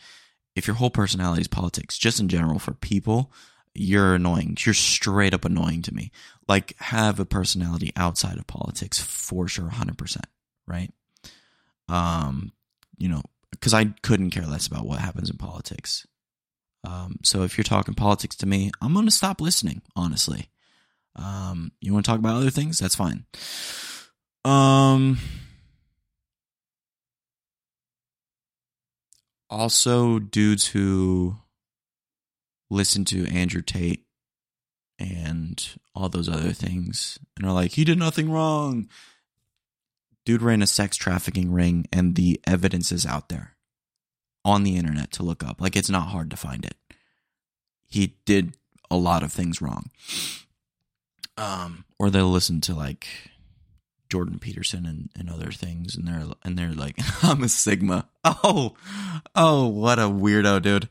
If 0.55 0.67
your 0.67 0.77
whole 0.77 0.89
personality 0.89 1.41
is 1.41 1.47
politics, 1.49 1.97
just 1.97 2.19
in 2.21 2.29
general 2.29 2.59
for 2.59 2.73
people, 2.73 3.33
you're 3.75 4.15
annoying. 4.15 4.57
You're 4.65 4.73
straight 4.73 5.33
up 5.33 5.45
annoying 5.45 5.81
to 5.83 5.93
me. 5.93 6.11
Like 6.47 6.75
have 6.79 7.19
a 7.19 7.25
personality 7.25 7.91
outside 7.95 8.37
of 8.37 8.47
politics 8.47 9.01
for 9.01 9.47
sure 9.47 9.69
100%, 9.69 10.21
right? 10.67 10.91
Um, 11.87 12.51
you 12.97 13.09
know, 13.09 13.21
cuz 13.61 13.73
I 13.73 13.85
couldn't 14.01 14.31
care 14.31 14.47
less 14.47 14.67
about 14.67 14.85
what 14.85 14.99
happens 14.99 15.29
in 15.29 15.37
politics. 15.37 16.07
Um, 16.83 17.17
so 17.23 17.43
if 17.43 17.57
you're 17.57 17.63
talking 17.63 17.93
politics 17.93 18.35
to 18.37 18.45
me, 18.45 18.71
I'm 18.81 18.93
to 18.93 19.11
stop 19.11 19.41
listening, 19.41 19.81
honestly. 19.95 20.49
Um, 21.15 21.71
you 21.81 21.93
want 21.93 22.05
to 22.05 22.11
talk 22.11 22.19
about 22.19 22.35
other 22.35 22.49
things? 22.49 22.79
That's 22.79 22.95
fine. 22.95 23.25
Um, 24.43 25.17
also, 29.49 30.19
dudes 30.19 30.67
who 30.67 31.37
listen 32.69 33.05
to 33.05 33.27
Andrew 33.27 33.61
Tate 33.61 34.05
and 34.97 35.67
all 35.93 36.09
those 36.09 36.29
other 36.29 36.51
things 36.51 37.19
and 37.37 37.45
are 37.45 37.53
like, 37.53 37.73
he 37.73 37.83
did 37.83 37.97
nothing 37.97 38.31
wrong. 38.31 38.87
Dude 40.25 40.41
ran 40.41 40.61
a 40.61 40.67
sex 40.67 40.97
trafficking 40.97 41.51
ring, 41.51 41.85
and 41.91 42.15
the 42.15 42.41
evidence 42.47 42.91
is 42.91 43.05
out 43.05 43.29
there 43.29 43.55
on 44.43 44.63
the 44.63 44.75
internet 44.75 45.11
to 45.11 45.23
look 45.23 45.43
up. 45.43 45.61
Like, 45.61 45.75
it's 45.75 45.89
not 45.89 46.07
hard 46.07 46.31
to 46.31 46.37
find 46.37 46.65
it. 46.65 46.75
He 47.87 48.17
did 48.25 48.57
a 48.89 48.97
lot 48.97 49.21
of 49.21 49.31
things 49.31 49.61
wrong. 49.61 49.91
Um, 51.37 51.85
or 51.99 52.09
they'll 52.09 52.29
listen 52.29 52.61
to 52.61 52.73
like 52.73 53.07
Jordan 54.09 54.39
Peterson 54.39 54.85
and, 54.85 55.09
and 55.15 55.29
other 55.29 55.51
things, 55.51 55.95
and 55.95 56.07
they're 56.07 56.25
and 56.43 56.57
they're 56.57 56.73
like, 56.73 56.97
I'm 57.23 57.43
a 57.43 57.49
Sigma. 57.49 58.09
Oh, 58.43 58.73
oh, 59.35 59.67
what 59.67 59.99
a 59.99 60.03
weirdo, 60.03 60.59
dude. 60.61 60.89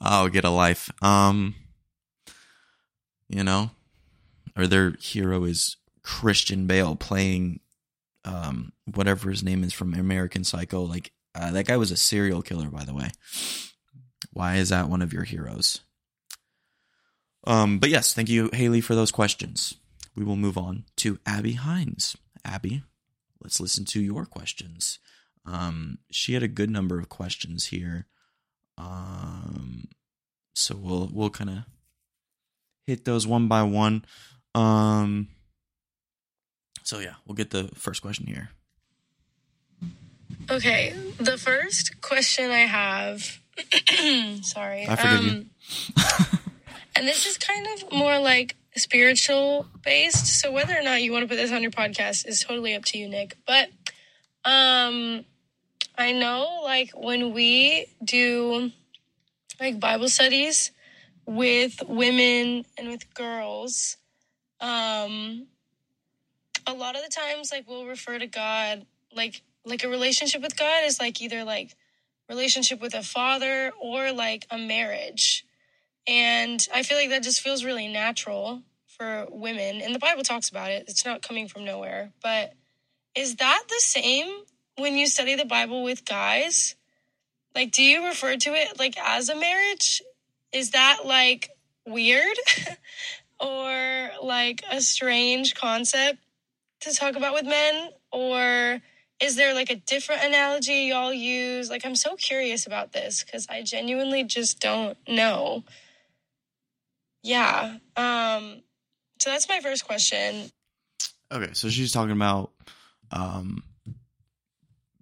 Oh, 0.00 0.28
get 0.28 0.44
a 0.44 0.50
life. 0.50 0.90
Um, 1.02 1.54
you 3.28 3.44
know, 3.44 3.70
or 4.56 4.66
their 4.66 4.92
hero 5.00 5.44
is 5.44 5.76
Christian 6.02 6.66
Bale 6.66 6.96
playing, 6.96 7.60
um, 8.24 8.72
whatever 8.92 9.30
his 9.30 9.42
name 9.42 9.62
is 9.62 9.72
from 9.72 9.94
American 9.94 10.44
Psycho. 10.44 10.82
Like 10.82 11.12
uh, 11.34 11.50
that 11.52 11.66
guy 11.66 11.76
was 11.76 11.90
a 11.90 11.96
serial 11.96 12.42
killer, 12.42 12.68
by 12.68 12.84
the 12.84 12.94
way. 12.94 13.10
Why 14.32 14.56
is 14.56 14.70
that 14.70 14.88
one 14.88 15.02
of 15.02 15.12
your 15.12 15.24
heroes? 15.24 15.80
Um, 17.46 17.78
but 17.78 17.90
yes, 17.90 18.14
thank 18.14 18.28
you, 18.28 18.50
Haley, 18.52 18.80
for 18.80 18.94
those 18.94 19.12
questions. 19.12 19.74
We 20.14 20.24
will 20.24 20.36
move 20.36 20.58
on 20.58 20.84
to 20.96 21.18
Abby 21.24 21.52
Hines. 21.52 22.16
Abby, 22.44 22.82
let's 23.40 23.60
listen 23.60 23.84
to 23.86 24.00
your 24.00 24.26
questions. 24.26 24.98
Um, 25.46 25.98
she 26.10 26.34
had 26.34 26.42
a 26.42 26.48
good 26.48 26.70
number 26.70 26.98
of 26.98 27.08
questions 27.08 27.66
here. 27.66 28.06
Um, 28.78 29.88
so 30.54 30.76
we'll 30.76 31.10
we'll 31.12 31.30
kind 31.30 31.50
of 31.50 31.56
hit 32.86 33.04
those 33.04 33.26
one 33.26 33.48
by 33.48 33.62
one. 33.62 34.04
Um, 34.54 35.28
so 36.82 37.00
yeah, 37.00 37.14
we'll 37.26 37.34
get 37.34 37.50
the 37.50 37.68
first 37.74 38.00
question 38.00 38.26
here. 38.26 38.50
Okay, 40.50 40.94
the 41.18 41.36
first 41.36 42.00
question 42.00 42.50
I 42.50 42.60
have. 42.60 43.38
sorry. 44.42 44.86
I 44.88 44.96
forgive 44.96 45.24
you. 45.24 45.46
and 46.96 47.06
this 47.06 47.26
is 47.26 47.36
kind 47.36 47.66
of 47.74 47.92
more 47.92 48.18
like 48.18 48.56
spiritual 48.76 49.66
based. 49.84 50.40
So 50.40 50.52
whether 50.52 50.78
or 50.78 50.82
not 50.82 51.02
you 51.02 51.12
want 51.12 51.24
to 51.24 51.28
put 51.28 51.36
this 51.36 51.52
on 51.52 51.62
your 51.62 51.72
podcast 51.72 52.26
is 52.26 52.42
totally 52.42 52.74
up 52.74 52.84
to 52.86 52.98
you, 52.98 53.08
Nick. 53.08 53.36
But 53.46 53.68
um 54.44 55.24
I 55.98 56.12
know 56.12 56.60
like 56.62 56.92
when 56.94 57.34
we 57.34 57.86
do 58.04 58.70
like 59.60 59.80
Bible 59.80 60.08
studies 60.08 60.70
with 61.26 61.82
women 61.88 62.64
and 62.78 62.88
with 62.88 63.12
girls, 63.14 63.96
um 64.60 65.48
a 66.66 66.72
lot 66.72 66.94
of 66.96 67.02
the 67.02 67.08
times 67.08 67.50
like 67.50 67.66
we'll 67.68 67.86
refer 67.86 68.18
to 68.18 68.28
God 68.28 68.86
like 69.14 69.42
like 69.64 69.82
a 69.82 69.88
relationship 69.88 70.40
with 70.40 70.56
God 70.56 70.84
is 70.84 71.00
like 71.00 71.20
either 71.20 71.42
like 71.42 71.74
relationship 72.28 72.80
with 72.80 72.94
a 72.94 73.02
father 73.02 73.72
or 73.80 74.12
like 74.12 74.46
a 74.50 74.58
marriage. 74.58 75.44
And 76.06 76.64
I 76.72 76.84
feel 76.84 76.96
like 76.96 77.10
that 77.10 77.24
just 77.24 77.40
feels 77.40 77.64
really 77.64 77.88
natural 77.88 78.62
for 78.86 79.26
women. 79.30 79.80
And 79.80 79.94
the 79.94 79.98
Bible 79.98 80.22
talks 80.22 80.48
about 80.48 80.70
it. 80.70 80.84
It's 80.88 81.04
not 81.04 81.22
coming 81.22 81.48
from 81.48 81.64
nowhere. 81.64 82.12
But 82.22 82.54
is 83.16 83.36
that 83.36 83.62
the 83.68 83.80
same 83.80 84.28
when 84.78 84.96
you 84.96 85.06
study 85.06 85.34
the 85.34 85.44
Bible 85.44 85.82
with 85.82 86.04
guys? 86.04 86.74
Like, 87.54 87.72
do 87.72 87.82
you 87.82 88.06
refer 88.06 88.36
to 88.36 88.50
it 88.54 88.78
like 88.78 88.96
as 88.98 89.28
a 89.28 89.36
marriage? 89.36 90.02
Is 90.52 90.70
that 90.70 91.00
like 91.04 91.50
weird 91.86 92.36
or 93.40 94.10
like 94.22 94.62
a 94.70 94.80
strange 94.80 95.54
concept 95.54 96.18
to 96.80 96.94
talk 96.94 97.16
about 97.16 97.34
with 97.34 97.44
men? 97.44 97.90
Or 98.12 98.80
is 99.20 99.36
there 99.36 99.54
like 99.54 99.70
a 99.70 99.76
different 99.76 100.22
analogy 100.22 100.84
y'all 100.84 101.12
use? 101.12 101.68
Like, 101.68 101.84
I'm 101.84 101.96
so 101.96 102.14
curious 102.16 102.66
about 102.66 102.92
this 102.92 103.24
because 103.24 103.46
I 103.48 103.62
genuinely 103.62 104.24
just 104.24 104.60
don't 104.60 104.96
know. 105.08 105.64
Yeah. 107.22 107.78
Um, 107.96 108.62
so 109.20 109.30
that's 109.30 109.48
my 109.48 109.60
first 109.60 109.84
question. 109.84 110.50
Okay, 111.32 111.52
so 111.52 111.68
she's 111.68 111.92
talking 111.92 112.12
about 112.12 112.52
um 113.10 113.62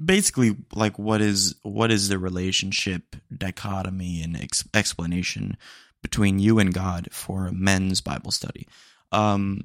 basically 0.03 0.57
like 0.75 0.99
what 0.99 1.21
is 1.21 1.55
what 1.63 1.91
is 1.91 2.09
the 2.09 2.19
relationship 2.19 3.17
dichotomy 3.37 4.23
and 4.23 4.37
ex- 4.37 4.69
explanation 4.75 5.57
between 6.03 6.39
you 6.39 6.59
and 6.59 6.73
God 6.75 7.09
for 7.13 7.51
men's 7.53 8.01
Bible 8.01 8.31
study. 8.31 8.67
Um 9.13 9.65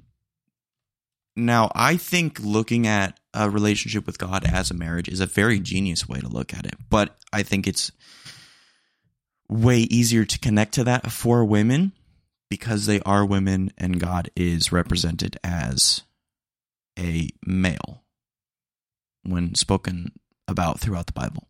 now 1.36 1.71
I 1.75 1.97
think 1.97 2.39
looking 2.39 2.88
at 2.88 3.19
a 3.34 3.49
relationship 3.49 4.05
with 4.05 4.17
God 4.17 4.45
as 4.45 4.71
a 4.71 4.75
marriage 4.75 5.07
is 5.07 5.19
a 5.19 5.25
very 5.25 5.59
genius 5.59 6.07
way 6.07 6.19
to 6.19 6.27
look 6.27 6.53
at 6.53 6.65
it, 6.65 6.75
but 6.89 7.17
I 7.32 7.43
think 7.43 7.67
it's 7.67 7.91
way 9.49 9.79
easier 9.79 10.25
to 10.25 10.39
connect 10.39 10.73
to 10.75 10.84
that 10.86 11.11
for 11.11 11.43
women 11.43 11.91
because 12.49 12.86
they 12.86 13.01
are 13.01 13.25
women 13.25 13.71
and 13.77 13.99
God 13.99 14.29
is 14.36 14.71
represented 14.71 15.38
as 15.43 16.03
a 16.99 17.29
male 17.45 18.01
when 19.24 19.55
spoken 19.55 20.11
about 20.47 20.80
throughout 20.80 21.07
the 21.07 21.13
Bible. 21.13 21.47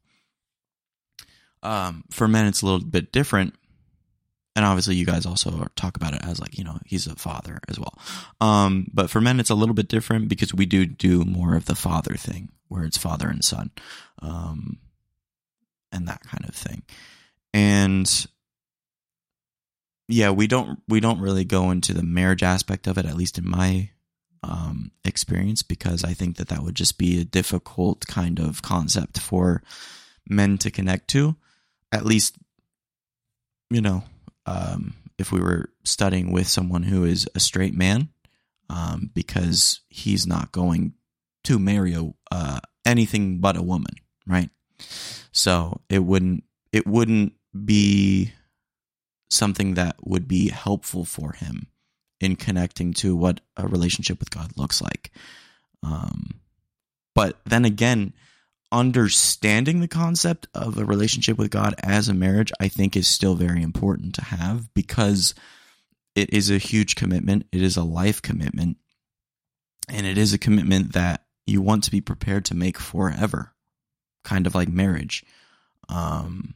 Um, 1.64 2.04
for 2.12 2.28
men, 2.28 2.48
it's 2.48 2.62
a 2.62 2.66
little 2.66 2.86
bit 2.86 3.12
different. 3.12 3.56
And 4.56 4.66
obviously, 4.66 4.96
you 4.96 5.06
guys 5.06 5.26
also 5.26 5.68
talk 5.76 5.96
about 5.96 6.14
it 6.14 6.22
as 6.24 6.40
like, 6.40 6.58
you 6.58 6.64
know, 6.64 6.78
he's 6.86 7.08
a 7.08 7.16
father 7.16 7.60
as 7.70 7.80
well. 7.80 7.98
Um, 8.42 8.88
but 8.94 9.10
for 9.10 9.22
men, 9.22 9.40
it's 9.40 9.50
a 9.50 9.56
little 9.56 9.76
bit 9.76 9.88
different 9.88 10.28
because 10.28 10.54
we 10.54 10.66
do 10.66 10.86
do 10.86 11.24
more 11.24 11.56
of 11.56 11.66
the 11.66 11.76
father 11.76 12.16
thing 12.16 12.50
where 12.68 12.84
it's 12.84 12.98
father 12.98 13.30
and 13.30 13.44
son, 13.44 13.72
um, 14.22 14.78
and 15.92 16.08
that 16.08 16.22
kind 16.24 16.46
of 16.48 16.56
thing. 16.56 16.84
And 17.54 18.28
yeah, 20.08 20.32
we 20.32 20.48
don't 20.48 20.80
we 20.88 21.00
don't 21.00 21.22
really 21.22 21.46
go 21.46 21.72
into 21.72 21.94
the 21.94 22.04
marriage 22.04 22.44
aspect 22.44 22.88
of 22.88 22.98
it, 22.98 23.06
at 23.06 23.16
least 23.16 23.38
in 23.38 23.50
my 23.50 23.90
um, 24.44 24.92
experience, 25.06 25.64
because 25.64 26.04
I 26.04 26.14
think 26.14 26.38
that 26.38 26.50
that 26.50 26.64
would 26.64 26.76
just 26.76 26.98
be 26.98 27.20
a 27.20 27.26
difficult 27.26 28.08
kind 28.08 28.40
of 28.40 28.62
concept 28.62 29.20
for 29.20 29.62
men 30.28 30.58
to 30.60 30.72
connect 30.72 31.10
to. 31.10 31.36
At 31.92 32.06
least, 32.06 32.36
you 33.70 33.82
know, 33.82 34.04
um, 34.46 34.96
if 35.18 35.32
we 35.32 35.40
were 35.40 35.70
studying 35.84 36.32
with 36.32 36.48
someone 36.48 36.84
who 36.84 37.04
is 37.04 37.28
a 37.36 37.40
straight 37.40 37.76
man, 37.76 38.10
um, 38.70 39.12
because 39.14 39.82
he's 39.90 40.26
not 40.26 40.52
going 40.52 40.94
to 41.44 41.60
marry 41.60 41.94
a, 41.94 42.10
uh, 42.32 42.60
anything 42.86 43.40
but 43.40 43.58
a 43.58 43.62
woman, 43.62 43.94
right? 44.26 44.50
So 45.32 45.82
it 45.90 46.00
wouldn't 46.00 46.44
it 46.72 46.88
wouldn't 46.88 47.34
be 47.66 48.34
something 49.30 49.76
that 49.76 49.96
would 50.04 50.28
be 50.28 50.50
helpful 50.50 51.06
for 51.06 51.34
him 51.34 51.68
in 52.24 52.36
connecting 52.36 52.94
to 52.94 53.16
what 53.16 53.42
a 53.58 53.68
relationship 53.68 54.20
with 54.20 54.32
God 54.32 54.52
looks 54.56 54.82
like. 54.82 55.12
Um, 55.84 56.42
but 57.16 57.40
then 57.46 57.66
again, 57.66 58.14
understanding 58.72 59.82
the 59.82 59.88
concept 59.88 60.48
of 60.54 60.78
a 60.78 60.86
relationship 60.86 61.38
with 61.38 61.50
God 61.52 61.76
as 61.84 62.08
a 62.08 62.14
marriage, 62.14 62.52
I 62.60 62.68
think, 62.68 62.96
is 62.96 63.08
still 63.08 63.36
very 63.36 63.62
important 63.62 64.16
to 64.16 64.24
have 64.24 64.74
because 64.74 65.36
it 66.16 66.34
is 66.34 66.50
a 66.50 66.58
huge 66.58 66.96
commitment. 66.96 67.46
It 67.52 67.62
is 67.62 67.78
a 67.78 67.84
life 67.84 68.22
commitment. 68.22 68.78
And 69.90 70.06
it 70.06 70.18
is 70.18 70.34
a 70.34 70.38
commitment 70.38 70.94
that 70.94 71.26
you 71.46 71.62
want 71.62 71.84
to 71.84 71.92
be 71.92 72.02
prepared 72.02 72.46
to 72.46 72.56
make 72.56 72.78
forever, 72.78 73.52
kind 74.24 74.48
of 74.48 74.56
like 74.56 74.70
marriage. 74.70 75.26
Um, 75.90 76.56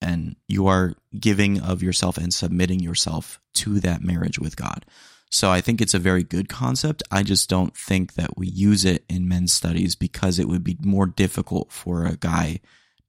and 0.00 0.36
you 0.48 0.66
are 0.66 0.94
giving 1.18 1.60
of 1.60 1.82
yourself 1.82 2.18
and 2.18 2.32
submitting 2.32 2.80
yourself 2.80 3.40
to 3.54 3.80
that 3.80 4.02
marriage 4.02 4.38
with 4.38 4.56
God. 4.56 4.84
So 5.30 5.50
I 5.50 5.60
think 5.60 5.80
it's 5.80 5.94
a 5.94 5.98
very 5.98 6.22
good 6.22 6.48
concept. 6.48 7.02
I 7.10 7.22
just 7.22 7.48
don't 7.48 7.76
think 7.76 8.14
that 8.14 8.36
we 8.36 8.46
use 8.46 8.84
it 8.84 9.04
in 9.08 9.28
men's 9.28 9.52
studies 9.52 9.96
because 9.96 10.38
it 10.38 10.48
would 10.48 10.62
be 10.62 10.78
more 10.82 11.06
difficult 11.06 11.72
for 11.72 12.04
a 12.04 12.16
guy 12.16 12.60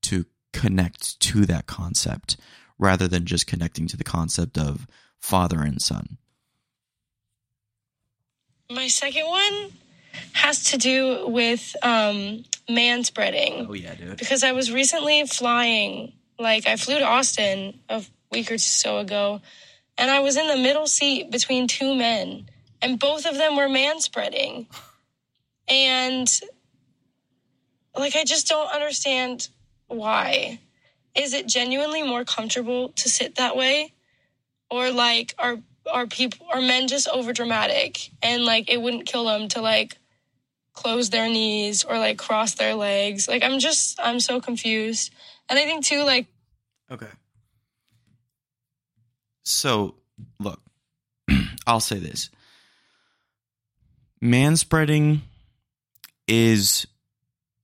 to 0.04 0.26
connect 0.54 1.20
to 1.20 1.46
that 1.46 1.68
concept 1.68 2.38
rather 2.80 3.08
than 3.08 3.26
just 3.26 3.48
connecting 3.48 3.88
to 3.88 3.98
the 3.98 4.04
concept 4.04 4.58
of 4.58 4.88
father 5.20 5.62
and 5.62 5.82
son. 5.82 6.18
My 8.70 8.88
second 8.88 9.28
one 9.28 9.72
has 10.34 10.66
to 10.66 10.78
do 10.78 11.28
with 11.28 11.76
um, 11.84 12.44
man 12.70 13.04
spreading. 13.04 13.68
Oh 13.70 13.74
yeah, 13.74 13.96
dude. 13.96 14.18
Because 14.18 14.44
I 14.44 14.52
was 14.52 14.72
recently 14.72 15.26
flying, 15.26 16.14
like 16.40 16.68
I 16.68 16.76
flew 16.76 17.00
to 17.00 17.06
Austin 17.06 17.80
a 17.90 18.04
week 18.32 18.52
or 18.52 18.58
so 18.58 19.00
ago, 19.00 19.42
and 19.98 20.12
I 20.12 20.20
was 20.20 20.38
in 20.38 20.48
the 20.48 20.58
middle 20.58 20.88
seat 20.88 21.32
between 21.32 21.68
two 21.68 21.96
men, 21.96 22.50
and 22.82 23.00
both 23.00 23.26
of 23.26 23.36
them 23.36 23.56
were 23.56 23.70
man 23.70 24.00
spreading. 24.00 24.68
And 25.68 26.28
like 27.98 28.16
I 28.16 28.24
just 28.24 28.48
don't 28.48 28.72
understand 28.72 29.50
why. 29.88 30.60
Is 31.16 31.34
it 31.34 31.48
genuinely 31.48 32.04
more 32.04 32.24
comfortable 32.24 32.90
to 32.90 33.10
sit 33.10 33.36
that 33.36 33.58
way? 33.58 33.94
Or 34.70 34.92
like 34.92 35.34
are 35.40 35.58
are 35.92 36.06
people 36.06 36.48
are 36.54 36.62
men 36.62 36.88
just 36.88 37.08
over 37.08 37.34
dramatic 37.34 38.12
and 38.22 38.44
like 38.44 38.70
it 38.70 38.82
wouldn't 38.82 39.06
kill 39.06 39.26
them 39.26 39.48
to 39.48 39.62
like 39.62 39.98
close 40.74 41.10
their 41.10 41.28
knees 41.28 41.84
or 41.84 41.98
like 41.98 42.18
cross 42.18 42.56
their 42.56 42.76
legs. 42.76 43.28
Like 43.28 43.44
I'm 43.44 43.60
just 43.60 44.00
I'm 44.02 44.20
so 44.20 44.40
confused. 44.40 45.14
And 45.50 45.58
I 45.58 45.64
think 45.64 45.86
too 45.86 46.04
like 46.04 46.28
Okay. 46.90 47.08
So, 49.44 49.96
look, 50.40 50.62
I'll 51.68 51.80
say 51.80 52.00
this. 52.00 52.30
Manspreading 54.22 55.22
is 56.28 56.88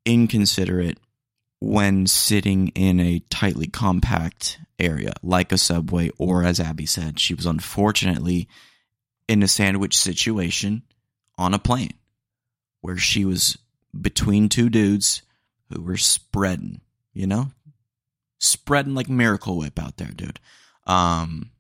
inconsiderate 0.05 0.97
when 1.59 2.07
sitting 2.07 2.69
in 2.69 2.99
a 2.99 3.19
tightly 3.29 3.67
compact 3.67 4.59
area 4.79 5.13
like 5.21 5.51
a 5.51 5.57
subway 5.57 6.09
or 6.17 6.43
as 6.43 6.59
Abby 6.59 6.85
said, 6.85 7.19
she 7.19 7.33
was 7.33 7.45
unfortunately 7.45 8.47
in 9.27 9.41
a 9.41 9.47
sandwich 9.47 9.97
situation 9.97 10.83
on 11.37 11.53
a 11.53 11.59
plane 11.59 11.93
where 12.81 12.97
she 12.97 13.25
was 13.25 13.57
between 13.99 14.49
two 14.49 14.69
dudes 14.69 15.21
who 15.69 15.81
were 15.81 15.97
spreading, 15.97 16.81
you 17.13 17.25
know? 17.25 17.47
Spreading 18.43 18.93
like 18.93 19.09
Miracle 19.09 19.57
Whip 19.57 19.79
out 19.79 19.97
there, 19.97 20.11
dude. 20.13 20.39
Um 20.85 21.51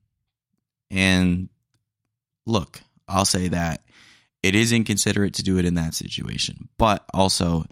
and 0.91 1.49
look, 2.45 2.81
I'll 3.07 3.25
say 3.25 3.47
that 3.47 3.81
it 4.43 4.53
is 4.53 4.73
inconsiderate 4.73 5.33
to 5.35 5.43
do 5.43 5.57
it 5.57 5.65
in 5.65 5.75
that 5.75 5.93
situation, 5.93 6.67
but 6.77 7.05
also 7.13 7.65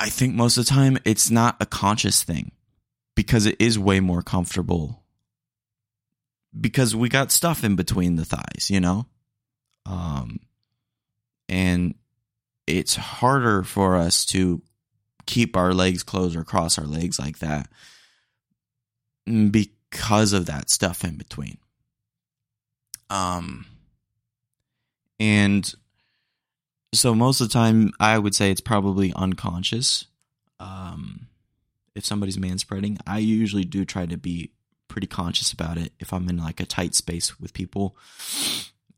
I 0.00 0.08
think 0.08 0.34
most 0.34 0.56
of 0.56 0.64
the 0.64 0.70
time 0.70 0.96
it's 1.04 1.30
not 1.30 1.56
a 1.60 1.66
conscious 1.66 2.22
thing 2.22 2.52
because 3.14 3.44
it 3.44 3.56
is 3.60 3.78
way 3.78 4.00
more 4.00 4.22
comfortable 4.22 5.02
because 6.58 6.96
we 6.96 7.10
got 7.10 7.30
stuff 7.30 7.62
in 7.62 7.76
between 7.76 8.16
the 8.16 8.24
thighs, 8.24 8.70
you 8.70 8.80
know? 8.80 9.06
Um 9.84 10.40
and 11.50 11.94
it's 12.66 12.96
harder 12.96 13.62
for 13.62 13.96
us 13.96 14.24
to 14.26 14.62
keep 15.26 15.56
our 15.56 15.72
legs 15.72 16.02
closed 16.02 16.36
or 16.36 16.44
cross 16.44 16.78
our 16.78 16.86
legs 16.86 17.18
like 17.18 17.38
that 17.38 17.68
because 19.50 20.32
of 20.32 20.46
that 20.46 20.70
stuff 20.70 21.04
in 21.04 21.16
between. 21.16 21.58
Um, 23.08 23.66
and 25.18 25.72
so 26.92 27.14
most 27.14 27.40
of 27.40 27.48
the 27.48 27.52
time, 27.52 27.92
I 28.00 28.18
would 28.18 28.34
say 28.34 28.50
it's 28.50 28.60
probably 28.60 29.12
unconscious. 29.14 30.06
Um, 30.58 31.28
if 31.94 32.04
somebody's 32.04 32.36
manspreading, 32.36 32.98
I 33.06 33.18
usually 33.18 33.64
do 33.64 33.84
try 33.84 34.06
to 34.06 34.16
be 34.16 34.52
pretty 34.88 35.06
conscious 35.06 35.52
about 35.52 35.78
it 35.78 35.92
if 36.00 36.12
I'm 36.12 36.28
in 36.28 36.38
like 36.38 36.60
a 36.60 36.66
tight 36.66 36.94
space 36.94 37.38
with 37.40 37.52
people, 37.52 37.96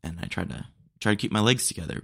and 0.03 0.19
I 0.21 0.25
try 0.25 0.43
to 0.43 0.65
try 0.99 1.11
to 1.11 1.15
keep 1.17 1.31
my 1.31 1.39
legs 1.39 1.67
together. 1.67 2.03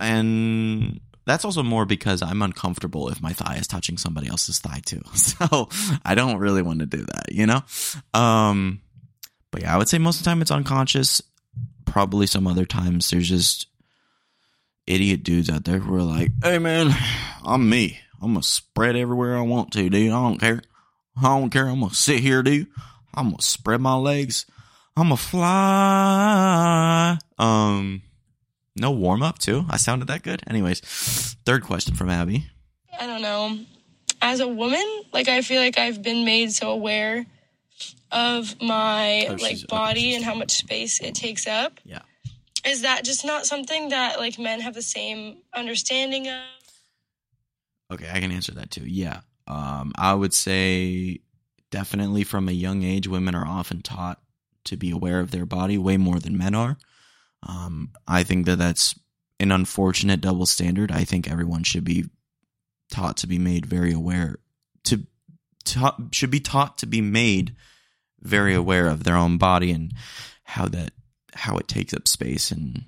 And 0.00 1.00
that's 1.28 1.44
also 1.44 1.62
more 1.62 1.84
because 1.84 2.22
I'm 2.22 2.42
uncomfortable 2.42 3.08
if 3.08 3.20
my 3.20 3.32
thigh 3.32 3.56
is 3.56 3.66
touching 3.66 3.98
somebody 3.98 4.28
else's 4.28 4.58
thigh 4.58 4.80
too. 4.84 5.02
So 5.14 5.68
I 6.04 6.14
don't 6.14 6.38
really 6.38 6.62
want 6.62 6.80
to 6.80 6.86
do 6.86 7.04
that, 7.04 7.30
you 7.30 7.46
know? 7.46 7.62
Um, 8.14 8.80
but 9.50 9.62
yeah, 9.62 9.74
I 9.74 9.78
would 9.78 9.88
say 9.88 9.98
most 9.98 10.18
of 10.18 10.24
the 10.24 10.30
time 10.30 10.42
it's 10.42 10.50
unconscious. 10.50 11.22
Probably 11.84 12.26
some 12.26 12.46
other 12.46 12.64
times 12.64 13.10
there's 13.10 13.28
just 13.28 13.66
idiot 14.86 15.22
dudes 15.22 15.50
out 15.50 15.64
there 15.64 15.78
who 15.78 15.94
are 15.94 16.02
like, 16.02 16.32
hey 16.42 16.58
man, 16.58 16.94
I'm 17.44 17.68
me. 17.68 17.98
I'm 18.20 18.32
going 18.32 18.42
to 18.42 18.48
spread 18.48 18.96
everywhere 18.96 19.36
I 19.36 19.42
want 19.42 19.72
to, 19.72 19.88
dude. 19.88 20.10
I 20.12 20.22
don't 20.22 20.40
care. 20.40 20.62
I 21.16 21.38
don't 21.38 21.50
care. 21.50 21.68
I'm 21.68 21.80
going 21.80 21.90
to 21.90 21.96
sit 21.96 22.20
here, 22.20 22.42
dude. 22.42 22.66
I'm 23.14 23.26
going 23.26 23.36
to 23.38 23.44
spread 23.44 23.80
my 23.80 23.94
legs. 23.94 24.46
I'm 24.96 25.08
going 25.08 25.16
to 25.16 25.22
fly. 25.22 27.18
Um, 27.38 28.02
no 28.78 28.90
warm 28.90 29.22
up 29.22 29.38
too. 29.38 29.64
I 29.68 29.76
sounded 29.76 30.08
that 30.08 30.22
good. 30.22 30.42
Anyways, 30.46 30.80
third 31.44 31.62
question 31.64 31.94
from 31.94 32.10
Abby. 32.10 32.46
I 32.98 33.06
don't 33.06 33.22
know. 33.22 33.58
As 34.20 34.40
a 34.40 34.48
woman, 34.48 34.84
like 35.12 35.28
I 35.28 35.42
feel 35.42 35.60
like 35.60 35.78
I've 35.78 36.02
been 36.02 36.24
made 36.24 36.52
so 36.52 36.70
aware 36.70 37.26
of 38.10 38.60
my 38.60 39.26
Oh, 39.28 39.32
like 39.32 39.40
she's- 39.40 39.64
okay, 39.64 39.66
body 39.68 40.14
and 40.14 40.24
how 40.24 40.34
much 40.34 40.50
space 40.52 41.00
it 41.00 41.14
takes 41.14 41.46
up. 41.46 41.78
Yeah. 41.84 42.00
Is 42.64 42.82
that 42.82 43.04
just 43.04 43.24
not 43.24 43.46
something 43.46 43.90
that 43.90 44.18
like 44.18 44.38
men 44.38 44.60
have 44.60 44.74
the 44.74 44.82
same 44.82 45.38
understanding 45.54 46.28
of? 46.28 46.42
Okay, 47.92 48.10
I 48.12 48.20
can 48.20 48.32
answer 48.32 48.52
that 48.54 48.70
too. 48.70 48.84
Yeah. 48.86 49.20
Um, 49.46 49.92
I 49.96 50.12
would 50.14 50.34
say 50.34 51.20
definitely 51.70 52.24
from 52.24 52.48
a 52.48 52.52
young 52.52 52.82
age, 52.82 53.06
women 53.08 53.34
are 53.34 53.46
often 53.46 53.80
taught 53.82 54.20
to 54.64 54.76
be 54.76 54.90
aware 54.90 55.20
of 55.20 55.30
their 55.30 55.46
body 55.46 55.78
way 55.78 55.96
more 55.96 56.18
than 56.18 56.36
men 56.36 56.54
are. 56.54 56.76
Um, 57.42 57.92
I 58.06 58.22
think 58.24 58.46
that 58.46 58.56
that's 58.56 58.98
an 59.40 59.52
unfortunate 59.52 60.20
double 60.20 60.46
standard. 60.46 60.90
I 60.90 61.04
think 61.04 61.30
everyone 61.30 61.62
should 61.62 61.84
be 61.84 62.06
taught 62.90 63.18
to 63.18 63.26
be 63.26 63.38
made 63.38 63.66
very 63.66 63.92
aware 63.92 64.38
to 64.84 65.06
taught, 65.64 66.00
should 66.12 66.30
be 66.30 66.40
taught 66.40 66.78
to 66.78 66.86
be 66.86 67.00
made 67.00 67.54
very 68.20 68.54
aware 68.54 68.88
of 68.88 69.04
their 69.04 69.16
own 69.16 69.38
body 69.38 69.70
and 69.70 69.92
how 70.42 70.66
that 70.66 70.92
how 71.34 71.56
it 71.58 71.68
takes 71.68 71.94
up 71.94 72.08
space 72.08 72.50
and 72.50 72.84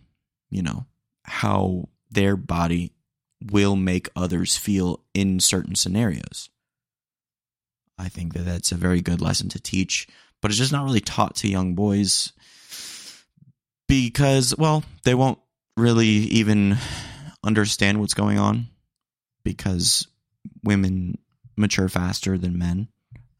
you 0.50 0.62
know 0.62 0.86
how 1.24 1.88
their 2.10 2.36
body 2.36 2.92
will 3.50 3.76
make 3.76 4.08
others 4.16 4.56
feel 4.56 5.00
in 5.14 5.40
certain 5.40 5.74
scenarios. 5.74 6.50
I 7.96 8.08
think 8.08 8.34
that 8.34 8.44
that's 8.44 8.72
a 8.72 8.76
very 8.76 9.00
good 9.00 9.20
lesson 9.20 9.48
to 9.50 9.60
teach, 9.60 10.08
but 10.40 10.50
it's 10.50 10.58
just 10.58 10.72
not 10.72 10.84
really 10.84 11.00
taught 11.00 11.36
to 11.36 11.48
young 11.48 11.74
boys 11.74 12.32
because, 13.90 14.56
well, 14.56 14.84
they 15.02 15.16
won't 15.16 15.40
really 15.76 16.06
even 16.06 16.76
understand 17.42 17.98
what's 17.98 18.14
going 18.14 18.38
on 18.38 18.68
because 19.42 20.06
women 20.62 21.18
mature 21.56 21.88
faster 21.88 22.38
than 22.38 22.56
men, 22.56 22.86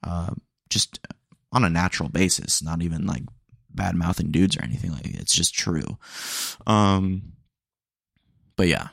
uh, 0.02 0.34
just 0.68 0.98
on 1.52 1.62
a 1.62 1.70
natural 1.70 2.08
basis, 2.08 2.64
not 2.64 2.82
even 2.82 3.06
like 3.06 3.22
bad 3.72 3.94
mouthing 3.94 4.32
dudes 4.32 4.56
or 4.56 4.64
anything 4.64 4.90
like 4.90 5.06
it. 5.06 5.20
It's 5.20 5.34
just 5.34 5.54
true. 5.54 5.98
Um, 6.66 7.34
but 8.56 8.66
yeah, 8.66 8.88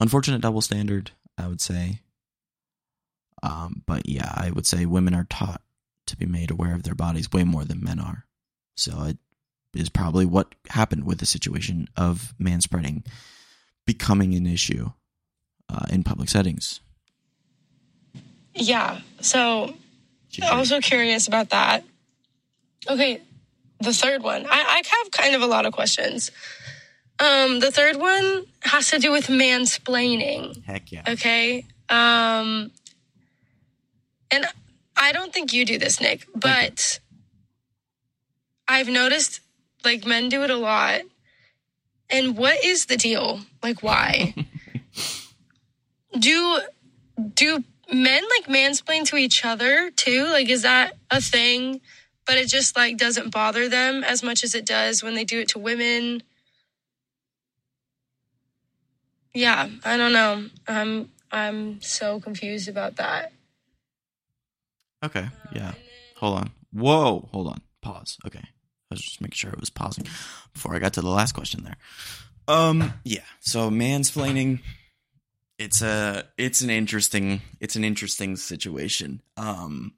unfortunate 0.00 0.40
double 0.40 0.60
standard, 0.60 1.12
I 1.38 1.46
would 1.46 1.60
say. 1.60 2.00
Um, 3.44 3.84
but 3.86 4.08
yeah, 4.08 4.32
I 4.34 4.50
would 4.50 4.66
say 4.66 4.86
women 4.86 5.14
are 5.14 5.26
taught 5.30 5.62
to 6.08 6.16
be 6.16 6.26
made 6.26 6.50
aware 6.50 6.74
of 6.74 6.82
their 6.82 6.96
bodies 6.96 7.30
way 7.30 7.44
more 7.44 7.64
than 7.64 7.84
men 7.84 8.00
are. 8.00 8.26
So 8.76 9.04
it 9.04 9.18
is 9.78 9.88
probably 9.88 10.24
what 10.24 10.54
happened 10.68 11.04
with 11.04 11.18
the 11.18 11.26
situation 11.26 11.88
of 11.96 12.34
manspreading 12.40 13.04
becoming 13.86 14.34
an 14.34 14.46
issue 14.46 14.90
uh, 15.68 15.86
in 15.90 16.02
public 16.02 16.28
settings. 16.28 16.80
Yeah. 18.54 19.00
So 19.20 19.74
I'm 20.42 20.58
also 20.58 20.80
curious 20.80 21.28
about 21.28 21.50
that. 21.50 21.84
Okay, 22.88 23.20
the 23.80 23.92
third 23.92 24.22
one. 24.22 24.46
I, 24.46 24.50
I 24.50 24.82
have 24.86 25.10
kind 25.12 25.34
of 25.34 25.42
a 25.42 25.46
lot 25.46 25.66
of 25.66 25.72
questions. 25.72 26.30
Um, 27.18 27.60
the 27.60 27.70
third 27.70 27.96
one 27.96 28.46
has 28.62 28.90
to 28.90 28.98
do 28.98 29.10
with 29.10 29.26
mansplaining. 29.28 30.64
Heck 30.64 30.92
yeah. 30.92 31.02
Okay. 31.08 31.64
Um, 31.88 32.70
and 34.30 34.44
I 34.96 35.12
don't 35.12 35.32
think 35.32 35.52
you 35.52 35.64
do 35.64 35.78
this, 35.78 36.00
Nick, 36.00 36.26
but 36.34 37.00
I've 38.68 38.88
noticed 38.88 39.40
like 39.86 40.04
men 40.04 40.28
do 40.28 40.42
it 40.42 40.50
a 40.50 40.56
lot. 40.56 41.00
And 42.10 42.36
what 42.36 42.62
is 42.62 42.86
the 42.86 42.96
deal? 42.96 43.40
Like, 43.62 43.82
why? 43.82 44.34
do 46.18 46.60
do 47.34 47.64
men 47.92 48.22
like 48.36 48.48
mansplain 48.48 49.06
to 49.06 49.16
each 49.16 49.44
other 49.44 49.90
too? 49.92 50.24
Like, 50.24 50.50
is 50.50 50.62
that 50.62 50.94
a 51.10 51.20
thing? 51.20 51.80
But 52.26 52.36
it 52.36 52.48
just 52.48 52.76
like 52.76 52.98
doesn't 52.98 53.30
bother 53.30 53.68
them 53.68 54.02
as 54.02 54.22
much 54.22 54.42
as 54.42 54.54
it 54.54 54.66
does 54.66 55.02
when 55.02 55.14
they 55.14 55.24
do 55.24 55.40
it 55.40 55.48
to 55.50 55.58
women. 55.58 56.22
Yeah, 59.32 59.68
I 59.84 59.96
don't 59.96 60.12
know. 60.12 60.46
I'm 60.66 61.10
I'm 61.30 61.80
so 61.80 62.18
confused 62.18 62.68
about 62.68 62.96
that. 62.96 63.32
Okay. 65.04 65.28
Uh, 65.28 65.52
yeah. 65.52 65.72
Hold 66.16 66.38
on. 66.38 66.50
Whoa. 66.72 67.28
Hold 67.32 67.48
on. 67.48 67.60
Pause. 67.82 68.18
Okay. 68.26 68.42
Was 68.96 69.04
just 69.04 69.20
making 69.20 69.36
sure 69.36 69.50
it 69.50 69.60
was 69.60 69.70
pausing 69.70 70.06
before 70.52 70.74
I 70.74 70.78
got 70.78 70.94
to 70.94 71.02
the 71.02 71.08
last 71.08 71.32
question 71.32 71.64
there. 71.64 71.76
Um. 72.48 72.92
Yeah. 73.04 73.20
So 73.40 73.70
mansplaining. 73.70 74.60
It's 75.58 75.82
a. 75.82 76.24
It's 76.36 76.60
an 76.60 76.70
interesting. 76.70 77.42
It's 77.60 77.76
an 77.76 77.84
interesting 77.84 78.36
situation. 78.36 79.22
Um. 79.36 79.94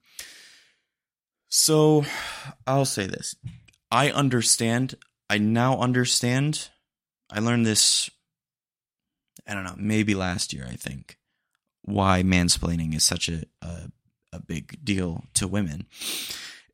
So, 1.51 2.05
I'll 2.67 2.85
say 2.85 3.07
this. 3.07 3.35
I 3.91 4.11
understand. 4.11 4.97
I 5.31 5.39
now 5.39 5.79
understand. 5.79 6.69
I 7.31 7.41
learned 7.41 7.65
this. 7.65 8.11
I 9.47 9.55
don't 9.55 9.65
know. 9.65 9.75
Maybe 9.79 10.15
last 10.15 10.53
year. 10.53 10.67
I 10.69 10.77
think 10.77 11.17
why 11.83 12.23
mansplaining 12.23 12.95
is 12.95 13.03
such 13.03 13.29
a, 13.31 13.45
a 13.63 13.91
a 14.33 14.41
big 14.41 14.85
deal 14.85 15.25
to 15.35 15.49
women 15.49 15.87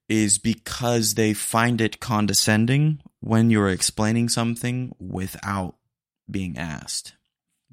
is 0.08 0.38
because 0.38 1.14
they 1.14 1.32
find 1.32 1.80
it 1.80 2.00
condescending 2.00 3.00
when 3.20 3.50
you're 3.50 3.68
explaining 3.70 4.28
something 4.28 4.94
without 4.98 5.76
being 6.30 6.56
asked 6.58 7.14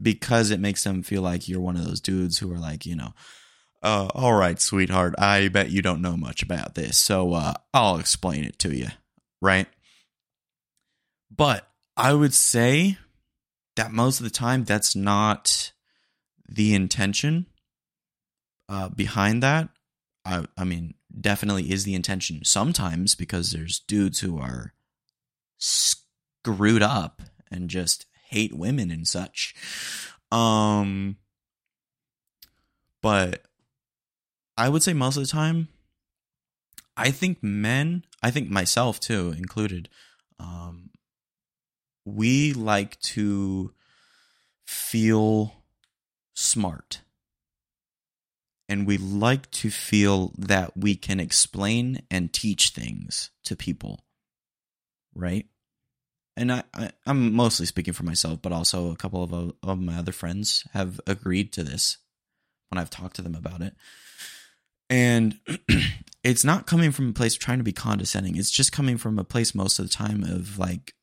because 0.02 0.50
it 0.50 0.60
makes 0.60 0.84
them 0.84 1.04
feel 1.04 1.22
like 1.22 1.48
you're 1.48 1.60
one 1.60 1.76
of 1.76 1.86
those 1.86 2.02
dudes 2.02 2.40
who 2.40 2.52
are 2.52 2.60
like 2.60 2.86
you 2.86 2.96
know 2.96 3.14
uh, 3.84 4.08
all 4.14 4.34
right 4.34 4.62
sweetheart 4.62 5.14
i 5.18 5.48
bet 5.48 5.72
you 5.72 5.82
don't 5.82 6.02
know 6.02 6.18
much 6.18 6.44
about 6.44 6.76
this 6.76 6.98
so 6.98 7.34
uh, 7.34 7.54
i'll 7.74 7.98
explain 7.98 8.44
it 8.44 8.58
to 8.60 8.76
you 8.76 8.88
right 9.42 9.68
but 11.36 11.68
i 11.98 12.14
would 12.14 12.34
say 12.34 12.98
that 13.76 13.92
most 13.92 14.20
of 14.20 14.24
the 14.24 14.30
time 14.30 14.64
that's 14.64 14.96
not 14.96 15.72
the 16.48 16.74
intention 16.74 17.46
uh, 18.72 18.90
behind 18.90 19.44
that. 19.44 19.70
I, 20.26 20.46
I 20.58 20.64
mean, 20.64 20.94
definitely 21.20 21.72
is 21.72 21.84
the 21.84 21.96
intention 21.96 22.44
sometimes 22.44 23.16
because 23.16 23.52
there's 23.52 23.80
dudes 23.80 24.20
who 24.20 24.40
are 24.40 24.74
screwed 25.58 26.82
up 26.82 27.22
and 27.50 27.70
just 27.70 28.06
hate 28.30 28.54
women 28.54 28.90
and 28.90 29.08
such. 29.08 29.54
Um, 30.32 31.18
but 33.02 33.44
I 34.58 34.70
would 34.70 34.84
say 34.84 34.94
most 34.94 35.18
of 35.18 35.24
the 35.24 35.28
time, 35.28 35.68
I 36.96 37.12
think 37.12 37.42
men, 37.42 38.06
I 38.22 38.32
think 38.32 38.50
myself 38.50 39.00
too 39.00 39.34
included, 39.38 39.90
um, 40.40 40.92
we 42.06 42.54
like 42.54 43.00
to 43.02 43.74
feel 44.66 45.64
smart. 46.34 47.02
And 48.72 48.88
we 48.88 48.98
like 48.98 49.50
to 49.52 49.70
feel 49.70 50.32
that 50.38 50.78
we 50.78 50.96
can 50.96 51.20
explain 51.20 52.04
and 52.10 52.32
teach 52.32 52.70
things 52.70 53.30
to 53.44 53.56
people. 53.56 54.06
Right? 55.14 55.48
And 56.38 56.52
I, 56.52 56.64
I, 56.74 56.92
am 57.06 57.34
mostly 57.34 57.66
speaking 57.66 57.94
for 57.94 58.04
myself, 58.04 58.42
but 58.42 58.54
also 58.54 58.92
a 58.92 58.96
couple 58.96 59.24
of, 59.24 59.54
of 59.62 59.80
my 59.80 59.98
other 59.98 60.14
friends 60.14 60.66
have 60.72 61.02
agreed 61.06 61.52
to 61.54 61.64
this 61.64 61.98
when 62.70 62.80
I've 62.80 62.90
talked 62.90 63.18
to 63.18 63.22
them 63.22 63.36
about 63.36 63.62
it. 63.62 63.76
And 64.90 65.38
it's 66.24 66.46
not 66.46 66.68
coming 66.68 66.92
from 66.92 67.10
a 67.10 67.14
place 67.14 67.36
trying 67.36 67.58
to 67.58 67.66
be 67.66 67.74
condescending. 67.74 68.38
It's 68.38 68.52
just 68.52 68.72
coming 68.72 68.98
from 68.98 69.20
a 69.20 69.26
place 69.26 69.54
most 69.54 69.80
of 69.80 69.86
the 69.86 69.94
time 69.94 70.24
of 70.24 70.58
like, 70.58 70.94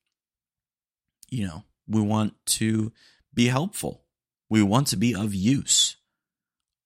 you 1.29 1.47
know, 1.47 1.65
we 1.87 2.01
want 2.01 2.35
to 2.47 2.93
be 3.35 3.47
helpful 3.49 4.07
we 4.49 4.63
want 4.63 4.87
to 4.89 4.97
be 4.97 5.15
of 5.15 5.35
use. 5.35 5.97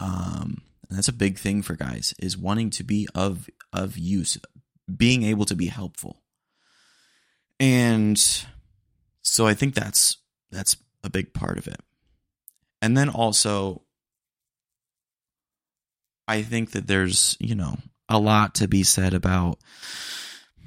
Um, 0.01 0.63
and 0.93 0.99
that's 0.99 1.09
a 1.09 1.13
big 1.15 1.39
thing 1.39 1.63
for 1.63 1.75
guys 1.75 2.13
is 2.19 2.37
wanting 2.37 2.69
to 2.69 2.85
be 2.85 3.09
of 3.15 3.49
of 3.73 3.97
use, 3.97 4.37
being 4.95 5.23
able 5.23 5.47
to 5.47 5.55
be 5.55 5.69
helpful. 5.69 6.21
And 7.59 8.23
so 9.23 9.47
I 9.47 9.55
think 9.55 9.75
that's 9.75 10.19
that's 10.51 10.77
a 11.03 11.09
big 11.09 11.33
part 11.33 11.57
of 11.57 11.67
it. 11.67 11.81
And 12.83 12.95
then 12.95 13.09
also 13.09 13.81
I 16.29 16.43
think 16.43 16.73
that 16.73 16.87
there's, 16.87 17.39
you 17.41 17.55
know, 17.55 17.79
a 18.11 18.19
lot 18.19 18.55
to 18.57 18.69
be 18.69 18.83
said 18.83 19.15
about 19.15 19.61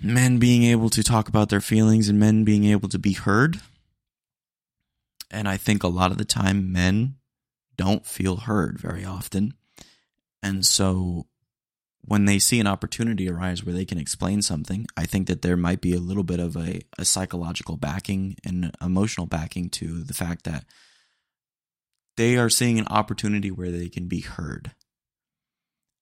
men 0.02 0.40
being 0.40 0.64
able 0.64 0.90
to 0.90 1.04
talk 1.04 1.28
about 1.30 1.50
their 1.50 1.62
feelings 1.62 2.10
and 2.10 2.20
men 2.20 2.46
being 2.46 2.64
able 2.64 2.90
to 2.90 2.98
be 2.98 3.14
heard 3.14 3.62
and 5.30 5.48
I 5.48 5.58
think 5.58 5.84
a 5.84 5.88
lot 5.88 6.12
of 6.12 6.18
the 6.18 6.26
time 6.26 6.72
men 6.72 7.18
don't 7.78 8.08
feel 8.08 8.38
heard 8.38 8.80
very 8.80 9.06
often. 9.06 9.54
And 10.46 10.64
so 10.64 11.26
when 12.02 12.26
they 12.26 12.38
see 12.38 12.60
an 12.60 12.68
opportunity 12.68 13.28
arise 13.28 13.66
where 13.66 13.74
they 13.74 13.84
can 13.84 13.98
explain 13.98 14.44
something, 14.44 14.86
I 14.96 15.06
think 15.06 15.26
that 15.26 15.42
there 15.42 15.58
might 15.58 15.82
be 15.82 15.96
a 15.96 16.00
little 16.00 16.24
bit 16.24 16.40
of 16.40 16.56
a, 16.56 16.82
a 17.00 17.04
psychological 17.04 17.78
backing 17.78 18.36
and 18.46 18.72
emotional 18.80 19.26
backing 19.26 19.72
to 19.72 20.04
the 20.04 20.14
fact 20.14 20.44
that 20.44 20.66
they 22.16 22.38
are 22.38 22.50
seeing 22.50 22.78
an 22.78 22.88
opportunity 22.90 23.50
where 23.50 23.72
they 23.72 23.90
can 23.90 24.08
be 24.08 24.20
heard. 24.20 24.74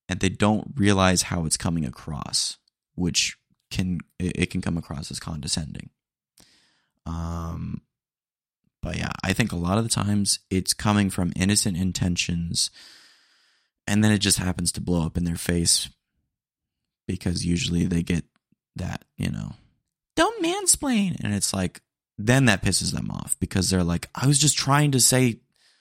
And 0.09 0.19
they 0.19 0.27
don't 0.27 0.73
realize 0.75 1.23
how 1.23 1.45
it's 1.45 1.55
coming 1.55 1.85
across, 1.85 2.57
which 2.95 3.37
can 3.71 4.01
it 4.19 4.51
can 4.51 4.61
come 4.61 4.77
across 4.77 5.09
as 5.09 5.21
condescending. 5.21 5.89
Um, 7.05 7.81
but 8.81 8.97
yeah, 8.97 9.13
I 9.23 9.31
think 9.31 9.53
a 9.53 9.55
lot 9.55 9.77
of 9.77 9.85
the 9.85 9.89
times 9.89 10.39
it's 10.49 10.73
coming 10.73 11.09
from 11.09 11.31
innocent 11.37 11.77
intentions 11.77 12.69
and 13.87 14.03
then 14.03 14.11
it 14.11 14.19
just 14.19 14.37
happens 14.37 14.71
to 14.73 14.81
blow 14.81 15.05
up 15.05 15.17
in 15.17 15.23
their 15.23 15.35
face 15.35 15.89
because 17.07 17.45
usually 17.45 17.85
they 17.85 18.03
get 18.03 18.23
that, 18.75 19.03
you 19.17 19.29
know, 19.29 19.53
don't 20.15 20.43
mansplain. 20.43 21.17
And 21.23 21.33
it's 21.33 21.53
like, 21.53 21.81
then 22.17 22.45
that 22.45 22.63
pisses 22.63 22.93
them 22.93 23.09
off 23.11 23.35
because 23.39 23.69
they're 23.69 23.83
like, 23.83 24.09
I 24.15 24.27
was 24.27 24.39
just 24.39 24.57
trying 24.57 24.91
to 24.91 24.99
say 24.99 25.39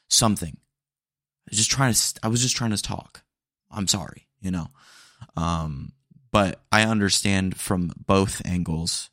something. 0.09 0.57
I 0.57 1.50
was 1.50 1.59
just 1.59 1.70
trying 1.70 1.92
to, 1.92 2.20
I 2.22 2.28
was 2.28 2.42
just 2.42 2.57
trying 2.57 2.70
to 2.70 2.82
talk. 2.82 3.22
I'm 3.70 3.86
sorry, 3.86 4.28
you 4.40 4.50
know. 4.50 4.68
Um, 5.36 5.92
but 6.30 6.61
I 6.72 6.82
understand 6.82 7.59
from 7.59 7.92
both 8.07 8.44
angles 8.44 9.11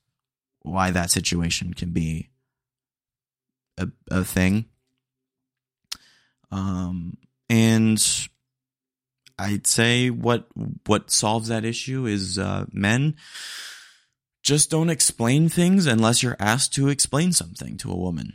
why 0.61 0.91
that 0.91 1.11
situation 1.11 1.73
can 1.73 1.91
be 1.91 2.29
a, 3.77 3.89
a 4.09 4.23
thing. 4.23 4.65
Um, 6.51 7.17
and 7.49 8.01
I'd 9.39 9.65
say 9.65 10.09
what 10.09 10.47
what 10.85 11.09
solves 11.09 11.47
that 11.47 11.63
issue 11.63 12.05
is 12.05 12.37
uh, 12.37 12.65
men 12.73 13.15
just 14.43 14.69
don't 14.69 14.89
explain 14.89 15.47
things 15.47 15.85
unless 15.85 16.21
you're 16.21 16.35
asked 16.39 16.73
to 16.73 16.89
explain 16.89 17.31
something 17.31 17.77
to 17.77 17.91
a 17.91 17.95
woman. 17.95 18.33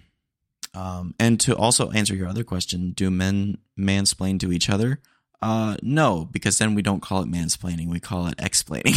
Um, 0.74 1.14
and 1.20 1.38
to 1.40 1.55
also 1.57 1.90
answer 1.90 2.14
your 2.14 2.28
other 2.28 2.42
question, 2.42 2.92
do 2.92 3.11
men 3.11 3.59
mansplain 3.78 4.40
to 4.40 4.52
each 4.52 4.68
other? 4.68 5.00
Uh, 5.40 5.76
no, 5.82 6.26
because 6.30 6.59
then 6.59 6.74
we 6.74 6.82
don't 6.82 7.02
call 7.02 7.20
it 7.20 7.30
mansplaining. 7.30 7.88
We 7.88 8.00
call 8.00 8.28
it 8.28 8.34
explaining. 8.38 8.94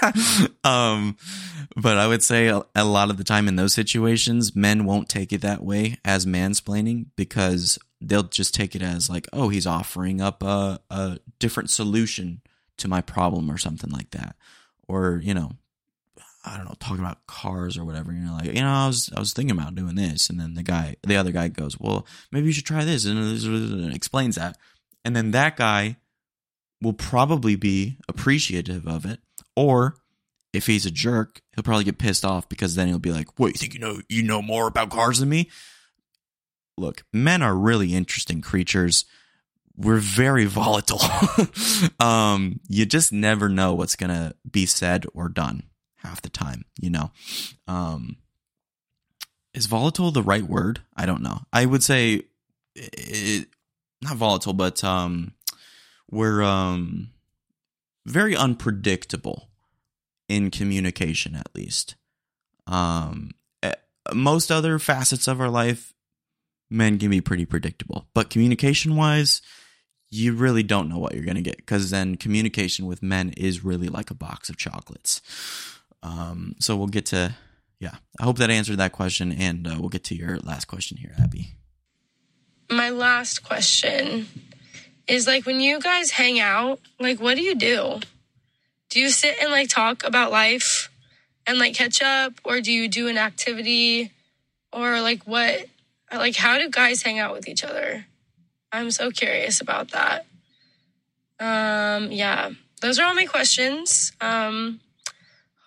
um, 0.64 1.16
but 1.76 1.96
I 1.96 2.08
would 2.08 2.24
say 2.24 2.48
a, 2.48 2.62
a, 2.74 2.84
lot 2.84 3.08
of 3.08 3.18
the 3.18 3.24
time 3.24 3.46
in 3.46 3.54
those 3.54 3.72
situations, 3.72 4.56
men 4.56 4.84
won't 4.84 5.08
take 5.08 5.32
it 5.32 5.42
that 5.42 5.62
way 5.62 5.98
as 6.04 6.26
mansplaining 6.26 7.06
because 7.14 7.78
they'll 8.00 8.22
just 8.22 8.54
take 8.54 8.74
it 8.74 8.82
as 8.82 9.08
like, 9.08 9.26
oh, 9.32 9.48
he's 9.48 9.66
offering 9.66 10.20
up 10.20 10.42
a, 10.42 10.80
a 10.90 11.18
different 11.38 11.70
solution 11.70 12.40
to 12.78 12.88
my 12.88 13.00
problem 13.00 13.50
or 13.50 13.58
something 13.58 13.90
like 13.90 14.10
that. 14.10 14.36
Or, 14.88 15.20
you 15.22 15.34
know, 15.34 15.52
I 16.46 16.56
don't 16.56 16.66
know, 16.66 16.74
talking 16.78 17.04
about 17.04 17.26
cars 17.26 17.76
or 17.76 17.84
whatever. 17.84 18.12
You 18.12 18.20
know, 18.20 18.34
like 18.34 18.46
you 18.46 18.60
know, 18.60 18.70
I 18.70 18.86
was 18.86 19.10
I 19.14 19.18
was 19.18 19.32
thinking 19.32 19.58
about 19.58 19.74
doing 19.74 19.96
this, 19.96 20.30
and 20.30 20.38
then 20.38 20.54
the 20.54 20.62
guy, 20.62 20.94
the 21.02 21.16
other 21.16 21.32
guy 21.32 21.48
goes, 21.48 21.78
"Well, 21.78 22.06
maybe 22.30 22.46
you 22.46 22.52
should 22.52 22.64
try 22.64 22.84
this," 22.84 23.04
and 23.04 23.92
explains 23.92 24.36
that, 24.36 24.56
and 25.04 25.16
then 25.16 25.32
that 25.32 25.56
guy 25.56 25.96
will 26.80 26.92
probably 26.92 27.56
be 27.56 27.96
appreciative 28.08 28.86
of 28.86 29.04
it, 29.04 29.18
or 29.56 29.96
if 30.52 30.66
he's 30.66 30.86
a 30.86 30.90
jerk, 30.90 31.42
he'll 31.54 31.64
probably 31.64 31.84
get 31.84 31.98
pissed 31.98 32.24
off 32.24 32.48
because 32.48 32.76
then 32.76 32.86
he'll 32.86 33.00
be 33.00 33.12
like, 33.12 33.40
"What 33.40 33.48
you 33.48 33.54
think 33.54 33.74
you 33.74 33.80
know? 33.80 34.00
You 34.08 34.22
know 34.22 34.40
more 34.40 34.68
about 34.68 34.90
cars 34.90 35.18
than 35.18 35.28
me?" 35.28 35.50
Look, 36.76 37.04
men 37.12 37.42
are 37.42 37.54
really 37.54 37.94
interesting 37.94 38.40
creatures. 38.40 39.04
We're 39.76 39.98
very 39.98 40.44
volatile. 40.46 41.00
um, 42.00 42.60
you 42.68 42.86
just 42.86 43.12
never 43.12 43.48
know 43.48 43.74
what's 43.74 43.96
gonna 43.96 44.34
be 44.50 44.66
said 44.66 45.06
or 45.14 45.28
done 45.28 45.64
half 45.96 46.22
the 46.22 46.28
time, 46.28 46.64
you 46.80 46.90
know. 46.90 47.10
Um, 47.66 48.16
is 49.54 49.66
volatile 49.66 50.10
the 50.10 50.22
right 50.22 50.44
word? 50.44 50.80
I 50.96 51.06
don't 51.06 51.22
know. 51.22 51.40
I 51.52 51.64
would 51.66 51.82
say 51.82 52.22
it, 52.74 53.48
not 54.02 54.16
volatile, 54.16 54.52
but 54.52 54.84
um, 54.84 55.32
we're 56.10 56.42
um, 56.42 57.10
very 58.04 58.36
unpredictable 58.36 59.48
in 60.28 60.50
communication, 60.50 61.34
at 61.34 61.54
least. 61.54 61.96
Um, 62.66 63.30
eh, 63.62 63.74
most 64.12 64.50
other 64.50 64.78
facets 64.78 65.26
of 65.26 65.40
our 65.40 65.48
life, 65.48 65.94
men 66.70 66.98
can 66.98 67.10
be 67.10 67.20
pretty 67.20 67.44
predictable, 67.44 68.06
but 68.14 68.30
communication 68.30 68.96
wise, 68.96 69.42
you 70.10 70.32
really 70.32 70.62
don't 70.62 70.88
know 70.88 70.98
what 70.98 71.14
you're 71.14 71.24
going 71.24 71.36
to 71.36 71.42
get 71.42 71.56
because 71.56 71.90
then 71.90 72.16
communication 72.16 72.86
with 72.86 73.02
men 73.02 73.30
is 73.36 73.64
really 73.64 73.88
like 73.88 74.10
a 74.10 74.14
box 74.14 74.48
of 74.48 74.56
chocolates. 74.56 75.20
Um, 76.02 76.54
so 76.60 76.76
we'll 76.76 76.86
get 76.86 77.06
to, 77.06 77.34
yeah, 77.80 77.96
I 78.20 78.24
hope 78.24 78.38
that 78.38 78.50
answered 78.50 78.78
that 78.78 78.92
question, 78.92 79.32
and 79.32 79.66
uh, 79.66 79.76
we'll 79.78 79.88
get 79.88 80.04
to 80.04 80.14
your 80.14 80.38
last 80.38 80.66
question 80.66 80.96
here, 80.96 81.14
Abby. 81.20 81.56
My 82.70 82.90
last 82.90 83.42
question 83.44 84.26
is 85.06 85.26
like 85.26 85.46
when 85.46 85.60
you 85.60 85.80
guys 85.80 86.12
hang 86.12 86.40
out, 86.40 86.80
like 86.98 87.20
what 87.20 87.36
do 87.36 87.42
you 87.42 87.54
do? 87.54 88.00
Do 88.88 89.00
you 89.00 89.10
sit 89.10 89.36
and 89.40 89.50
like 89.50 89.68
talk 89.68 90.04
about 90.04 90.30
life 90.30 90.90
and 91.46 91.58
like 91.58 91.74
catch 91.74 92.02
up, 92.02 92.34
or 92.44 92.60
do 92.60 92.72
you 92.72 92.88
do 92.88 93.08
an 93.08 93.18
activity, 93.18 94.12
or 94.72 95.00
like 95.00 95.24
what? 95.24 95.66
Like 96.12 96.36
how 96.36 96.58
do 96.58 96.68
guys 96.68 97.02
hang 97.02 97.18
out 97.18 97.32
with 97.32 97.48
each 97.48 97.64
other? 97.64 98.06
I'm 98.72 98.90
so 98.90 99.10
curious 99.10 99.60
about 99.60 99.90
that. 99.92 100.26
Um, 101.38 102.10
yeah, 102.12 102.50
those 102.80 102.98
are 102.98 103.06
all 103.06 103.14
my 103.14 103.26
questions. 103.26 104.12
Um, 104.20 104.80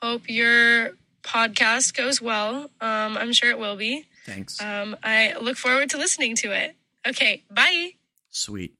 Hope 0.01 0.29
your 0.29 0.91
podcast 1.23 1.93
goes 1.93 2.21
well. 2.21 2.69
Um, 2.79 3.17
I'm 3.17 3.33
sure 3.33 3.49
it 3.49 3.59
will 3.59 3.75
be. 3.75 4.05
Thanks. 4.25 4.61
Um, 4.61 4.95
I 5.03 5.35
look 5.41 5.57
forward 5.57 5.89
to 5.89 5.97
listening 5.97 6.35
to 6.37 6.51
it. 6.51 6.75
Okay, 7.05 7.43
bye. 7.51 7.91
Sweet. 8.29 8.75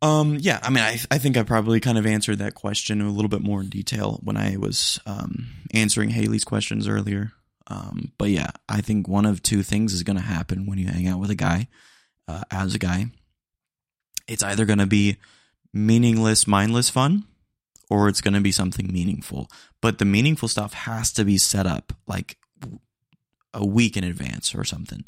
Um, 0.00 0.36
yeah, 0.40 0.60
I 0.62 0.70
mean, 0.70 0.84
I, 0.84 0.98
I 1.10 1.18
think 1.18 1.36
I 1.36 1.42
probably 1.42 1.80
kind 1.80 1.98
of 1.98 2.06
answered 2.06 2.38
that 2.38 2.54
question 2.54 3.00
a 3.00 3.10
little 3.10 3.28
bit 3.28 3.40
more 3.42 3.60
in 3.60 3.68
detail 3.68 4.20
when 4.22 4.36
I 4.36 4.56
was 4.56 5.00
um, 5.06 5.48
answering 5.72 6.10
Haley's 6.10 6.44
questions 6.44 6.86
earlier. 6.86 7.32
Um, 7.66 8.12
but 8.18 8.30
yeah, 8.30 8.50
I 8.68 8.80
think 8.80 9.08
one 9.08 9.26
of 9.26 9.42
two 9.42 9.62
things 9.62 9.92
is 9.92 10.02
going 10.02 10.16
to 10.16 10.22
happen 10.22 10.66
when 10.66 10.78
you 10.78 10.86
hang 10.86 11.06
out 11.06 11.20
with 11.20 11.30
a 11.30 11.36
guy, 11.36 11.68
uh, 12.28 12.42
as 12.50 12.74
a 12.74 12.78
guy. 12.78 13.06
It's 14.26 14.42
either 14.42 14.64
going 14.64 14.78
to 14.78 14.86
be 14.86 15.18
meaningless, 15.72 16.46
mindless 16.46 16.90
fun, 16.90 17.24
or 17.90 18.08
it's 18.08 18.20
going 18.20 18.34
to 18.34 18.40
be 18.40 18.52
something 18.52 18.92
meaningful. 18.92 19.50
But 19.80 19.98
the 19.98 20.04
meaningful 20.04 20.48
stuff 20.48 20.72
has 20.72 21.12
to 21.12 21.24
be 21.24 21.38
set 21.38 21.66
up 21.66 21.92
like 22.06 22.38
a 23.54 23.66
week 23.66 23.96
in 23.96 24.04
advance 24.04 24.54
or 24.54 24.64
something 24.64 25.04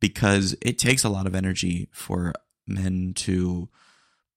because 0.00 0.56
it 0.62 0.78
takes 0.78 1.04
a 1.04 1.08
lot 1.08 1.26
of 1.26 1.34
energy 1.34 1.88
for 1.92 2.32
men 2.66 3.12
to 3.14 3.68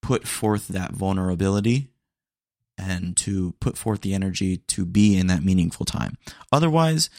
put 0.02 0.28
forth 0.28 0.68
that 0.70 0.92
vulnerability 0.92 1.90
and 2.78 3.16
to 3.16 3.54
put 3.60 3.78
forth 3.78 4.02
the 4.02 4.14
energy 4.14 4.58
to 4.58 4.86
be 4.86 5.18
in 5.18 5.28
that 5.28 5.44
meaningful 5.44 5.86
time. 5.86 6.18
Otherwise, 6.52 7.10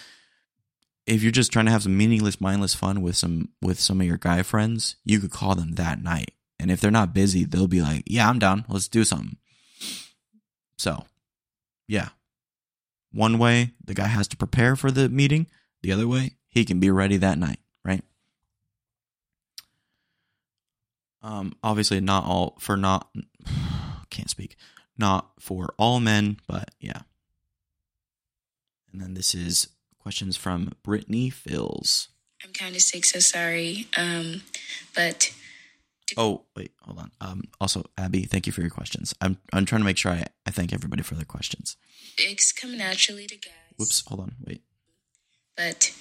if 1.06 1.22
you're 1.22 1.32
just 1.32 1.52
trying 1.52 1.66
to 1.66 1.70
have 1.70 1.82
some 1.82 1.96
meaningless, 1.96 2.40
mindless 2.40 2.74
fun 2.74 3.02
with 3.02 3.16
some 3.16 3.50
with 3.60 3.78
some 3.78 4.00
of 4.00 4.06
your 4.06 4.16
guy 4.16 4.42
friends, 4.42 4.96
you 5.04 5.20
could 5.20 5.30
call 5.30 5.54
them 5.54 5.72
that 5.72 6.02
night. 6.02 6.32
And 6.58 6.70
if 6.70 6.80
they're 6.80 6.90
not 6.90 7.14
busy, 7.14 7.44
they'll 7.44 7.66
be 7.66 7.82
like, 7.82 8.04
"Yeah, 8.06 8.28
I'm 8.28 8.38
down. 8.38 8.64
Let's 8.68 8.88
do 8.88 9.04
something." 9.04 9.36
So, 10.78 11.04
yeah. 11.86 12.10
One 13.12 13.38
way, 13.38 13.74
the 13.84 13.94
guy 13.94 14.06
has 14.06 14.26
to 14.28 14.36
prepare 14.36 14.76
for 14.76 14.90
the 14.90 15.08
meeting. 15.08 15.46
The 15.82 15.92
other 15.92 16.08
way, 16.08 16.36
he 16.48 16.64
can 16.64 16.80
be 16.80 16.90
ready 16.90 17.16
that 17.18 17.38
night, 17.38 17.60
right? 17.84 18.02
Um, 21.22 21.54
obviously, 21.62 22.00
not 22.00 22.24
all 22.24 22.56
for 22.58 22.76
not 22.76 23.08
can't 24.10 24.30
speak, 24.30 24.56
not 24.96 25.30
for 25.38 25.74
all 25.78 26.00
men, 26.00 26.38
but 26.46 26.70
yeah. 26.80 27.02
And 28.92 29.00
then 29.00 29.14
this 29.14 29.34
is 29.34 29.68
questions 30.04 30.36
from 30.36 30.70
Brittany 30.82 31.30
Fills. 31.30 32.08
I'm 32.44 32.52
kind 32.52 32.76
of 32.76 32.82
sick, 32.82 33.06
so 33.06 33.18
sorry. 33.20 33.88
Um, 33.96 34.42
but 34.94 35.34
Oh, 36.18 36.42
wait, 36.54 36.72
hold 36.82 36.98
on. 36.98 37.10
Um, 37.22 37.44
also, 37.58 37.86
Abby, 37.96 38.24
thank 38.24 38.46
you 38.46 38.52
for 38.52 38.60
your 38.60 38.68
questions. 38.70 39.14
I'm 39.22 39.38
I'm 39.54 39.64
trying 39.64 39.80
to 39.80 39.86
make 39.86 39.96
sure 39.96 40.12
I, 40.12 40.24
I 40.46 40.50
thank 40.50 40.74
everybody 40.74 41.02
for 41.02 41.14
their 41.14 41.24
questions. 41.24 41.76
icks 42.18 42.52
come 42.52 42.76
naturally 42.76 43.26
to 43.26 43.36
guys. 43.36 43.54
Whoops, 43.78 44.04
hold 44.06 44.20
on, 44.20 44.32
wait. 44.46 44.62
But 45.56 45.94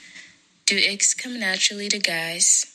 do 0.65 0.75
icks 0.75 1.13
come 1.13 1.39
naturally 1.39 1.87
to 1.87 1.97
guys? 1.99 2.65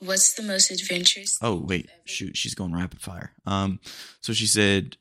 What's 0.00 0.34
the 0.34 0.42
most 0.42 0.70
adventurous? 0.70 1.38
Oh, 1.40 1.56
wait, 1.56 1.88
shoot, 2.04 2.36
she's 2.36 2.54
going 2.54 2.74
rapid 2.74 3.00
fire. 3.00 3.32
Um, 3.46 3.80
so 4.20 4.34
she 4.34 4.46
said, 4.46 4.98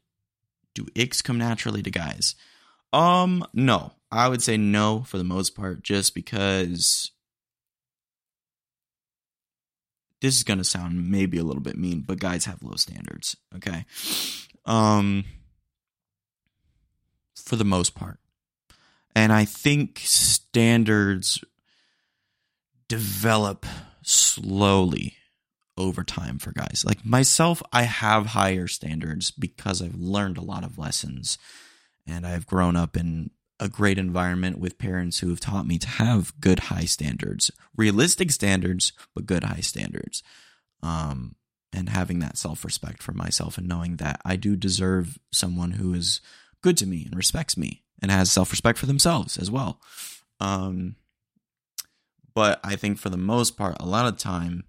"Do 0.73 0.87
icks 0.95 1.21
come 1.21 1.37
naturally 1.37 1.83
to 1.83 1.91
guys?" 1.91 2.35
Um, 2.93 3.45
no, 3.53 3.91
I 4.11 4.27
would 4.27 4.41
say 4.41 4.57
no 4.57 5.01
for 5.01 5.17
the 5.17 5.23
most 5.23 5.55
part, 5.55 5.83
just 5.83 6.15
because 6.15 7.11
this 10.21 10.35
is 10.35 10.43
going 10.43 10.57
to 10.57 10.63
sound 10.63 11.09
maybe 11.09 11.37
a 11.37 11.43
little 11.43 11.61
bit 11.61 11.77
mean, 11.77 12.01
but 12.01 12.19
guys 12.19 12.45
have 12.45 12.63
low 12.63 12.75
standards, 12.75 13.37
okay? 13.55 13.85
Um 14.65 15.25
for 17.35 17.55
the 17.55 17.65
most 17.65 17.95
part. 17.95 18.19
And 19.15 19.33
I 19.33 19.45
think 19.45 20.01
standards 20.03 21.43
develop 22.87 23.65
slowly 24.03 25.15
over 25.77 26.03
time 26.03 26.37
for 26.37 26.51
guys. 26.51 26.83
Like 26.85 27.05
myself, 27.05 27.63
I 27.71 27.83
have 27.83 28.27
higher 28.27 28.67
standards 28.67 29.31
because 29.31 29.81
I've 29.81 29.95
learned 29.95 30.37
a 30.37 30.43
lot 30.43 30.63
of 30.63 30.77
lessons 30.77 31.37
and 32.05 32.27
I've 32.27 32.45
grown 32.45 32.75
up 32.75 32.97
in 32.97 33.31
a 33.59 33.69
great 33.69 33.97
environment 33.97 34.57
with 34.59 34.77
parents 34.77 35.19
who 35.19 35.29
have 35.29 35.39
taught 35.39 35.67
me 35.67 35.77
to 35.77 35.87
have 35.87 36.33
good 36.39 36.59
high 36.59 36.85
standards, 36.85 37.51
realistic 37.75 38.31
standards, 38.31 38.93
but 39.13 39.25
good 39.25 39.43
high 39.43 39.59
standards. 39.59 40.23
Um, 40.81 41.35
and 41.71 41.89
having 41.89 42.19
that 42.19 42.37
self 42.37 42.65
respect 42.65 43.03
for 43.03 43.11
myself 43.11 43.57
and 43.57 43.67
knowing 43.67 43.97
that 43.97 44.19
I 44.25 44.35
do 44.35 44.55
deserve 44.55 45.19
someone 45.31 45.71
who 45.71 45.93
is 45.93 46.21
good 46.61 46.77
to 46.77 46.87
me 46.87 47.03
and 47.05 47.15
respects 47.15 47.57
me 47.57 47.83
and 48.01 48.11
has 48.11 48.31
self 48.31 48.51
respect 48.51 48.79
for 48.79 48.85
themselves 48.85 49.37
as 49.37 49.51
well. 49.51 49.79
Um, 50.39 50.95
but 52.33 52.59
I 52.63 52.75
think 52.75 52.97
for 52.97 53.09
the 53.09 53.17
most 53.17 53.57
part, 53.57 53.77
a 53.79 53.85
lot 53.85 54.07
of 54.07 54.17
time, 54.17 54.63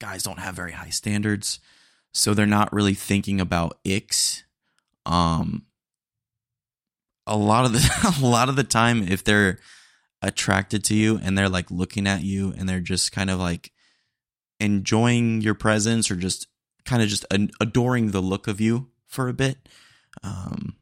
guys 0.00 0.22
don't 0.22 0.38
have 0.38 0.54
very 0.54 0.72
high 0.72 0.90
standards, 0.90 1.60
so 2.12 2.34
they're 2.34 2.46
not 2.46 2.72
really 2.72 2.94
thinking 2.94 3.40
about 3.40 3.78
icks. 3.84 4.42
Um, 5.06 5.66
a 7.28 7.36
lot 7.36 7.64
of 7.64 7.72
the 7.72 8.14
a 8.22 8.26
lot 8.26 8.48
of 8.48 8.56
the 8.56 8.64
time 8.64 9.02
if 9.02 9.24
they're 9.24 9.58
attracted 10.22 10.82
to 10.84 10.94
you 10.94 11.18
and 11.22 11.38
they're 11.38 11.48
like 11.48 11.70
looking 11.70 12.06
at 12.06 12.22
you 12.22 12.52
and 12.56 12.68
they're 12.68 12.80
just 12.80 13.12
kind 13.12 13.30
of 13.30 13.38
like 13.38 13.70
enjoying 14.58 15.40
your 15.40 15.54
presence 15.54 16.10
or 16.10 16.16
just 16.16 16.48
kind 16.84 17.02
of 17.02 17.08
just 17.08 17.24
adoring 17.60 18.10
the 18.10 18.20
look 18.20 18.48
of 18.48 18.60
you 18.60 18.88
for 19.06 19.28
a 19.28 19.32
bit 19.32 19.68
um, 20.24 20.74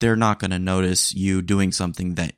they're 0.00 0.16
not 0.16 0.38
going 0.38 0.50
to 0.50 0.58
notice 0.58 1.14
you 1.14 1.40
doing 1.40 1.72
something 1.72 2.16
that 2.16 2.34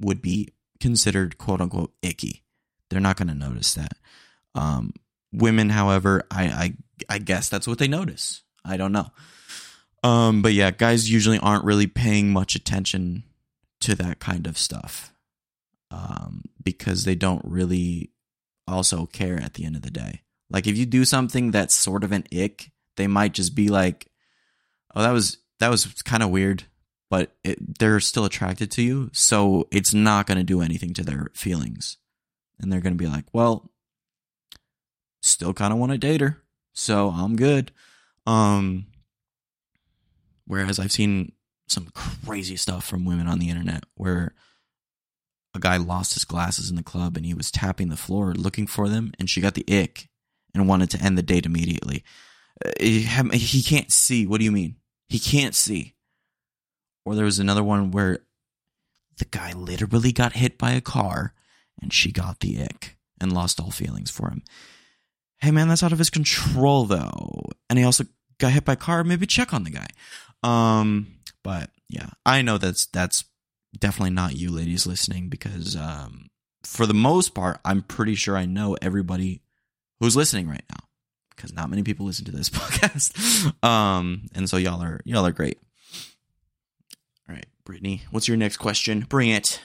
would 0.00 0.22
be 0.22 0.48
considered 0.80 1.38
quote 1.38 1.60
unquote 1.60 1.92
icky. 2.02 2.44
They're 2.88 3.00
not 3.00 3.16
going 3.16 3.28
to 3.28 3.34
notice 3.34 3.74
that. 3.74 3.92
Um, 4.54 4.94
women 5.30 5.68
however 5.68 6.22
I, 6.30 6.44
I 6.44 6.74
i 7.10 7.18
guess 7.18 7.50
that's 7.50 7.66
what 7.66 7.78
they 7.78 7.88
notice. 7.88 8.42
I 8.64 8.78
don't 8.78 8.92
know 8.92 9.10
um, 10.02 10.42
but 10.42 10.52
yeah, 10.52 10.70
guys 10.70 11.10
usually 11.10 11.38
aren't 11.38 11.64
really 11.64 11.86
paying 11.86 12.32
much 12.32 12.54
attention 12.54 13.24
to 13.80 13.94
that 13.96 14.18
kind 14.18 14.46
of 14.46 14.58
stuff. 14.58 15.12
Um, 15.90 16.42
because 16.62 17.04
they 17.04 17.14
don't 17.14 17.44
really 17.44 18.10
also 18.66 19.06
care 19.06 19.40
at 19.40 19.54
the 19.54 19.64
end 19.64 19.74
of 19.74 19.80
the 19.80 19.90
day. 19.90 20.20
Like 20.50 20.66
if 20.66 20.76
you 20.76 20.84
do 20.84 21.06
something 21.06 21.50
that's 21.50 21.74
sort 21.74 22.04
of 22.04 22.12
an 22.12 22.24
ick, 22.36 22.70
they 22.96 23.06
might 23.06 23.32
just 23.32 23.54
be 23.54 23.68
like, 23.68 24.06
"Oh, 24.94 25.02
that 25.02 25.12
was 25.12 25.38
that 25.60 25.70
was 25.70 25.86
kind 26.02 26.22
of 26.22 26.30
weird, 26.30 26.64
but 27.10 27.36
it, 27.42 27.78
they're 27.78 28.00
still 28.00 28.24
attracted 28.24 28.70
to 28.72 28.82
you. 28.82 29.10
So 29.12 29.66
it's 29.70 29.94
not 29.94 30.26
going 30.26 30.38
to 30.38 30.44
do 30.44 30.60
anything 30.60 30.94
to 30.94 31.02
their 31.02 31.28
feelings. 31.34 31.96
And 32.60 32.72
they're 32.72 32.80
going 32.80 32.96
to 32.96 33.02
be 33.02 33.10
like, 33.10 33.24
well, 33.32 33.70
still 35.22 35.54
kind 35.54 35.72
of 35.72 35.78
want 35.78 35.92
to 35.92 35.98
date 35.98 36.20
her. 36.20 36.42
So 36.74 37.08
I'm 37.08 37.36
good. 37.36 37.72
Um, 38.26 38.86
whereas 40.48 40.78
I've 40.80 40.90
seen 40.90 41.32
some 41.68 41.88
crazy 41.94 42.56
stuff 42.56 42.84
from 42.84 43.04
women 43.04 43.28
on 43.28 43.38
the 43.38 43.50
internet 43.50 43.84
where 43.94 44.34
a 45.54 45.60
guy 45.60 45.76
lost 45.76 46.14
his 46.14 46.24
glasses 46.24 46.70
in 46.70 46.76
the 46.76 46.82
club 46.82 47.16
and 47.16 47.24
he 47.24 47.34
was 47.34 47.50
tapping 47.50 47.88
the 47.88 47.96
floor 47.96 48.32
looking 48.32 48.66
for 48.66 48.88
them 48.88 49.12
and 49.18 49.30
she 49.30 49.40
got 49.40 49.54
the 49.54 49.64
ick 49.70 50.08
and 50.54 50.68
wanted 50.68 50.90
to 50.90 51.00
end 51.00 51.16
the 51.16 51.22
date 51.22 51.46
immediately. 51.46 52.02
Uh, 52.64 52.70
He, 52.80 53.02
he 53.02 53.62
can't 53.62 53.92
see. 53.92 54.26
What 54.26 54.38
do 54.38 54.44
you 54.44 54.52
mean? 54.52 54.76
He 55.08 55.18
can't 55.18 55.54
see. 55.54 55.94
Or 57.04 57.14
there 57.14 57.24
was 57.24 57.38
another 57.38 57.64
one 57.64 57.90
where 57.90 58.20
the 59.18 59.26
guy 59.26 59.52
literally 59.52 60.12
got 60.12 60.34
hit 60.34 60.58
by 60.58 60.72
a 60.72 60.80
car 60.80 61.34
and 61.80 61.92
she 61.92 62.12
got 62.12 62.40
the 62.40 62.62
ick 62.62 62.96
and 63.20 63.32
lost 63.32 63.60
all 63.60 63.70
feelings 63.70 64.10
for 64.10 64.30
him. 64.30 64.42
Hey 65.38 65.50
man, 65.50 65.68
that's 65.68 65.82
out 65.82 65.92
of 65.92 65.98
his 65.98 66.10
control 66.10 66.84
though. 66.84 67.44
And 67.68 67.78
he 67.78 67.84
also 67.84 68.04
got 68.38 68.52
hit 68.52 68.64
by 68.64 68.74
a 68.74 68.76
car, 68.76 69.04
maybe 69.04 69.26
check 69.26 69.52
on 69.52 69.64
the 69.64 69.70
guy. 69.70 69.88
Um, 70.42 71.18
but 71.42 71.70
yeah, 71.88 72.10
I 72.24 72.42
know 72.42 72.58
that's 72.58 72.86
that's 72.86 73.24
definitely 73.78 74.10
not 74.10 74.36
you 74.36 74.50
ladies 74.50 74.86
listening 74.86 75.28
because 75.28 75.76
um 75.76 76.30
for 76.64 76.86
the 76.86 76.94
most 76.94 77.34
part, 77.34 77.60
I'm 77.64 77.82
pretty 77.82 78.14
sure 78.14 78.36
I 78.36 78.44
know 78.44 78.76
everybody 78.82 79.42
who's 80.00 80.16
listening 80.16 80.48
right 80.48 80.64
now 80.70 80.84
because 81.34 81.52
not 81.52 81.70
many 81.70 81.82
people 81.82 82.06
listen 82.06 82.24
to 82.26 82.32
this 82.32 82.50
podcast. 82.50 83.64
Um, 83.64 84.28
and 84.34 84.48
so 84.48 84.56
y'all 84.56 84.82
are 84.82 85.00
y'all 85.04 85.26
are 85.26 85.32
great. 85.32 85.58
All 87.28 87.34
right, 87.34 87.46
Brittany, 87.64 88.02
what's 88.10 88.28
your 88.28 88.36
next 88.36 88.56
question? 88.56 89.06
Bring 89.08 89.30
it. 89.30 89.60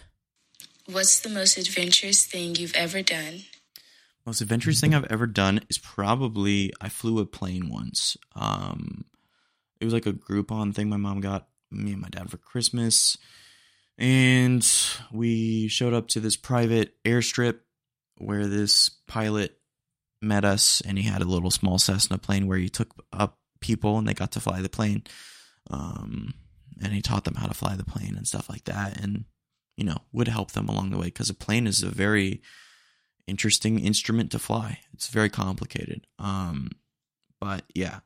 What's 0.86 1.20
the 1.20 1.30
most 1.30 1.58
adventurous 1.58 2.26
thing 2.26 2.56
you've 2.56 2.76
ever 2.76 3.02
done? 3.02 3.44
Most 4.26 4.42
adventurous 4.42 4.80
thing 4.80 4.94
I've 4.94 5.12
ever 5.12 5.28
done 5.28 5.62
is 5.70 5.78
probably 5.78 6.72
I 6.80 6.90
flew 6.90 7.20
a 7.20 7.26
plane 7.26 7.70
once. 7.70 8.18
Um, 8.36 9.06
it 9.84 9.86
was 9.86 9.94
like 9.94 10.06
a 10.06 10.14
Groupon 10.14 10.74
thing 10.74 10.88
my 10.88 10.96
mom 10.96 11.20
got 11.20 11.50
me 11.70 11.92
and 11.92 12.02
my 12.02 12.08
dad 12.08 12.30
for 12.30 12.38
Christmas, 12.38 13.18
and 13.98 14.66
we 15.12 15.68
showed 15.68 15.94
up 15.94 16.08
to 16.10 16.22
this 16.22 16.38
private 16.38 16.96
airstrip 17.04 17.60
where 18.18 18.48
this 18.48 18.90
pilot 19.08 19.60
met 20.22 20.46
us, 20.46 20.82
and 20.88 20.98
he 20.98 21.04
had 21.04 21.22
a 21.22 21.26
little 21.26 21.52
small 21.52 21.80
Cessna 21.80 22.18
plane 22.18 22.48
where 22.48 22.58
he 22.58 22.70
took 22.70 22.96
up 23.12 23.40
people 23.60 23.98
and 23.98 24.08
they 24.08 24.14
got 24.14 24.32
to 24.32 24.40
fly 24.40 24.62
the 24.62 24.70
plane. 24.70 25.04
Um, 25.70 26.34
and 26.82 26.94
he 26.94 27.02
taught 27.02 27.26
them 27.26 27.36
how 27.36 27.48
to 27.48 27.54
fly 27.54 27.76
the 27.76 27.84
plane 27.84 28.16
and 28.16 28.26
stuff 28.26 28.50
like 28.50 28.64
that, 28.64 29.02
and 29.02 29.26
you 29.76 29.84
know 29.84 29.98
would 30.14 30.30
help 30.30 30.54
them 30.54 30.70
along 30.70 30.92
the 30.92 30.98
way 30.98 31.08
because 31.08 31.30
a 31.30 31.34
plane 31.34 31.68
is 31.68 31.84
a 31.84 31.90
very 31.90 32.42
interesting 33.28 33.80
instrument 33.80 34.32
to 34.32 34.40
fly. 34.40 34.80
It's 34.94 35.10
very 35.10 35.30
complicated. 35.30 36.08
Um, 36.20 36.72
but 37.42 37.64
yeah, 37.76 38.00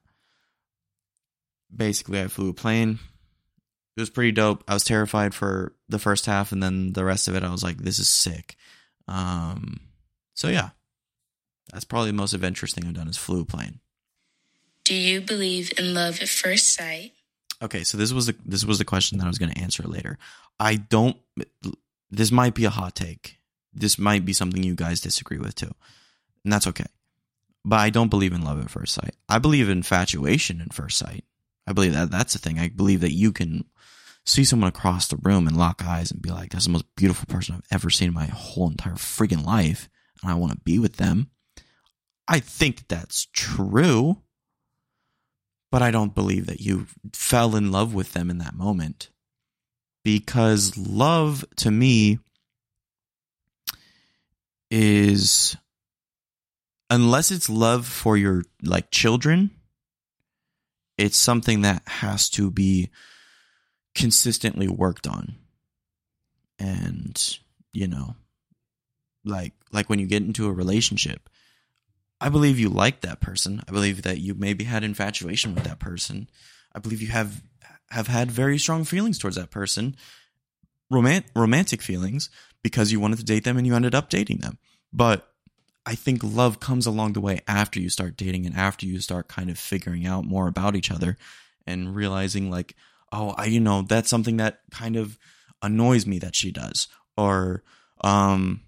basically, 1.75 2.21
I 2.21 2.27
flew 2.27 2.49
a 2.49 2.53
plane. 2.53 2.99
It 3.95 3.99
was 3.99 4.09
pretty 4.09 4.31
dope. 4.31 4.63
I 4.67 4.73
was 4.73 4.83
terrified 4.83 5.33
for 5.33 5.73
the 5.89 5.99
first 5.99 6.25
half, 6.25 6.51
and 6.51 6.61
then 6.61 6.93
the 6.93 7.03
rest 7.03 7.27
of 7.27 7.35
it, 7.35 7.43
I 7.43 7.51
was 7.51 7.63
like, 7.63 7.77
"This 7.77 7.99
is 7.99 8.09
sick." 8.09 8.55
Um, 9.07 9.79
so 10.33 10.49
yeah, 10.49 10.69
that's 11.71 11.85
probably 11.85 12.11
the 12.11 12.17
most 12.17 12.33
adventurous 12.33 12.73
thing 12.73 12.85
I've 12.85 12.93
done 12.93 13.07
is 13.07 13.17
flew 13.17 13.41
a 13.41 13.45
plane. 13.45 13.79
Do 14.83 14.93
you 14.93 15.19
believe 15.19 15.73
in 15.77 15.93
love 15.93 16.21
at 16.21 16.29
first 16.29 16.73
sight? 16.73 17.13
Okay, 17.61 17.83
so 17.83 17.97
this 17.97 18.13
was 18.13 18.27
the 18.27 18.35
this 18.45 18.63
was 18.63 18.77
the 18.77 18.85
question 18.85 19.17
that 19.17 19.25
I 19.25 19.27
was 19.27 19.39
going 19.39 19.51
to 19.51 19.59
answer 19.59 19.83
later. 19.83 20.17
I 20.59 20.75
don't. 20.75 21.17
This 22.11 22.31
might 22.31 22.53
be 22.53 22.65
a 22.65 22.69
hot 22.69 22.95
take. 22.95 23.37
This 23.73 23.97
might 23.97 24.25
be 24.25 24.33
something 24.33 24.63
you 24.63 24.75
guys 24.75 25.01
disagree 25.01 25.39
with 25.39 25.55
too, 25.55 25.73
and 26.43 26.53
that's 26.53 26.67
okay. 26.67 26.85
But 27.65 27.79
I 27.79 27.89
don't 27.89 28.09
believe 28.09 28.31
in 28.31 28.43
love 28.43 28.61
at 28.61 28.69
first 28.69 28.93
sight. 28.93 29.15
I 29.27 29.39
believe 29.39 29.69
in 29.69 29.79
infatuation 29.79 30.61
at 30.61 30.73
first 30.73 30.97
sight. 30.97 31.25
I 31.67 31.73
believe 31.73 31.93
that 31.93 32.11
that's 32.11 32.33
the 32.33 32.39
thing. 32.39 32.57
I 32.57 32.69
believe 32.69 33.01
that 33.01 33.13
you 33.13 33.31
can 33.31 33.65
see 34.25 34.43
someone 34.43 34.69
across 34.69 35.07
the 35.07 35.17
room 35.17 35.47
and 35.47 35.57
lock 35.57 35.85
eyes 35.85 36.11
and 36.11 36.21
be 36.21 36.29
like, 36.29 36.51
"That's 36.51 36.65
the 36.65 36.71
most 36.71 36.85
beautiful 36.95 37.25
person 37.27 37.55
I've 37.55 37.67
ever 37.71 37.89
seen 37.89 38.09
in 38.09 38.13
my 38.13 38.27
whole 38.27 38.69
entire 38.69 38.95
freaking 38.95 39.45
life," 39.45 39.89
and 40.21 40.31
I 40.31 40.35
want 40.35 40.53
to 40.53 40.59
be 40.63 40.79
with 40.79 40.95
them. 40.95 41.29
I 42.27 42.39
think 42.39 42.87
that's 42.87 43.27
true 43.31 44.21
but 45.71 45.81
I 45.81 45.91
don't 45.91 46.15
believe 46.15 46.45
that 46.47 46.61
you 46.61 46.87
fell 47.13 47.55
in 47.55 47.71
love 47.71 47.93
with 47.93 48.13
them 48.13 48.29
in 48.29 48.37
that 48.37 48.55
moment. 48.55 49.09
Because 50.03 50.77
love 50.77 51.43
to 51.57 51.71
me 51.71 52.19
is 54.71 55.57
unless 56.89 57.31
it's 57.31 57.49
love 57.49 57.85
for 57.85 58.15
your 58.15 58.43
like 58.63 58.91
children, 58.91 59.51
it's 60.97 61.17
something 61.17 61.61
that 61.61 61.83
has 61.87 62.29
to 62.31 62.49
be 62.49 62.89
consistently 63.95 64.67
worked 64.67 65.07
on. 65.07 65.35
And, 66.59 67.37
you 67.71 67.87
know, 67.87 68.15
like 69.23 69.53
like 69.71 69.89
when 69.89 69.99
you 69.99 70.07
get 70.07 70.23
into 70.23 70.47
a 70.47 70.53
relationship, 70.53 71.29
I 72.19 72.29
believe 72.29 72.59
you 72.59 72.69
like 72.69 73.01
that 73.01 73.19
person. 73.19 73.61
I 73.67 73.71
believe 73.71 74.01
that 74.03 74.19
you 74.19 74.33
maybe 74.33 74.63
had 74.63 74.83
infatuation 74.83 75.53
with 75.53 75.65
that 75.65 75.79
person. 75.79 76.29
I 76.73 76.79
believe 76.79 77.01
you 77.01 77.09
have 77.09 77.43
have 77.89 78.07
had 78.07 78.31
very 78.31 78.57
strong 78.57 78.83
feelings 78.83 79.19
towards 79.19 79.35
that 79.35 79.51
person, 79.51 79.95
romant 80.91 81.25
romantic 81.35 81.81
feelings 81.81 82.29
because 82.63 82.91
you 82.91 82.99
wanted 82.99 83.19
to 83.19 83.25
date 83.25 83.43
them 83.43 83.57
and 83.57 83.67
you 83.67 83.75
ended 83.75 83.93
up 83.95 84.09
dating 84.09 84.39
them. 84.39 84.57
But 84.91 85.27
I 85.87 85.95
think 85.95 86.21
love 86.21 86.59
comes 86.59 86.85
along 86.85 87.13
the 87.13 87.21
way 87.21 87.39
after 87.47 87.79
you 87.79 87.89
start 87.89 88.17
dating 88.17 88.45
and 88.45 88.53
after 88.53 88.85
you 88.85 88.99
start 88.99 89.29
kind 89.29 89.49
of 89.49 89.57
figuring 89.57 90.05
out 90.05 90.25
more 90.25 90.49
about 90.49 90.75
each 90.75 90.91
other 90.91 91.15
and 91.65 91.95
realizing 91.95 92.51
like, 92.51 92.75
oh, 93.13 93.33
I 93.37 93.45
you 93.45 93.61
know, 93.61 93.83
that's 93.83 94.09
something 94.09 94.35
that 94.35 94.59
kind 94.69 94.97
of 94.97 95.17
annoys 95.61 96.05
me 96.05 96.19
that 96.19 96.35
she 96.35 96.51
does 96.51 96.89
or 97.15 97.63
um 98.03 98.61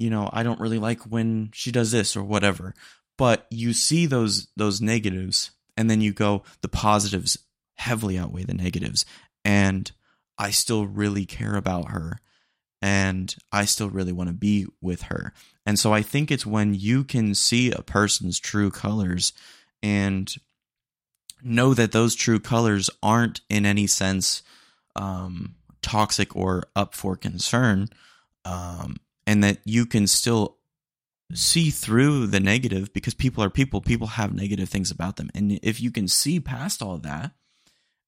you 0.00 0.10
know, 0.10 0.28
I 0.32 0.42
don't 0.42 0.58
really 0.58 0.80
like 0.80 1.02
when 1.02 1.50
she 1.54 1.70
does 1.70 1.92
this 1.92 2.16
or 2.16 2.24
whatever. 2.24 2.74
But 3.16 3.46
you 3.50 3.72
see 3.72 4.06
those 4.06 4.48
those 4.56 4.80
negatives 4.80 5.52
and 5.76 5.88
then 5.88 6.00
you 6.00 6.12
go 6.12 6.42
the 6.62 6.68
positives 6.68 7.38
heavily 7.76 8.18
outweigh 8.18 8.42
the 8.42 8.52
negatives 8.54 9.06
and 9.44 9.92
I 10.36 10.50
still 10.50 10.86
really 10.86 11.24
care 11.24 11.54
about 11.54 11.90
her 11.90 12.18
and 12.80 13.34
I 13.52 13.64
still 13.64 13.90
really 13.90 14.12
want 14.12 14.28
to 14.28 14.34
be 14.34 14.66
with 14.80 15.02
her. 15.02 15.32
And 15.66 15.78
so 15.78 15.92
I 15.92 16.02
think 16.02 16.30
it's 16.30 16.46
when 16.46 16.74
you 16.74 17.04
can 17.04 17.34
see 17.34 17.70
a 17.70 17.82
person's 17.82 18.38
true 18.38 18.70
colors 18.70 19.32
and 19.82 20.32
know 21.42 21.74
that 21.74 21.92
those 21.92 22.14
true 22.14 22.40
colors 22.40 22.90
aren't 23.02 23.40
in 23.48 23.66
any 23.66 23.86
sense 23.86 24.42
um, 24.96 25.54
toxic 25.82 26.34
or 26.34 26.64
up 26.74 26.94
for 26.94 27.16
concern 27.16 27.88
um, 28.44 28.96
and 29.26 29.44
that 29.44 29.58
you 29.64 29.86
can 29.86 30.06
still 30.06 30.56
see 31.34 31.70
through 31.70 32.26
the 32.26 32.40
negative 32.40 32.92
because 32.94 33.14
people 33.14 33.44
are 33.44 33.50
people 33.50 33.80
people 33.82 34.06
have 34.06 34.32
negative 34.32 34.68
things 34.68 34.90
about 34.90 35.16
them 35.16 35.28
and 35.34 35.60
if 35.62 35.78
you 35.78 35.90
can 35.90 36.08
see 36.08 36.40
past 36.40 36.80
all 36.80 36.96
that 36.96 37.32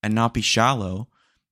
and 0.03 0.15
not 0.15 0.33
be 0.33 0.41
shallow 0.41 1.07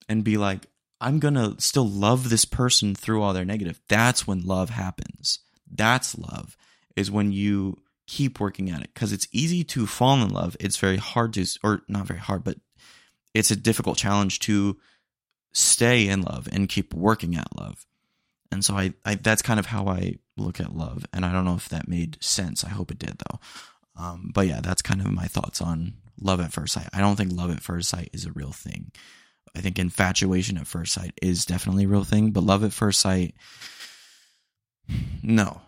and 0.08 0.24
be 0.24 0.38
like 0.38 0.66
i'm 1.00 1.18
gonna 1.18 1.54
still 1.58 1.88
love 1.88 2.28
this 2.28 2.44
person 2.44 2.94
through 2.94 3.22
all 3.22 3.32
their 3.32 3.44
negative 3.44 3.80
that's 3.88 4.26
when 4.26 4.44
love 4.44 4.70
happens 4.70 5.40
that's 5.70 6.16
love 6.16 6.56
is 6.96 7.10
when 7.10 7.32
you 7.32 7.76
keep 8.06 8.40
working 8.40 8.70
at 8.70 8.80
it 8.80 8.90
because 8.94 9.12
it's 9.12 9.28
easy 9.32 9.62
to 9.62 9.86
fall 9.86 10.22
in 10.22 10.30
love 10.30 10.56
it's 10.60 10.78
very 10.78 10.96
hard 10.96 11.32
to 11.32 11.44
or 11.62 11.82
not 11.88 12.06
very 12.06 12.20
hard 12.20 12.42
but 12.42 12.56
it's 13.34 13.50
a 13.50 13.56
difficult 13.56 13.98
challenge 13.98 14.38
to 14.40 14.76
stay 15.52 16.08
in 16.08 16.22
love 16.22 16.48
and 16.50 16.68
keep 16.68 16.94
working 16.94 17.36
at 17.36 17.56
love 17.58 17.86
and 18.50 18.64
so 18.64 18.74
I, 18.74 18.94
I 19.04 19.16
that's 19.16 19.42
kind 19.42 19.60
of 19.60 19.66
how 19.66 19.88
I 19.88 20.16
look 20.36 20.60
at 20.60 20.74
love. 20.74 21.04
And 21.12 21.24
I 21.24 21.32
don't 21.32 21.44
know 21.44 21.56
if 21.56 21.68
that 21.68 21.88
made 21.88 22.22
sense. 22.22 22.64
I 22.64 22.70
hope 22.70 22.90
it 22.90 22.98
did 22.98 23.18
though. 23.18 23.40
Um, 23.96 24.30
but 24.32 24.46
yeah, 24.46 24.60
that's 24.60 24.82
kind 24.82 25.00
of 25.00 25.10
my 25.12 25.26
thoughts 25.26 25.60
on 25.60 25.94
love 26.20 26.40
at 26.40 26.52
first 26.52 26.74
sight. 26.74 26.88
I 26.92 27.00
don't 27.00 27.16
think 27.16 27.32
love 27.32 27.50
at 27.50 27.62
first 27.62 27.88
sight 27.88 28.10
is 28.12 28.24
a 28.24 28.32
real 28.32 28.52
thing. 28.52 28.92
I 29.56 29.60
think 29.60 29.78
infatuation 29.78 30.58
at 30.58 30.66
first 30.66 30.92
sight 30.92 31.12
is 31.22 31.44
definitely 31.44 31.84
a 31.84 31.88
real 31.88 32.04
thing, 32.04 32.30
but 32.30 32.44
love 32.44 32.64
at 32.64 32.72
first 32.72 33.00
sight, 33.00 33.34
no, 35.22 35.60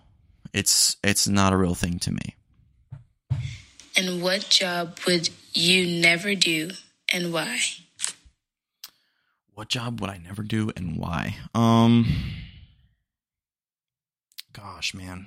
it's 0.52 0.96
it's 1.02 1.28
not 1.28 1.52
a 1.52 1.56
real 1.56 1.74
thing 1.74 1.98
to 2.00 2.12
me. 2.12 2.36
And 3.96 4.22
what 4.22 4.48
job 4.48 4.98
would 5.06 5.30
you 5.52 6.00
never 6.00 6.34
do 6.34 6.70
and 7.12 7.32
why? 7.32 7.60
What 9.54 9.68
job 9.68 10.00
would 10.00 10.10
I 10.10 10.18
never 10.18 10.42
do 10.42 10.70
and 10.76 10.96
why? 10.96 11.36
Um 11.54 12.06
gosh, 14.52 14.94
man. 14.94 15.26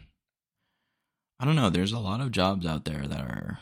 I 1.40 1.46
don't 1.46 1.56
know. 1.56 1.70
There's 1.70 1.92
a 1.92 2.00
lot 2.00 2.22
of 2.22 2.32
jobs 2.32 2.66
out 2.66 2.86
there 2.86 3.06
that 3.06 3.20
are 3.20 3.60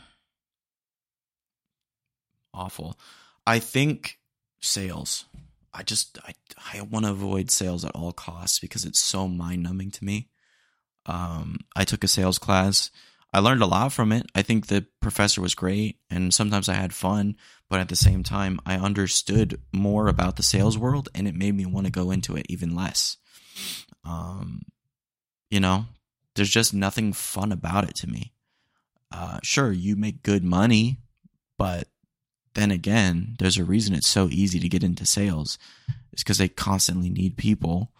awful. 2.54 2.98
I 3.46 3.58
think 3.58 4.18
sales. 4.62 5.26
I 5.74 5.82
just 5.82 6.18
I 6.24 6.32
I 6.74 6.80
want 6.82 7.04
to 7.04 7.10
avoid 7.10 7.50
sales 7.50 7.84
at 7.84 7.94
all 7.94 8.12
costs 8.12 8.58
because 8.58 8.84
it's 8.84 8.98
so 8.98 9.28
mind 9.28 9.62
numbing 9.62 9.90
to 9.92 10.04
me. 10.04 10.28
Um, 11.04 11.60
I 11.76 11.84
took 11.84 12.04
a 12.04 12.08
sales 12.08 12.38
class. 12.38 12.90
I 13.34 13.40
learned 13.40 13.62
a 13.62 13.66
lot 13.66 13.92
from 13.92 14.12
it. 14.12 14.26
I 14.34 14.42
think 14.42 14.66
the 14.66 14.86
professor 15.00 15.40
was 15.40 15.54
great, 15.54 15.96
and 16.10 16.32
sometimes 16.32 16.68
I 16.68 16.74
had 16.74 16.94
fun. 16.94 17.36
But 17.68 17.80
at 17.80 17.88
the 17.88 17.96
same 17.96 18.22
time, 18.22 18.60
I 18.66 18.76
understood 18.76 19.58
more 19.72 20.08
about 20.08 20.36
the 20.36 20.42
sales 20.42 20.76
world, 20.76 21.08
and 21.14 21.26
it 21.26 21.34
made 21.34 21.54
me 21.54 21.64
want 21.64 21.86
to 21.86 21.92
go 21.92 22.10
into 22.10 22.36
it 22.36 22.46
even 22.50 22.74
less. 22.74 23.16
Um, 24.04 24.62
you 25.50 25.60
know, 25.60 25.86
there's 26.34 26.50
just 26.50 26.74
nothing 26.74 27.14
fun 27.14 27.50
about 27.50 27.88
it 27.88 27.94
to 27.96 28.10
me. 28.10 28.34
Uh, 29.10 29.38
sure, 29.42 29.72
you 29.72 29.96
make 29.96 30.22
good 30.22 30.44
money, 30.44 30.98
but 31.56 31.88
then 32.54 32.70
again, 32.70 33.36
there's 33.38 33.58
a 33.58 33.64
reason 33.64 33.94
it's 33.94 34.08
so 34.08 34.28
easy 34.30 34.60
to 34.60 34.68
get 34.68 34.84
into 34.84 35.06
sales. 35.06 35.58
It's 36.12 36.22
because 36.22 36.38
they 36.38 36.48
constantly 36.48 37.08
need 37.08 37.36
people, 37.36 37.90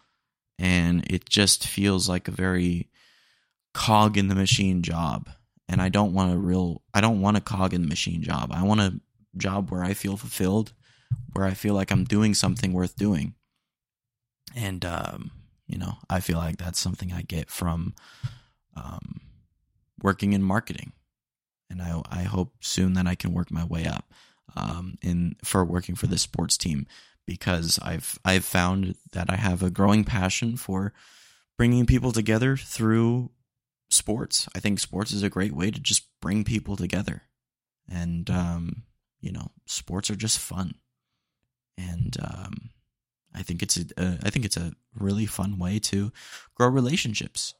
and 0.59 1.05
it 1.11 1.28
just 1.28 1.66
feels 1.66 2.09
like 2.09 2.28
a 2.28 2.32
very 2.32 2.90
cog 3.72 4.18
in 4.18 4.28
the 4.28 4.34
machine 4.34 4.82
job. 4.82 5.30
And 5.68 5.80
I 5.80 5.88
don't 5.88 6.12
want 6.12 6.34
a 6.34 6.38
real, 6.38 6.82
I 6.92 7.00
don't 7.00 7.22
want 7.22 7.38
a 7.38 7.40
cog 7.40 7.72
in 7.72 7.82
the 7.82 7.88
machine 7.88 8.22
job. 8.22 8.53
I 8.53 8.62
want 8.62 8.80
a 8.80 9.00
job 9.36 9.70
where 9.70 9.82
I 9.82 9.94
feel 9.94 10.18
fulfilled, 10.18 10.72
where 11.32 11.46
I 11.46 11.55
feel 11.55 11.72
like 11.74 11.90
I'm 11.90 12.05
doing 12.05 12.34
something 12.34 12.74
worth 12.74 12.96
doing. 12.96 13.34
And, 14.55 14.84
um, 14.84 15.30
you 15.66 15.78
know, 15.78 15.94
I 16.11 16.20
feel 16.20 16.36
like 16.36 16.59
that's 16.59 16.78
something 16.78 17.12
I 17.12 17.22
get 17.22 17.48
from 17.50 17.94
um, 18.76 19.20
working 20.03 20.34
in 20.34 20.42
marketing. 20.42 20.92
And 21.70 21.80
I, 21.80 22.03
I 22.11 22.22
hope 22.24 22.53
soon 22.61 22.92
that 22.94 23.07
I 23.07 23.14
can 23.14 23.32
work 23.32 23.50
my 23.50 23.64
way 23.64 23.86
up 23.86 24.12
um, 24.57 24.96
in 25.03 25.36
for 25.44 25.64
working 25.64 25.94
for 25.94 26.07
the 26.07 26.18
sports 26.18 26.57
team 26.57 26.86
because 27.26 27.78
I've 27.82 28.18
I've 28.24 28.44
found 28.44 28.96
that 29.12 29.30
I 29.30 29.36
have 29.36 29.62
a 29.62 29.70
growing 29.70 30.05
passion 30.05 30.57
for 30.57 30.92
bringing 31.57 31.86
people 31.86 32.12
together 32.12 32.57
through 32.57 33.30
sports. 33.90 34.48
I 34.55 34.61
think 34.61 34.78
sports 34.78 35.12
is 35.12 35.22
a 35.22 35.30
great 35.30 35.53
way 35.53 35.70
to 35.70 35.80
just 35.80 36.09
bring 36.20 36.44
people 36.44 36.76
together, 36.76 37.22
and 37.88 38.28
um, 38.30 38.82
you 39.20 39.32
know, 39.32 39.50
sports 39.66 40.11
are 40.11 40.16
just 40.16 40.38
fun, 40.38 40.74
and 41.78 42.16
um, 42.22 42.70
I 43.34 43.42
think 43.42 43.62
it's 43.62 43.76
a, 43.76 43.84
uh, 43.96 44.30
think 44.30 44.44
it's 44.44 44.57
a 44.57 44.72
really 44.94 45.26
fun 45.26 45.59
way 45.59 45.78
to 45.78 46.12
grow 46.55 46.68
relationships. 46.68 47.55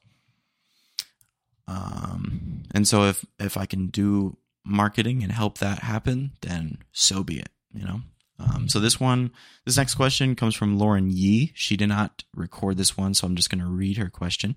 Um, 1.67 2.63
and 2.73 2.87
so 2.87 3.05
if 3.05 3.25
if 3.39 3.55
I 3.57 3.65
can 3.65 3.87
do 3.87 4.37
marketing 4.63 5.23
and 5.23 5.31
help 5.31 5.57
that 5.57 5.79
happen, 5.79 6.31
then 6.41 6.79
so 6.91 7.23
be 7.23 7.39
it. 7.39 7.49
You 7.73 7.85
know. 7.85 8.01
Um, 8.39 8.67
so 8.67 8.79
this 8.79 8.99
one, 8.99 9.31
this 9.65 9.77
next 9.77 9.95
question 9.95 10.35
comes 10.35 10.55
from 10.55 10.77
Lauren 10.77 11.09
Yee. 11.09 11.51
She 11.55 11.77
did 11.77 11.87
not 11.87 12.23
record 12.35 12.77
this 12.77 12.97
one, 12.97 13.13
so 13.13 13.27
I'm 13.27 13.35
just 13.35 13.49
going 13.49 13.63
to 13.63 13.69
read 13.69 13.97
her 13.97 14.09
question. 14.09 14.55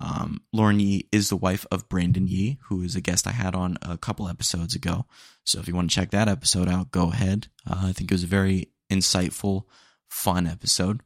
Um, 0.00 0.42
Lauren 0.52 0.80
Yee 0.80 1.08
is 1.12 1.28
the 1.28 1.36
wife 1.36 1.64
of 1.70 1.88
Brandon 1.88 2.26
Yee, 2.26 2.58
who 2.64 2.82
is 2.82 2.96
a 2.96 3.00
guest 3.00 3.26
I 3.26 3.30
had 3.30 3.54
on 3.54 3.78
a 3.82 3.96
couple 3.96 4.28
episodes 4.28 4.74
ago. 4.74 5.06
So 5.44 5.60
if 5.60 5.68
you 5.68 5.74
want 5.74 5.90
to 5.90 5.94
check 5.94 6.10
that 6.10 6.28
episode 6.28 6.68
out, 6.68 6.90
go 6.90 7.10
ahead. 7.10 7.48
Uh, 7.68 7.84
I 7.86 7.92
think 7.92 8.10
it 8.10 8.14
was 8.14 8.24
a 8.24 8.28
very 8.28 8.68
insightful, 8.90 9.64
fun 10.08 10.46
episode. 10.46 11.00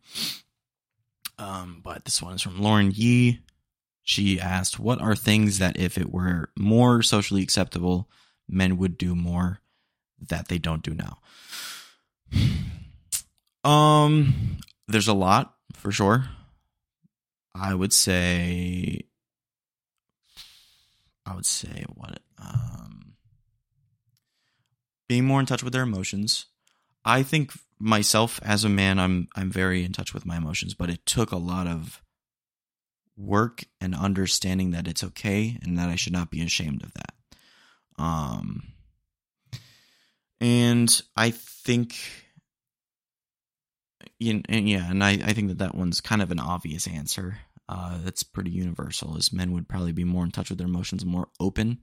Um, 1.39 1.81
but 1.85 2.05
this 2.05 2.23
one 2.23 2.35
is 2.35 2.43
from 2.43 2.61
Lauren 2.61 2.91
Yee. 2.93 3.41
She 4.03 4.41
asked, 4.41 4.81
What 4.81 5.01
are 5.01 5.15
things 5.15 5.59
that, 5.59 5.79
if 5.79 5.99
it 5.99 6.11
were 6.11 6.51
more 6.57 7.03
socially 7.03 7.43
acceptable, 7.43 8.09
men 8.49 8.79
would 8.79 8.99
do 8.99 9.15
more 9.15 9.61
that 10.21 10.49
they 10.49 10.59
don't 10.59 10.83
do 10.83 10.95
now? 10.95 11.19
Um, 13.65 14.59
there's 14.87 15.09
a 15.09 15.13
lot 15.13 15.57
for 15.75 15.91
sure. 15.91 16.29
I 17.55 17.75
would 17.75 17.93
say, 17.93 19.03
I 21.27 21.35
would 21.35 21.45
say 21.45 21.85
what, 21.89 22.21
um, 22.39 23.15
being 25.09 25.25
more 25.25 25.41
in 25.41 25.47
touch 25.47 25.63
with 25.63 25.73
their 25.73 25.83
emotions. 25.83 26.47
I 27.05 27.23
think 27.23 27.53
myself 27.79 28.39
as 28.43 28.65
a 28.65 28.69
man, 28.69 28.99
I'm 28.99 29.29
I'm 29.35 29.51
very 29.51 29.85
in 29.85 29.93
touch 29.93 30.15
with 30.15 30.27
my 30.27 30.37
emotions, 30.37 30.75
but 30.75 30.91
it 30.91 31.05
took 31.07 31.33
a 31.33 31.37
lot 31.37 31.67
of 31.67 32.03
work 33.17 33.65
and 33.81 33.95
understanding 33.95 34.71
that 34.71 34.87
it's 34.87 35.03
okay 35.03 35.59
and 35.63 35.77
that 35.79 35.89
I 35.89 35.97
should 35.97 36.13
not 36.13 36.31
be 36.31 36.43
ashamed 36.43 36.83
of 36.83 36.93
that. 36.95 37.15
Um, 37.99 38.63
and 40.41 41.03
I 41.17 41.31
think, 41.31 41.99
you 44.19 44.35
know, 44.35 44.43
and 44.49 44.69
yeah, 44.69 44.89
and 44.89 45.03
I, 45.03 45.11
I 45.11 45.33
think 45.33 45.49
that 45.49 45.59
that 45.59 45.75
one's 45.75 46.01
kind 46.01 46.23
of 46.23 46.31
an 46.31 46.39
obvious 46.39 46.87
answer. 46.87 47.39
Uh, 47.69 47.99
that's 48.03 48.23
pretty 48.23 48.51
universal. 48.51 49.17
Is 49.17 49.33
men 49.33 49.53
would 49.53 49.69
probably 49.69 49.93
be 49.93 50.05
more 50.05 50.25
in 50.25 50.31
touch 50.31 50.49
with 50.49 50.59
their 50.59 50.69
emotions, 50.69 51.05
more 51.05 51.29
open 51.39 51.79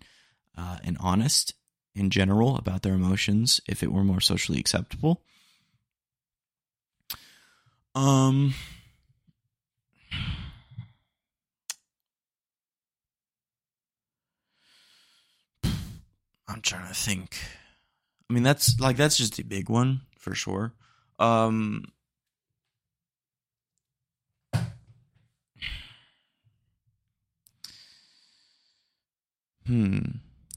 uh, 0.58 0.78
and 0.84 0.98
honest 1.00 1.54
in 1.94 2.10
general 2.10 2.58
about 2.58 2.82
their 2.82 2.96
emotions 2.96 3.62
if 3.68 3.84
it 3.84 3.92
were 3.92 4.04
more 4.04 4.22
socially 4.22 4.60
acceptable. 4.60 5.22
Um. 7.94 8.54
I'm 16.48 16.62
trying 16.62 16.88
to 16.88 16.94
think. 16.94 17.38
I 18.30 18.34
mean, 18.34 18.44
that's 18.44 18.80
like 18.80 18.98
that's 18.98 19.18
just 19.18 19.40
a 19.40 19.44
big 19.44 19.70
one 19.70 20.02
for 20.18 20.34
sure. 20.36 20.74
Um, 21.20 21.86
hmm, 29.66 30.00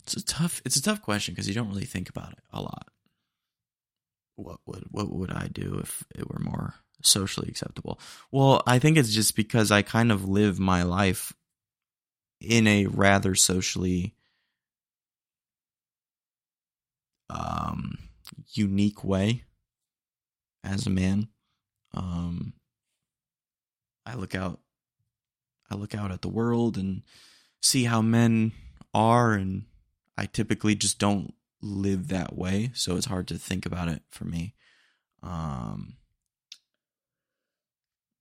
it's 0.03 0.14
a 0.14 0.24
tough. 0.24 0.62
It's 0.64 0.76
a 0.76 0.82
tough 0.82 1.03
question 1.03 1.34
because 1.34 1.49
you 1.49 1.55
don't 1.55 1.68
really 1.68 1.84
think 1.84 2.09
about 2.09 2.32
it 2.32 2.39
a 2.53 2.61
lot. 2.61 2.89
What 4.36 4.61
would 4.66 4.84
what 4.91 5.11
would 5.12 5.30
I 5.30 5.49
do 5.49 5.80
if 5.82 6.05
it 6.14 6.28
were 6.28 6.41
more 6.41 6.74
socially 7.03 7.49
acceptable? 7.49 8.01
Well, 8.30 8.62
I 8.66 8.78
think 8.78 8.97
it's 8.97 9.12
just 9.12 9.36
because 9.36 9.70
I 9.70 9.82
kind 9.82 10.12
of 10.12 10.28
live 10.28 10.59
my 10.59 10.82
life 10.84 11.32
in 12.41 12.66
a 12.66 12.86
rather 12.86 13.34
socially 13.34 14.14
um, 17.31 17.99
unique 18.53 19.05
way 19.05 19.45
as 20.64 20.87
a 20.87 20.91
man. 20.91 21.29
Um, 21.95 22.55
I 24.07 24.14
look 24.14 24.35
out, 24.35 24.61
I 25.70 25.74
look 25.74 25.95
out 25.95 26.11
at 26.12 26.22
the 26.22 26.29
world 26.29 26.76
and 26.76 27.03
see 27.61 27.85
how 27.85 28.01
men 28.03 28.53
are, 28.94 29.32
and 29.35 29.65
I 30.16 30.27
typically 30.27 30.74
just 30.74 30.98
don't 30.98 31.35
live 31.61 32.09
that 32.09 32.36
way, 32.36 32.70
so 32.74 32.97
it's 32.97 33.07
hard 33.07 33.28
to 33.28 33.39
think 33.39 33.66
about 33.66 33.89
it 33.89 34.03
for 34.11 34.24
me. 34.24 34.55
Um, 35.23 35.97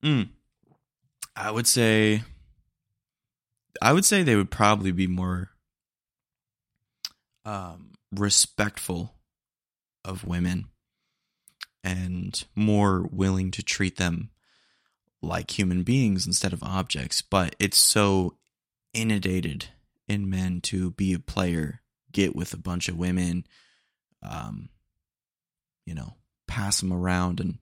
mm, 0.04 0.30
I 1.36 1.52
would 1.52 1.68
say, 1.68 2.24
I 3.82 3.94
would 3.94 4.06
say 4.06 4.24
they 4.24 4.36
would 4.36 4.52
probably 4.52 4.92
be 4.92 5.08
more 5.08 5.52
um, 7.46 7.92
respectful 8.16 9.14
of 10.06 10.26
women 10.26 10.68
and 11.84 12.46
more 12.56 13.08
willing 13.12 13.52
to 13.52 13.64
treat 13.64 13.98
them 13.98 14.30
like 15.22 15.58
human 15.58 15.84
beings 15.84 16.26
instead 16.26 16.54
of 16.54 16.64
objects. 16.64 17.22
But 17.22 17.56
it's 17.60 17.78
so 17.78 18.38
inundated 18.94 19.68
in 20.08 20.30
men 20.30 20.62
to 20.62 20.92
be 20.92 21.14
a 21.14 21.20
player, 21.20 21.82
get 22.12 22.36
with 22.36 22.54
a 22.54 22.58
bunch 22.58 22.88
of 22.88 22.98
women, 22.98 23.46
um, 24.24 24.70
you 25.86 25.94
know, 25.94 26.16
pass 26.48 26.80
them 26.80 26.94
around 26.94 27.40
and 27.40 27.60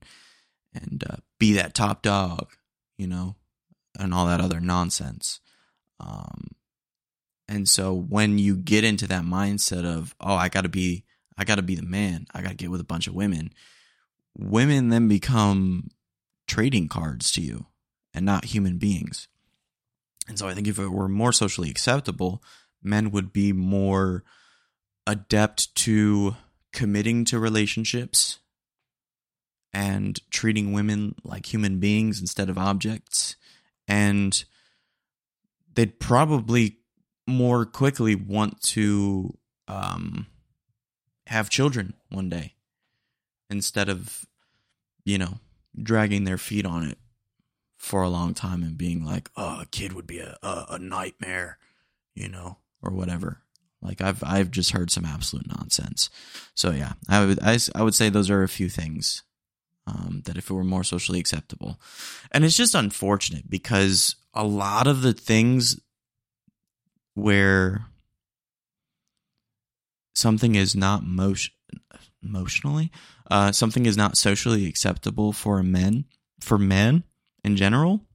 and 0.74 1.04
uh, 1.08 1.16
be 1.38 1.54
that 1.54 1.74
top 1.74 2.02
dog, 2.02 2.52
you 2.98 3.06
know, 3.06 3.36
and 3.98 4.12
all 4.12 4.26
that 4.26 4.40
other 4.40 4.60
nonsense. 4.60 5.40
Um, 5.98 6.48
and 7.48 7.68
so 7.68 7.94
when 7.94 8.38
you 8.38 8.56
get 8.56 8.84
into 8.84 9.06
that 9.06 9.22
mindset 9.22 9.84
of, 9.84 10.14
oh, 10.20 10.34
I 10.34 10.48
got 10.48 10.62
to 10.62 10.68
be, 10.68 11.04
I 11.38 11.44
got 11.44 11.56
to 11.56 11.62
be 11.62 11.76
the 11.76 11.82
man, 11.82 12.26
I 12.34 12.42
got 12.42 12.50
to 12.50 12.54
get 12.56 12.70
with 12.70 12.80
a 12.80 12.84
bunch 12.84 13.06
of 13.06 13.14
women, 13.14 13.52
women 14.36 14.88
then 14.88 15.08
become 15.08 15.88
trading 16.46 16.88
cards 16.88 17.30
to 17.32 17.40
you 17.40 17.66
and 18.12 18.24
not 18.24 18.46
human 18.46 18.78
beings. 18.78 19.28
And 20.28 20.38
so 20.38 20.48
I 20.48 20.54
think 20.54 20.66
if 20.66 20.78
it 20.78 20.88
were 20.88 21.08
more 21.08 21.32
socially 21.32 21.70
acceptable, 21.70 22.42
men 22.82 23.10
would 23.12 23.32
be 23.32 23.52
more 23.52 24.24
adept 25.06 25.74
to 25.76 26.36
committing 26.72 27.24
to 27.26 27.38
relationships 27.38 28.40
and 29.72 30.18
treating 30.30 30.72
women 30.72 31.14
like 31.22 31.52
human 31.52 31.78
beings 31.78 32.20
instead 32.20 32.48
of 32.48 32.58
objects. 32.58 33.36
And 33.86 34.44
they'd 35.72 36.00
probably 36.00 36.78
more 37.26 37.64
quickly 37.64 38.14
want 38.14 38.60
to 38.62 39.36
um, 39.68 40.26
have 41.26 41.50
children 41.50 41.94
one 42.10 42.28
day 42.28 42.54
instead 43.50 43.88
of, 43.88 44.26
you 45.04 45.18
know, 45.18 45.38
dragging 45.80 46.24
their 46.24 46.38
feet 46.38 46.64
on 46.66 46.84
it 46.84 46.98
for 47.76 48.02
a 48.02 48.08
long 48.08 48.34
time 48.34 48.62
and 48.62 48.78
being 48.78 49.04
like, 49.04 49.30
"Oh, 49.36 49.60
a 49.60 49.66
kid 49.66 49.92
would 49.92 50.06
be 50.06 50.18
a 50.18 50.36
a, 50.42 50.66
a 50.70 50.78
nightmare," 50.78 51.58
you 52.14 52.28
know, 52.28 52.58
or 52.82 52.92
whatever. 52.92 53.42
Like 53.82 54.00
I've 54.00 54.22
I've 54.24 54.50
just 54.50 54.72
heard 54.72 54.90
some 54.90 55.04
absolute 55.04 55.46
nonsense. 55.46 56.10
So 56.54 56.70
yeah, 56.70 56.94
I 57.08 57.24
would 57.24 57.40
I, 57.42 57.58
I 57.74 57.82
would 57.82 57.94
say 57.94 58.08
those 58.08 58.30
are 58.30 58.42
a 58.42 58.48
few 58.48 58.68
things 58.68 59.22
um, 59.86 60.22
that 60.24 60.36
if 60.36 60.50
it 60.50 60.54
were 60.54 60.64
more 60.64 60.84
socially 60.84 61.20
acceptable, 61.20 61.80
and 62.32 62.44
it's 62.44 62.56
just 62.56 62.74
unfortunate 62.74 63.48
because 63.48 64.16
a 64.34 64.44
lot 64.44 64.86
of 64.86 65.02
the 65.02 65.12
things 65.12 65.78
where 67.16 67.86
something 70.14 70.54
is 70.54 70.76
not 70.76 71.04
motion 71.04 71.52
emotionally 72.22 72.90
uh, 73.30 73.52
something 73.52 73.86
is 73.86 73.96
not 73.96 74.16
socially 74.16 74.66
acceptable 74.66 75.32
for 75.32 75.62
men 75.62 76.04
for 76.40 76.58
men 76.58 77.04
in 77.44 77.56
general 77.56 78.06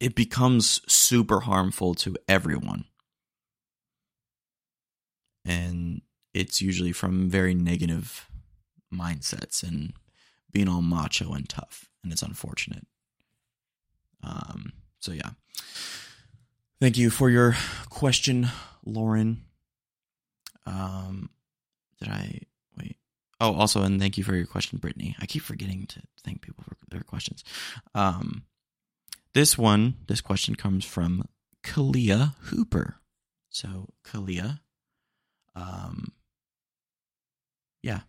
it 0.00 0.14
becomes 0.14 0.80
super 0.90 1.40
harmful 1.40 1.94
to 1.94 2.16
everyone. 2.26 2.86
And 5.44 6.00
it's 6.32 6.62
usually 6.62 6.92
from 6.92 7.28
very 7.28 7.54
negative 7.54 8.26
mindsets 8.92 9.62
and 9.62 9.92
being 10.50 10.68
all 10.68 10.82
macho 10.82 11.32
and 11.32 11.48
tough 11.48 11.88
and 12.02 12.12
it's 12.12 12.22
unfortunate. 12.22 12.86
Um 14.22 14.72
so 15.00 15.12
yeah 15.12 15.30
thank 16.80 16.96
you 16.96 17.10
for 17.10 17.30
your 17.30 17.54
question 17.88 18.48
lauren. 18.84 19.44
Um 20.66 21.30
did 21.98 22.08
i 22.08 22.40
wait. 22.78 22.96
Oh 23.40 23.54
also 23.54 23.82
and 23.82 24.00
thank 24.00 24.16
you 24.18 24.24
for 24.24 24.34
your 24.34 24.46
question 24.46 24.78
brittany. 24.78 25.16
I 25.20 25.26
keep 25.26 25.42
forgetting 25.42 25.86
to 25.88 26.02
thank 26.24 26.42
people 26.42 26.64
for 26.64 26.76
their 26.90 27.02
questions. 27.02 27.44
Um 27.94 28.44
this 29.34 29.56
one 29.56 29.94
this 30.06 30.20
question 30.20 30.54
comes 30.54 30.84
from 30.84 31.24
kalia 31.62 32.34
hooper. 32.44 32.96
So 33.48 33.88
kalia 34.04 34.60
um 35.54 36.12
yeah 37.82 38.00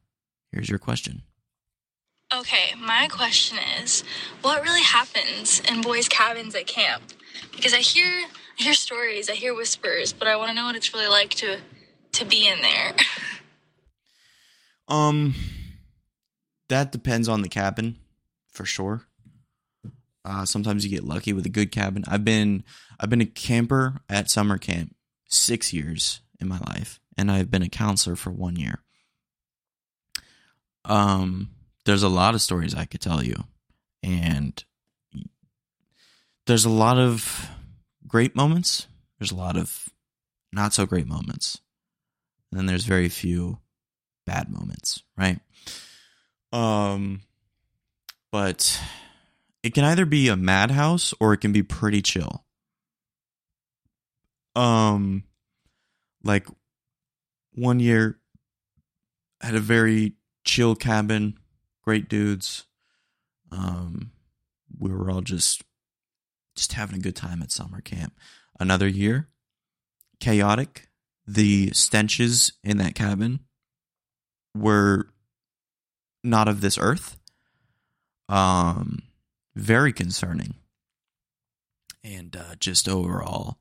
here's 0.52 0.70
your 0.70 0.80
question. 0.80 1.24
Okay, 2.34 2.74
my 2.80 3.10
question 3.12 3.58
is, 3.84 4.06
what 4.42 4.64
really 4.64 4.84
happens 4.84 5.60
in 5.70 5.82
boys' 5.82 6.08
cabins 6.08 6.56
at 6.56 6.66
camp? 6.66 7.04
Because 7.52 7.74
I 7.74 7.80
hear 7.80 8.24
hear 8.62 8.74
stories, 8.74 9.30
I 9.30 9.34
hear 9.34 9.56
whispers, 9.56 10.14
but 10.14 10.28
I 10.28 10.36
want 10.36 10.50
to 10.50 10.56
know 10.56 10.66
what 10.66 10.76
it's 10.76 10.94
really 10.94 11.08
like 11.08 11.32
to 11.36 11.60
to 12.14 12.26
be 12.26 12.48
in 12.48 12.62
there. 12.62 12.94
Um, 14.88 15.36
that 16.68 16.92
depends 16.92 17.30
on 17.30 17.44
the 17.44 17.48
cabin, 17.48 17.98
for 18.52 18.66
sure. 18.66 19.04
Uh, 20.26 20.46
sometimes 20.46 20.84
you 20.84 20.92
get 20.92 21.06
lucky 21.06 21.32
with 21.32 21.46
a 21.46 21.50
good 21.50 21.72
cabin. 21.72 22.04
I've 22.08 22.26
been 22.26 22.64
I've 23.00 23.10
been 23.10 23.22
a 23.22 23.26
camper 23.26 24.02
at 24.10 24.30
summer 24.30 24.58
camp 24.58 24.94
six 25.28 25.72
years 25.72 26.20
in 26.42 26.48
my 26.50 26.60
life, 26.68 27.00
and 27.18 27.32
I've 27.32 27.50
been 27.50 27.64
a 27.64 27.70
counselor 27.70 28.18
for 28.18 28.32
one 28.32 28.58
year. 28.58 28.84
Um, 30.84 31.52
there's 31.86 32.04
a 32.04 32.10
lot 32.10 32.36
of 32.36 32.42
stories 32.42 32.76
I 32.76 32.86
could 32.86 33.02
tell 33.02 33.24
you, 33.24 33.46
and 34.04 34.62
there's 36.46 36.66
a 36.66 36.70
lot 36.70 36.98
of 36.98 37.50
great 38.12 38.36
moments. 38.36 38.88
There's 39.18 39.32
a 39.32 39.36
lot 39.36 39.56
of 39.56 39.88
not 40.52 40.74
so 40.74 40.86
great 40.86 41.08
moments, 41.08 41.62
and 42.52 42.60
then 42.60 42.66
there's 42.66 42.84
very 42.84 43.08
few 43.08 43.60
bad 44.26 44.50
moments, 44.50 45.02
right? 45.18 45.40
Um, 46.52 47.22
but 48.32 48.80
it 49.64 49.74
can 49.74 49.86
either 49.86 50.06
be 50.06 50.28
a 50.28 50.36
madhouse 50.36 51.14
or 51.22 51.32
it 51.32 51.38
can 51.38 51.54
be 51.54 51.64
pretty 51.64 52.02
chill. 52.02 52.44
Um, 54.58 55.24
like 56.22 56.48
one 57.54 57.80
year 57.80 58.20
I 59.42 59.46
had 59.46 59.56
a 59.56 59.62
very 59.62 60.16
chill 60.44 60.76
cabin, 60.76 61.40
great 61.84 62.10
dudes. 62.10 62.66
Um, 63.54 64.12
we 64.78 64.92
were 64.92 65.10
all 65.10 65.22
just 65.22 65.64
just 66.56 66.74
having 66.74 66.98
a 66.98 67.02
good 67.02 67.16
time 67.16 67.42
at 67.42 67.52
summer 67.52 67.82
camp. 67.82 68.14
Another 68.60 68.88
year, 68.88 69.28
chaotic. 70.20 70.88
The 71.28 71.72
stenches 71.72 72.54
in 72.64 72.78
that 72.78 72.96
cabin 72.96 73.42
were 74.56 75.08
not 76.24 76.48
of 76.48 76.62
this 76.62 76.78
earth. 76.78 77.18
Um, 78.28 79.04
very 79.56 79.92
concerning, 79.92 80.56
and 82.04 82.36
uh, 82.36 82.56
just 82.60 82.88
overall, 82.88 83.58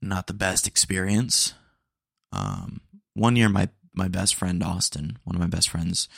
not 0.00 0.26
the 0.26 0.34
best 0.34 0.66
experience. 0.66 1.54
Um, 2.32 2.80
one 3.14 3.36
year, 3.36 3.48
my 3.48 3.68
my 3.94 4.08
best 4.08 4.34
friend 4.34 4.62
Austin, 4.62 5.18
one 5.24 5.36
of 5.36 5.40
my 5.40 5.46
best 5.46 5.68
friends, 5.68 6.08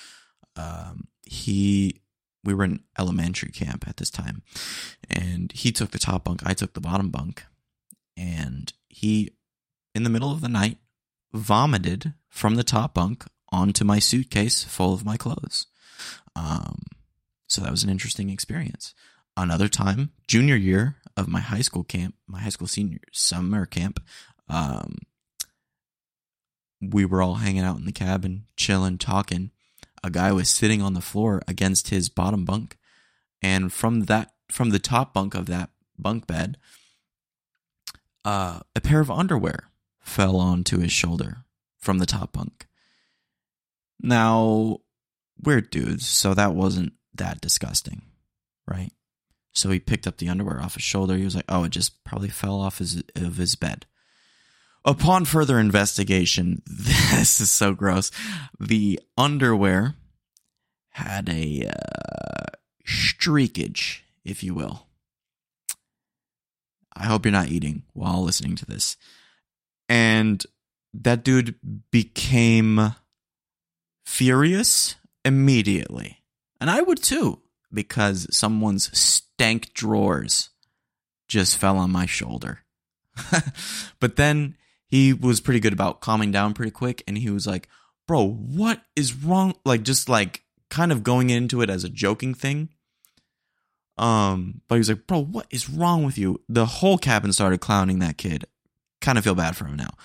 um, 0.56 1.08
he 1.22 2.00
we 2.44 2.54
were 2.54 2.64
in 2.64 2.80
elementary 2.98 3.50
camp 3.50 3.86
at 3.88 3.96
this 3.96 4.10
time, 4.10 4.42
and 5.10 5.52
he 5.52 5.72
took 5.72 5.90
the 5.90 5.98
top 5.98 6.24
bunk, 6.24 6.42
I 6.44 6.54
took 6.54 6.74
the 6.74 6.80
bottom 6.80 7.10
bunk, 7.10 7.44
and 8.16 8.72
he, 8.88 9.30
in 9.94 10.04
the 10.04 10.10
middle 10.10 10.30
of 10.30 10.40
the 10.40 10.48
night, 10.48 10.78
vomited 11.32 12.14
from 12.28 12.54
the 12.54 12.64
top 12.64 12.94
bunk 12.94 13.24
onto 13.50 13.84
my 13.84 13.98
suitcase 13.98 14.64
full 14.64 14.94
of 14.94 15.04
my 15.04 15.16
clothes. 15.16 15.66
Um, 16.36 16.82
so 17.46 17.60
that 17.62 17.70
was 17.70 17.84
an 17.84 17.90
interesting 17.90 18.30
experience. 18.30 18.94
Another 19.36 19.68
time, 19.68 20.10
junior 20.28 20.56
year 20.56 20.96
of 21.16 21.28
my 21.28 21.40
high 21.40 21.60
school 21.60 21.84
camp, 21.84 22.14
my 22.26 22.40
high 22.40 22.48
school 22.48 22.68
senior 22.68 22.98
summer 23.12 23.66
camp, 23.66 24.02
um, 24.48 24.98
we 26.80 27.04
were 27.04 27.22
all 27.22 27.36
hanging 27.36 27.62
out 27.62 27.78
in 27.78 27.84
the 27.84 27.92
cabin, 27.92 28.44
chilling, 28.56 28.98
talking. 28.98 29.50
A 30.04 30.10
guy 30.10 30.32
was 30.32 30.50
sitting 30.50 30.82
on 30.82 30.92
the 30.92 31.00
floor 31.00 31.40
against 31.48 31.88
his 31.88 32.10
bottom 32.10 32.44
bunk, 32.44 32.76
and 33.40 33.72
from 33.72 34.02
that, 34.02 34.34
from 34.50 34.68
the 34.68 34.78
top 34.78 35.14
bunk 35.14 35.34
of 35.34 35.46
that 35.46 35.70
bunk 35.98 36.26
bed, 36.26 36.58
uh, 38.22 38.60
a 38.76 38.82
pair 38.82 39.00
of 39.00 39.10
underwear 39.10 39.70
fell 40.00 40.36
onto 40.36 40.80
his 40.80 40.92
shoulder 40.92 41.38
from 41.78 42.00
the 42.00 42.06
top 42.06 42.34
bunk. 42.34 42.66
Now, 43.98 44.80
we're 45.42 45.62
dudes, 45.62 46.06
so 46.06 46.34
that 46.34 46.54
wasn't 46.54 46.92
that 47.14 47.40
disgusting, 47.40 48.02
right? 48.68 48.92
So 49.54 49.70
he 49.70 49.80
picked 49.80 50.06
up 50.06 50.18
the 50.18 50.28
underwear 50.28 50.60
off 50.60 50.74
his 50.74 50.82
shoulder. 50.82 51.16
He 51.16 51.24
was 51.24 51.34
like, 51.34 51.46
"Oh, 51.48 51.64
it 51.64 51.70
just 51.70 52.04
probably 52.04 52.28
fell 52.28 52.60
off 52.60 52.76
his 52.76 53.02
of 53.16 53.38
his 53.38 53.54
bed." 53.54 53.86
Upon 54.84 55.24
further 55.24 55.58
investigation, 55.58 56.62
this 56.66 57.40
is 57.40 57.50
so 57.50 57.72
gross. 57.72 58.10
The 58.60 59.00
underwear 59.16 59.94
had 60.90 61.28
a 61.28 61.68
uh, 61.68 62.56
streakage, 62.86 64.04
if 64.24 64.42
you 64.42 64.54
will. 64.54 64.86
I 66.96 67.04
hope 67.06 67.24
you're 67.24 67.32
not 67.32 67.48
eating 67.48 67.82
while 67.92 68.22
listening 68.22 68.56
to 68.56 68.66
this. 68.66 68.96
And 69.88 70.44
that 70.92 71.24
dude 71.24 71.56
became 71.90 72.94
furious 74.04 74.94
immediately. 75.24 76.22
And 76.60 76.70
I 76.70 76.82
would 76.82 77.02
too, 77.02 77.40
because 77.72 78.28
someone's 78.30 78.96
stank 78.96 79.72
drawers 79.74 80.50
just 81.26 81.58
fell 81.58 81.78
on 81.78 81.90
my 81.90 82.06
shoulder. 82.06 82.60
but 84.00 84.16
then 84.16 84.56
he 84.94 85.12
was 85.12 85.40
pretty 85.40 85.58
good 85.58 85.72
about 85.72 86.00
calming 86.00 86.30
down 86.30 86.54
pretty 86.54 86.70
quick 86.70 87.02
and 87.08 87.18
he 87.18 87.28
was 87.28 87.48
like, 87.48 87.68
Bro, 88.06 88.28
what 88.28 88.80
is 88.94 89.12
wrong? 89.12 89.54
Like, 89.64 89.82
just 89.82 90.08
like 90.08 90.44
kind 90.70 90.92
of 90.92 91.02
going 91.02 91.30
into 91.30 91.62
it 91.62 91.70
as 91.70 91.82
a 91.82 91.88
joking 91.88 92.32
thing. 92.32 92.68
Um, 93.98 94.60
but 94.68 94.76
he 94.76 94.78
was 94.78 94.88
like, 94.88 95.08
Bro, 95.08 95.24
what 95.24 95.48
is 95.50 95.68
wrong 95.68 96.04
with 96.04 96.16
you? 96.16 96.40
The 96.48 96.66
whole 96.66 96.96
cabin 96.96 97.32
started 97.32 97.58
clowning 97.58 97.98
that 97.98 98.18
kid. 98.18 98.44
Kind 99.00 99.18
of 99.18 99.24
feel 99.24 99.34
bad 99.34 99.56
for 99.56 99.64
him 99.64 99.74
now. 99.76 99.96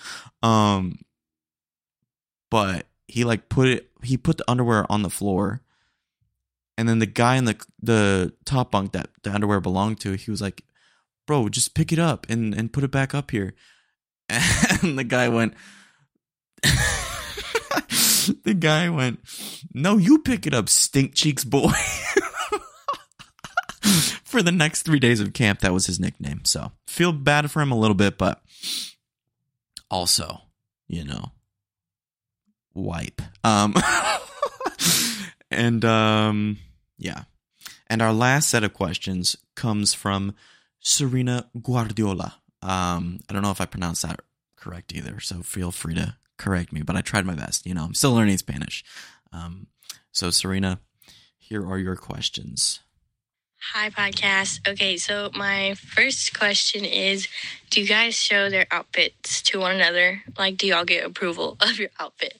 Um, 0.42 0.98
but 2.50 2.88
he 3.06 3.22
like 3.22 3.48
put 3.48 3.68
it, 3.68 3.90
he 4.02 4.16
put 4.16 4.38
the 4.38 4.50
underwear 4.50 4.90
on 4.90 5.02
the 5.02 5.10
floor. 5.10 5.60
And 6.76 6.88
then 6.88 6.98
the 6.98 7.06
guy 7.06 7.36
in 7.36 7.44
the 7.44 7.64
the 7.80 8.32
top 8.44 8.72
bunk 8.72 8.90
that 8.90 9.10
the 9.22 9.32
underwear 9.32 9.60
belonged 9.60 10.00
to, 10.00 10.14
he 10.14 10.32
was 10.32 10.42
like, 10.42 10.64
"Bro, 11.28 11.50
just 11.50 11.76
pick 11.76 11.92
it 11.92 12.00
up 12.00 12.26
and 12.28 12.52
and 12.54 12.72
put 12.72 12.82
it 12.82 12.90
back 12.90 13.14
up 13.14 13.30
here." 13.30 13.54
And 14.82 14.98
the 14.98 15.04
guy 15.04 15.28
went, 15.28 15.54
the 16.62 18.54
guy 18.58 18.88
went, 18.88 19.20
"No, 19.74 19.96
you 19.98 20.20
pick 20.20 20.46
it 20.46 20.54
up, 20.54 20.68
stink 20.68 21.14
cheeks 21.14 21.44
boy." 21.44 21.72
for 24.24 24.42
the 24.42 24.52
next 24.52 24.82
three 24.82 25.00
days 25.00 25.20
of 25.20 25.32
camp, 25.32 25.60
that 25.60 25.72
was 25.72 25.86
his 25.86 25.98
nickname. 25.98 26.42
So 26.44 26.72
feel 26.86 27.12
bad 27.12 27.50
for 27.50 27.60
him 27.60 27.72
a 27.72 27.78
little 27.78 27.96
bit, 27.96 28.16
but 28.16 28.40
also, 29.90 30.42
you 30.86 31.04
know, 31.04 31.32
wipe. 32.74 33.20
Um, 33.42 33.74
and 35.50 35.84
um, 35.84 36.58
yeah. 36.96 37.24
And 37.88 38.00
our 38.00 38.12
last 38.12 38.48
set 38.48 38.62
of 38.62 38.72
questions 38.72 39.36
comes 39.56 39.94
from 39.94 40.34
Serena 40.78 41.50
Guardiola. 41.60 42.39
Um, 42.62 43.20
I 43.28 43.32
don't 43.32 43.42
know 43.42 43.50
if 43.50 43.60
I 43.60 43.66
pronounced 43.66 44.02
that 44.02 44.20
correct 44.56 44.94
either, 44.94 45.20
so 45.20 45.42
feel 45.42 45.72
free 45.72 45.94
to 45.94 46.16
correct 46.36 46.72
me, 46.72 46.82
but 46.82 46.96
I 46.96 47.00
tried 47.00 47.26
my 47.26 47.34
best. 47.34 47.66
You 47.66 47.74
know, 47.74 47.84
I'm 47.84 47.94
still 47.94 48.12
learning 48.12 48.38
Spanish. 48.38 48.84
Um, 49.32 49.68
so, 50.12 50.30
Serena, 50.30 50.80
here 51.38 51.66
are 51.66 51.78
your 51.78 51.96
questions. 51.96 52.80
Hi, 53.72 53.90
podcast. 53.90 54.66
Okay, 54.66 54.96
so 54.96 55.30
my 55.34 55.74
first 55.74 56.36
question 56.36 56.84
is 56.84 57.28
Do 57.68 57.80
you 57.82 57.86
guys 57.86 58.14
show 58.14 58.48
their 58.48 58.66
outfits 58.70 59.42
to 59.42 59.60
one 59.60 59.76
another? 59.76 60.22
Like, 60.38 60.56
do 60.56 60.66
y'all 60.66 60.84
get 60.84 61.04
approval 61.04 61.56
of 61.60 61.78
your 61.78 61.90
outfit? 62.00 62.38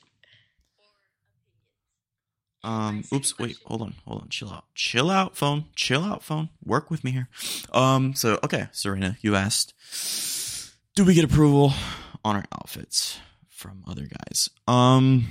Um, 2.62 3.04
oops, 3.12 3.38
wait, 3.38 3.56
hold 3.64 3.82
on, 3.82 3.94
hold 4.06 4.22
on, 4.22 4.28
chill 4.28 4.50
out, 4.50 4.64
chill 4.74 5.10
out, 5.10 5.36
phone, 5.36 5.64
chill 5.74 6.04
out, 6.04 6.22
phone. 6.22 6.50
Work 6.64 6.90
with 6.90 7.02
me 7.04 7.10
here. 7.10 7.28
Um, 7.72 8.14
so 8.14 8.38
okay, 8.44 8.68
Serena, 8.72 9.16
you 9.22 9.34
asked, 9.34 9.74
do 10.94 11.04
we 11.04 11.14
get 11.14 11.24
approval 11.24 11.72
on 12.24 12.36
our 12.36 12.44
outfits 12.52 13.18
from 13.48 13.82
other 13.88 14.06
guys? 14.06 14.50
Um, 14.68 15.26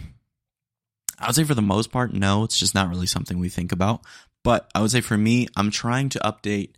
I 1.19 1.27
would 1.27 1.35
say 1.35 1.43
for 1.43 1.53
the 1.53 1.61
most 1.61 1.91
part, 1.91 2.14
no. 2.14 2.43
It's 2.43 2.57
just 2.57 2.73
not 2.73 2.89
really 2.89 3.06
something 3.06 3.38
we 3.38 3.49
think 3.49 3.72
about. 3.72 4.01
But 4.43 4.69
I 4.73 4.81
would 4.81 4.91
say 4.91 5.01
for 5.01 5.18
me, 5.18 5.47
I'm 5.56 5.69
trying 5.69 6.10
to 6.10 6.19
update 6.19 6.72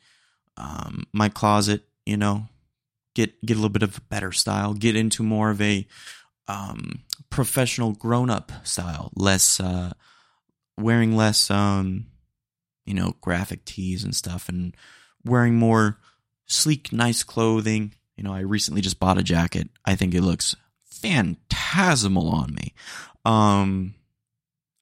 um 0.58 1.06
my 1.14 1.30
closet. 1.30 1.84
You 2.06 2.18
know, 2.18 2.48
get 3.16 3.40
get 3.46 3.54
a 3.54 3.58
little 3.58 3.70
bit 3.70 3.84
of 3.84 3.98
a 3.98 4.02
better 4.02 4.32
style, 4.32 4.74
get 4.74 4.96
into 4.96 5.24
more 5.24 5.52
of 5.52 5.62
a 5.62 5.88
um 6.48 7.04
professional 7.30 7.94
grown 7.94 8.30
up 8.30 8.52
style, 8.64 9.12
less 9.16 9.60
uh 9.60 9.94
wearing 10.78 11.16
less 11.16 11.50
um 11.52 12.08
you 12.86 12.94
know 12.94 13.16
graphic 13.22 13.66
tees 13.66 14.04
and 14.04 14.16
stuff 14.16 14.50
and 14.50 14.76
wearing 15.24 15.56
more 15.56 15.98
sleek 16.48 16.92
nice 16.92 17.24
clothing. 17.24 17.94
You 18.16 18.24
know 18.24 18.34
i 18.34 18.40
recently 18.42 18.82
just 18.82 19.00
bought 19.00 19.18
a 19.18 19.24
jacket. 19.24 19.70
I 19.86 19.96
think 19.96 20.14
it 20.14 20.22
looks 20.22 20.56
phantasmal 20.86 22.30
on 22.30 22.54
me. 22.54 22.74
Um 23.26 23.96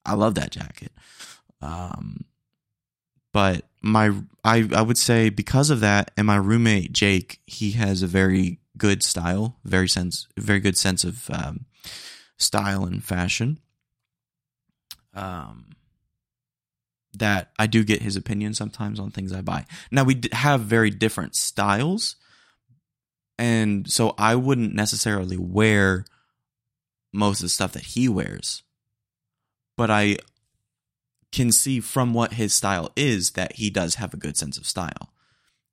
i 0.04 0.14
love 0.14 0.34
that 0.36 0.50
jacket. 0.50 0.92
Um 1.62 2.24
but 3.32 3.64
my 3.82 4.12
i 4.44 4.68
i 4.74 4.82
would 4.82 4.98
say 4.98 5.28
because 5.30 5.70
of 5.70 5.80
that 5.80 6.10
and 6.16 6.26
my 6.26 6.36
roommate 6.36 6.92
jake 6.92 7.40
he 7.46 7.70
has 7.72 8.02
a 8.02 8.06
very 8.06 8.58
good 8.76 9.02
style 9.02 9.56
very 9.64 9.88
sense 9.88 10.26
very 10.36 10.60
good 10.60 10.76
sense 10.76 11.02
of 11.04 11.30
um 11.30 11.64
style 12.36 12.84
and 12.84 13.04
fashion. 13.04 13.58
Um 15.14 15.66
that 17.14 17.50
I 17.58 17.66
do 17.66 17.84
get 17.84 18.02
his 18.02 18.16
opinion 18.16 18.54
sometimes 18.54 19.00
on 19.00 19.10
things 19.10 19.32
I 19.32 19.40
buy. 19.40 19.66
Now 19.90 20.04
we 20.04 20.20
have 20.32 20.60
very 20.60 20.90
different 20.90 21.34
styles, 21.34 22.16
and 23.38 23.90
so 23.90 24.14
I 24.18 24.34
wouldn't 24.36 24.74
necessarily 24.74 25.36
wear 25.36 26.04
most 27.12 27.40
of 27.40 27.44
the 27.44 27.48
stuff 27.48 27.72
that 27.72 27.82
he 27.82 28.08
wears, 28.08 28.62
but 29.76 29.90
I 29.90 30.18
can 31.32 31.52
see 31.52 31.80
from 31.80 32.12
what 32.12 32.34
his 32.34 32.52
style 32.52 32.90
is 32.96 33.32
that 33.32 33.54
he 33.54 33.70
does 33.70 33.96
have 33.96 34.12
a 34.12 34.18
good 34.18 34.36
sense 34.36 34.58
of 34.58 34.66
style. 34.66 35.12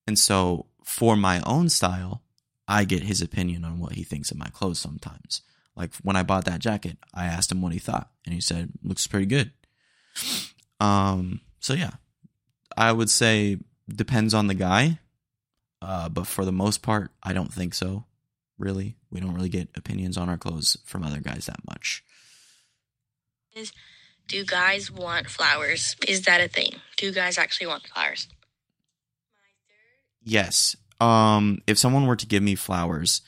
And 0.06 0.18
so 0.18 0.68
for 0.84 1.16
my 1.16 1.42
own 1.46 1.70
style, 1.70 2.24
I 2.68 2.84
get 2.86 3.04
his 3.04 3.22
opinion 3.22 3.64
on 3.64 3.80
what 3.80 3.94
he 3.94 4.04
thinks 4.04 4.32
of 4.32 4.38
my 4.38 4.48
clothes 4.48 4.80
sometimes. 4.80 5.42
Like 5.76 5.96
when 6.04 6.16
I 6.16 6.24
bought 6.24 6.46
that 6.46 6.60
jacket, 6.60 6.98
I 7.14 7.26
asked 7.26 7.52
him 7.52 7.62
what 7.62 7.74
he 7.74 7.80
thought, 7.80 8.10
and 8.26 8.34
he 8.34 8.42
said, 8.42 8.72
"Looks 8.84 9.06
pretty 9.08 9.28
good." 9.28 9.52
Um, 10.80 11.42
so 11.60 11.74
yeah, 11.74 11.92
I 12.76 12.92
would 12.92 13.10
say 13.10 13.58
depends 13.88 14.34
on 14.34 14.48
the 14.48 14.54
guy. 14.54 15.00
Uh, 15.82 16.10
but 16.10 16.26
for 16.26 16.44
the 16.44 16.52
most 16.52 16.82
part, 16.82 17.12
I 17.22 17.34
don't 17.34 17.54
think 17.54 17.74
so. 17.74 18.06
Really, 18.58 18.96
we 19.12 19.20
don't 19.20 19.36
really 19.36 19.50
get 19.50 19.70
opinions 19.76 20.18
on 20.18 20.30
our 20.30 20.38
clothes 20.38 20.78
from 20.86 21.04
other 21.04 21.20
guys 21.20 21.46
that 21.46 21.60
much. 21.70 22.04
Do 24.28 24.44
guys 24.44 24.92
want 24.92 25.30
flowers? 25.30 25.96
Is 26.08 26.24
that 26.24 26.42
a 26.42 26.48
thing? 26.48 26.74
Do 26.98 27.12
guys 27.14 27.38
actually 27.38 27.68
want 27.68 27.88
flowers? 27.88 28.28
Yes. 30.22 30.76
Um, 31.00 31.60
if 31.68 31.78
someone 31.78 32.08
were 32.08 32.16
to 32.18 32.28
give 32.28 32.44
me 32.44 32.56
flowers 32.56 33.22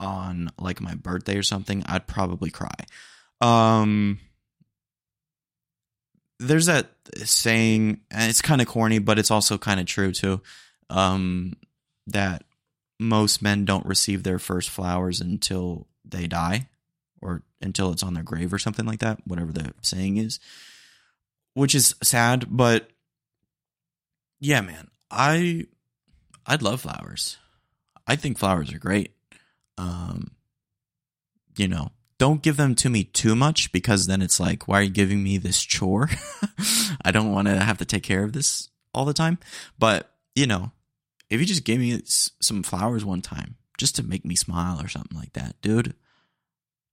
on 0.00 0.50
like 0.58 0.80
my 0.80 0.94
birthday 0.94 1.36
or 1.36 1.42
something, 1.42 1.82
I'd 1.86 2.06
probably 2.06 2.50
cry. 2.50 2.74
Um, 3.40 4.20
there's 6.38 6.66
that 6.66 6.90
saying, 7.16 8.00
and 8.10 8.30
it's 8.30 8.42
kind 8.42 8.60
of 8.60 8.66
corny, 8.66 8.98
but 8.98 9.18
it's 9.18 9.30
also 9.30 9.58
kind 9.58 9.80
of 9.80 9.86
true 9.86 10.12
too. 10.12 10.40
Um, 10.90 11.54
that 12.06 12.44
most 12.98 13.42
men 13.42 13.64
don't 13.64 13.86
receive 13.86 14.22
their 14.22 14.38
first 14.38 14.70
flowers 14.70 15.20
until 15.20 15.86
they 16.04 16.26
die, 16.26 16.68
or 17.20 17.42
until 17.60 17.92
it's 17.92 18.02
on 18.02 18.14
their 18.14 18.24
grave 18.24 18.52
or 18.52 18.58
something 18.58 18.86
like 18.86 19.00
that. 19.00 19.20
Whatever 19.26 19.52
the 19.52 19.72
saying 19.82 20.16
is, 20.16 20.40
which 21.54 21.74
is 21.74 21.94
sad, 22.02 22.46
but 22.48 22.88
yeah, 24.40 24.60
man, 24.60 24.88
I 25.10 25.66
I'd 26.46 26.62
love 26.62 26.80
flowers. 26.80 27.38
I 28.06 28.16
think 28.16 28.38
flowers 28.38 28.72
are 28.72 28.78
great. 28.78 29.12
Um, 29.78 30.32
you 31.56 31.68
know, 31.68 31.90
don't 32.22 32.40
give 32.40 32.56
them 32.56 32.76
to 32.76 32.88
me 32.88 33.02
too 33.02 33.34
much 33.34 33.72
because 33.72 34.06
then 34.06 34.22
it's 34.22 34.38
like, 34.38 34.68
why 34.68 34.78
are 34.78 34.82
you 34.84 34.90
giving 34.90 35.24
me 35.24 35.38
this 35.38 35.60
chore? 35.60 36.08
I 37.04 37.10
don't 37.10 37.32
want 37.32 37.48
to 37.48 37.58
have 37.58 37.78
to 37.78 37.84
take 37.84 38.04
care 38.04 38.22
of 38.22 38.32
this 38.32 38.68
all 38.94 39.04
the 39.04 39.12
time. 39.12 39.38
But, 39.76 40.08
you 40.36 40.46
know, 40.46 40.70
if 41.30 41.40
you 41.40 41.46
just 41.46 41.64
gave 41.64 41.80
me 41.80 42.00
some 42.06 42.62
flowers 42.62 43.04
one 43.04 43.22
time 43.22 43.56
just 43.76 43.96
to 43.96 44.04
make 44.04 44.24
me 44.24 44.36
smile 44.36 44.80
or 44.80 44.86
something 44.86 45.18
like 45.18 45.32
that, 45.32 45.60
dude, 45.62 45.96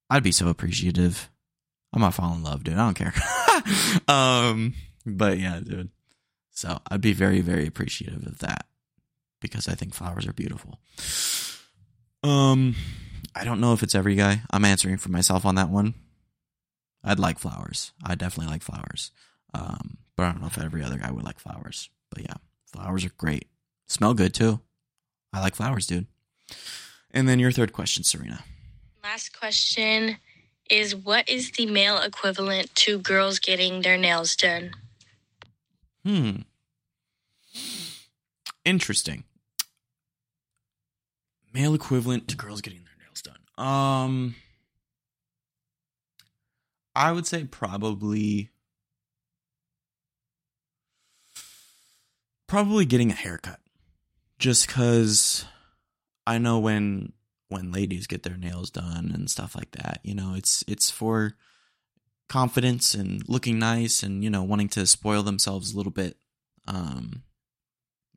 I'd 0.09 0.23
be 0.23 0.31
so 0.31 0.47
appreciative. 0.47 1.29
I 1.93 1.99
might 1.99 2.15
fall 2.15 2.33
in 2.33 2.41
love, 2.41 2.63
dude. 2.63 2.73
I 2.73 2.91
don't 2.91 2.95
care. 2.95 3.13
um, 4.07 4.73
but 5.05 5.37
yeah, 5.37 5.59
dude. 5.59 5.91
So 6.49 6.79
I'd 6.89 7.01
be 7.01 7.13
very, 7.13 7.41
very 7.41 7.67
appreciative 7.67 8.25
of 8.25 8.39
that 8.39 8.65
because 9.41 9.67
I 9.67 9.75
think 9.75 9.93
flowers 9.93 10.25
are 10.25 10.33
beautiful. 10.33 10.79
Um, 12.23 12.75
I 13.35 13.43
don't 13.43 13.61
know 13.61 13.73
if 13.73 13.83
it's 13.83 13.95
every 13.95 14.15
guy. 14.15 14.41
I'm 14.51 14.65
answering 14.65 14.97
for 14.97 15.09
myself 15.09 15.45
on 15.45 15.55
that 15.55 15.69
one. 15.69 15.93
I'd 17.03 17.19
like 17.19 17.39
flowers. 17.39 17.93
I 18.03 18.15
definitely 18.15 18.51
like 18.51 18.63
flowers. 18.63 19.11
Um, 19.53 19.97
but 20.15 20.23
I 20.23 20.31
don't 20.31 20.41
know 20.41 20.47
if 20.47 20.57
every 20.57 20.83
other 20.83 20.97
guy 20.97 21.11
would 21.11 21.23
like 21.23 21.39
flowers. 21.39 21.89
But 22.09 22.23
yeah, 22.23 22.35
flowers 22.65 23.05
are 23.05 23.11
great. 23.17 23.47
Smell 23.87 24.13
good 24.13 24.33
too. 24.33 24.59
I 25.31 25.39
like 25.39 25.55
flowers, 25.55 25.87
dude. 25.87 26.07
And 27.11 27.27
then 27.27 27.39
your 27.39 27.51
third 27.51 27.73
question, 27.73 28.03
Serena. 28.03 28.43
Last 29.03 29.37
question 29.37 30.17
is 30.69 30.95
what 30.95 31.27
is 31.27 31.51
the 31.51 31.65
male 31.65 31.97
equivalent 31.97 32.73
to 32.75 32.99
girls 32.99 33.39
getting 33.39 33.81
their 33.81 33.97
nails 33.97 34.35
done? 34.35 34.71
Hmm. 36.05 36.41
Interesting. 38.65 39.23
Male 41.53 41.73
equivalent 41.73 42.27
to 42.27 42.35
girls 42.35 42.61
getting 42.61 42.79
their 42.79 42.83
nails 42.83 42.87
done. 42.87 42.88
Um 43.59 44.35
I 46.95 47.11
would 47.11 47.27
say 47.27 47.43
probably 47.43 48.49
probably 52.47 52.85
getting 52.85 53.11
a 53.11 53.15
haircut. 53.15 53.59
Just 54.39 54.67
cuz 54.67 55.45
I 56.25 56.37
know 56.37 56.59
when 56.59 57.13
when 57.49 57.71
ladies 57.71 58.07
get 58.07 58.23
their 58.23 58.37
nails 58.37 58.69
done 58.69 59.11
and 59.13 59.29
stuff 59.29 59.55
like 59.55 59.71
that, 59.71 59.99
you 60.03 60.15
know, 60.15 60.35
it's 60.35 60.63
it's 60.67 60.89
for 60.89 61.35
confidence 62.29 62.93
and 62.93 63.27
looking 63.27 63.59
nice 63.59 64.03
and 64.03 64.23
you 64.23 64.29
know 64.29 64.43
wanting 64.43 64.69
to 64.69 64.85
spoil 64.85 65.23
themselves 65.23 65.73
a 65.73 65.75
little 65.77 65.91
bit 65.91 66.15
um 66.67 67.23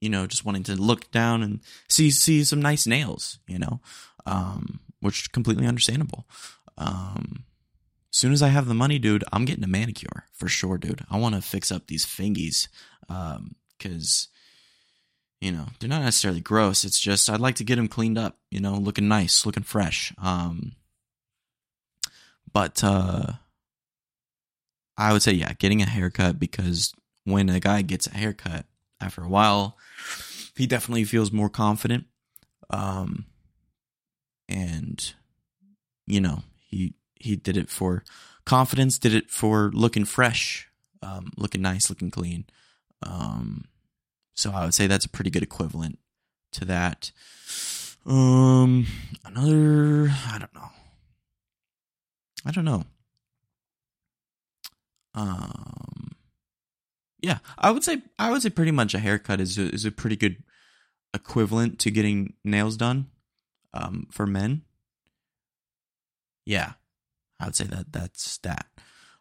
you 0.02 0.10
know 0.10 0.26
just 0.26 0.44
wanting 0.44 0.62
to 0.62 0.76
look 0.76 1.10
down 1.10 1.42
and 1.42 1.60
see 1.88 2.10
see 2.10 2.44
some 2.44 2.60
nice 2.60 2.86
nails 2.86 3.38
you 3.48 3.58
know 3.58 3.80
um 4.26 4.80
which 5.02 5.22
is 5.22 5.28
completely 5.28 5.66
understandable. 5.66 6.26
Um 6.78 7.44
soon 8.14 8.32
as 8.32 8.42
i 8.42 8.48
have 8.48 8.66
the 8.66 8.74
money 8.74 8.98
dude 8.98 9.24
i'm 9.32 9.46
getting 9.46 9.64
a 9.64 9.68
manicure 9.68 10.26
for 10.32 10.46
sure 10.46 10.76
dude. 10.76 11.02
I 11.10 11.16
want 11.18 11.34
to 11.34 11.40
fix 11.40 11.72
up 11.72 11.86
these 11.86 12.04
fingies 12.04 12.68
um 13.08 13.56
cuz 13.78 14.28
you 15.40 15.50
know 15.50 15.66
they're 15.78 15.88
not 15.88 16.02
necessarily 16.02 16.40
gross. 16.40 16.84
It's 16.84 17.00
just 17.00 17.28
i'd 17.30 17.40
like 17.40 17.56
to 17.56 17.64
get 17.64 17.76
them 17.76 17.88
cleaned 17.88 18.18
up 18.18 18.38
you 18.50 18.60
know 18.60 18.74
looking 18.76 19.08
nice 19.08 19.44
looking 19.46 19.62
fresh. 19.62 20.12
Um 20.18 20.72
but 22.52 22.84
uh 22.84 23.32
I 24.98 25.12
would 25.12 25.22
say 25.22 25.32
yeah, 25.32 25.54
getting 25.54 25.80
a 25.82 25.86
haircut 25.86 26.38
because 26.38 26.92
when 27.24 27.48
a 27.48 27.60
guy 27.60 27.80
gets 27.82 28.06
a 28.06 28.14
haircut 28.14 28.66
after 29.00 29.22
a 29.22 29.28
while, 29.28 29.78
he 30.54 30.66
definitely 30.66 31.04
feels 31.04 31.32
more 31.32 31.48
confident. 31.48 32.04
Um 32.70 33.24
and 34.52 35.14
you 36.06 36.20
know, 36.20 36.42
he 36.68 36.94
he 37.14 37.36
did 37.36 37.56
it 37.56 37.70
for 37.70 38.04
confidence, 38.44 38.98
did 38.98 39.14
it 39.14 39.30
for 39.30 39.70
looking 39.72 40.04
fresh, 40.04 40.68
um 41.02 41.32
looking 41.36 41.62
nice, 41.62 41.88
looking 41.88 42.10
clean. 42.10 42.44
Um 43.02 43.64
so 44.34 44.52
I 44.52 44.64
would 44.64 44.74
say 44.74 44.86
that's 44.86 45.04
a 45.04 45.10
pretty 45.10 45.30
good 45.30 45.42
equivalent 45.42 45.98
to 46.52 46.64
that. 46.66 47.10
Um, 48.04 48.86
another, 49.24 50.10
I 50.10 50.38
don't 50.38 50.54
know. 50.54 50.70
I 52.44 52.50
don't 52.50 52.64
know. 52.64 52.84
Um, 55.14 56.12
yeah, 57.20 57.38
I 57.58 57.70
would 57.70 57.84
say 57.84 58.02
I 58.18 58.30
would 58.30 58.42
say 58.42 58.50
pretty 58.50 58.72
much 58.72 58.94
a 58.94 58.98
haircut 58.98 59.40
is 59.40 59.58
a, 59.58 59.62
is 59.72 59.84
a 59.84 59.92
pretty 59.92 60.16
good 60.16 60.42
equivalent 61.14 61.78
to 61.80 61.90
getting 61.90 62.34
nails 62.44 62.76
done. 62.76 63.08
Um, 63.74 64.06
for 64.10 64.26
men. 64.26 64.62
Yeah, 66.44 66.72
I 67.40 67.46
would 67.46 67.56
say 67.56 67.64
that 67.64 67.92
that's 67.92 68.38
that. 68.38 68.66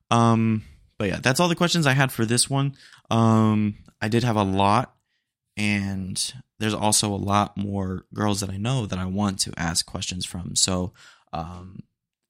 Um, 0.10 0.64
but 0.98 1.10
yeah, 1.10 1.20
that's 1.22 1.40
all 1.40 1.50
the 1.50 1.56
questions 1.56 1.88
I 1.88 1.94
had 1.94 2.12
for 2.12 2.26
this 2.26 2.50
one. 2.50 2.76
Um, 3.10 3.76
I 4.02 4.08
did 4.08 4.24
have 4.24 4.36
a 4.36 4.44
lot, 4.44 4.94
and 5.58 6.34
there's 6.60 6.74
also 6.74 7.14
a 7.14 7.16
lot 7.16 7.58
more 7.58 8.06
girls 8.14 8.42
that 8.42 8.50
I 8.50 8.58
know 8.58 8.86
that 8.86 9.00
I 9.00 9.06
want 9.06 9.40
to 9.42 9.54
ask 9.58 9.86
questions 9.86 10.26
from. 10.26 10.56
So, 10.56 10.94
um, 11.34 11.80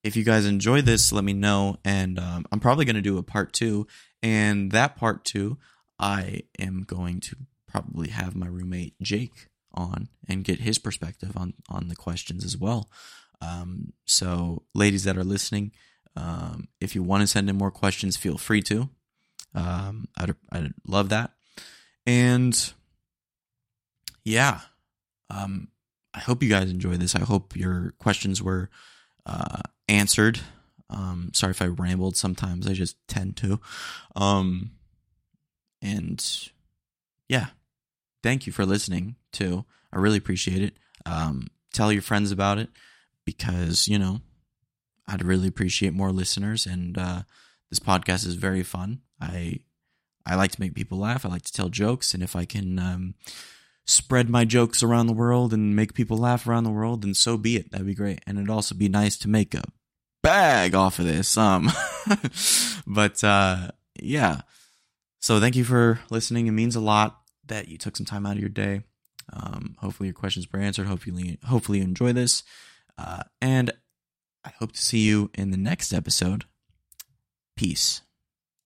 if 0.03 0.15
you 0.15 0.23
guys 0.23 0.45
enjoy 0.45 0.81
this, 0.81 1.11
let 1.11 1.23
me 1.23 1.33
know, 1.33 1.77
and 1.83 2.17
um, 2.17 2.45
I'm 2.51 2.59
probably 2.59 2.85
going 2.85 2.95
to 2.95 3.01
do 3.01 3.17
a 3.17 3.23
part 3.23 3.53
two. 3.53 3.87
And 4.23 4.71
that 4.71 4.95
part 4.95 5.25
two, 5.25 5.57
I 5.99 6.43
am 6.59 6.83
going 6.83 7.19
to 7.21 7.35
probably 7.67 8.09
have 8.09 8.35
my 8.35 8.47
roommate 8.47 8.95
Jake 9.01 9.47
on 9.73 10.09
and 10.27 10.43
get 10.43 10.59
his 10.59 10.77
perspective 10.77 11.35
on 11.35 11.53
on 11.69 11.87
the 11.87 11.95
questions 11.95 12.43
as 12.43 12.57
well. 12.57 12.89
Um, 13.41 13.93
so, 14.05 14.63
ladies 14.75 15.03
that 15.05 15.17
are 15.17 15.23
listening, 15.23 15.71
um, 16.15 16.67
if 16.79 16.95
you 16.95 17.03
want 17.03 17.21
to 17.21 17.27
send 17.27 17.49
in 17.49 17.57
more 17.57 17.71
questions, 17.71 18.17
feel 18.17 18.37
free 18.37 18.61
to. 18.63 18.89
Um, 19.55 20.07
I'd 20.17 20.35
I'd 20.51 20.73
love 20.87 21.09
that. 21.09 21.31
And 22.05 22.73
yeah, 24.23 24.61
um, 25.29 25.69
I 26.13 26.19
hope 26.19 26.43
you 26.43 26.49
guys 26.49 26.69
enjoy 26.69 26.97
this. 26.97 27.15
I 27.15 27.21
hope 27.21 27.55
your 27.55 27.93
questions 27.99 28.41
were 28.41 28.69
uh, 29.25 29.61
answered. 29.87 30.39
Um, 30.89 31.31
sorry 31.33 31.51
if 31.51 31.61
I 31.61 31.67
rambled. 31.67 32.17
Sometimes 32.17 32.67
I 32.67 32.73
just 32.73 32.95
tend 33.07 33.37
to. 33.37 33.59
Um, 34.15 34.71
and 35.81 36.23
yeah, 37.29 37.47
thank 38.21 38.45
you 38.45 38.53
for 38.53 38.65
listening 38.65 39.15
too. 39.31 39.65
I 39.93 39.97
really 39.97 40.17
appreciate 40.17 40.61
it. 40.61 40.75
Um, 41.05 41.47
tell 41.73 41.91
your 41.91 42.01
friends 42.01 42.31
about 42.31 42.57
it 42.57 42.69
because 43.25 43.87
you 43.87 43.99
know 43.99 44.21
I'd 45.07 45.25
really 45.25 45.47
appreciate 45.47 45.93
more 45.93 46.11
listeners. 46.11 46.65
And 46.65 46.97
uh, 46.97 47.23
this 47.69 47.79
podcast 47.79 48.25
is 48.25 48.35
very 48.35 48.63
fun. 48.63 49.01
I 49.19 49.59
I 50.25 50.35
like 50.35 50.51
to 50.51 50.61
make 50.61 50.75
people 50.75 50.99
laugh. 50.99 51.25
I 51.25 51.29
like 51.29 51.43
to 51.43 51.53
tell 51.53 51.69
jokes, 51.69 52.13
and 52.13 52.21
if 52.21 52.35
I 52.35 52.45
can 52.45 52.79
um, 52.79 53.15
spread 53.85 54.29
my 54.29 54.45
jokes 54.45 54.83
around 54.83 55.07
the 55.07 55.13
world 55.13 55.53
and 55.53 55.75
make 55.75 55.93
people 55.93 56.17
laugh 56.17 56.47
around 56.47 56.63
the 56.63 56.71
world, 56.71 57.01
then 57.01 57.13
so 57.13 57.37
be 57.37 57.57
it. 57.57 57.71
That'd 57.71 57.87
be 57.87 57.95
great. 57.95 58.19
And 58.25 58.37
it'd 58.37 58.49
also 58.49 58.75
be 58.75 58.89
nice 58.89 59.17
to 59.17 59.29
make 59.29 59.53
a 59.53 59.63
bag 60.21 60.75
off 60.75 60.99
of 60.99 61.05
this. 61.05 61.35
Um, 61.37 61.71
but 62.87 63.23
uh, 63.23 63.71
yeah. 63.99 64.41
So 65.19 65.39
thank 65.39 65.55
you 65.55 65.63
for 65.63 65.99
listening. 66.09 66.47
It 66.47 66.51
means 66.51 66.75
a 66.75 66.81
lot 66.81 67.19
that 67.47 67.67
you 67.67 67.77
took 67.77 67.97
some 67.97 68.05
time 68.05 68.25
out 68.25 68.33
of 68.33 68.39
your 68.39 68.49
day. 68.49 68.83
Um, 69.33 69.75
hopefully 69.79 70.07
your 70.07 70.13
questions 70.13 70.47
were 70.51 70.59
answered. 70.59 70.87
Hopefully, 70.87 71.39
hopefully 71.45 71.79
you 71.79 71.83
enjoy 71.83 72.13
this. 72.13 72.43
Uh, 72.97 73.23
and 73.41 73.71
I 74.43 74.49
hope 74.49 74.73
to 74.73 74.81
see 74.81 74.99
you 74.99 75.29
in 75.33 75.51
the 75.51 75.57
next 75.57 75.93
episode. 75.93 76.45
Peace. 77.55 78.01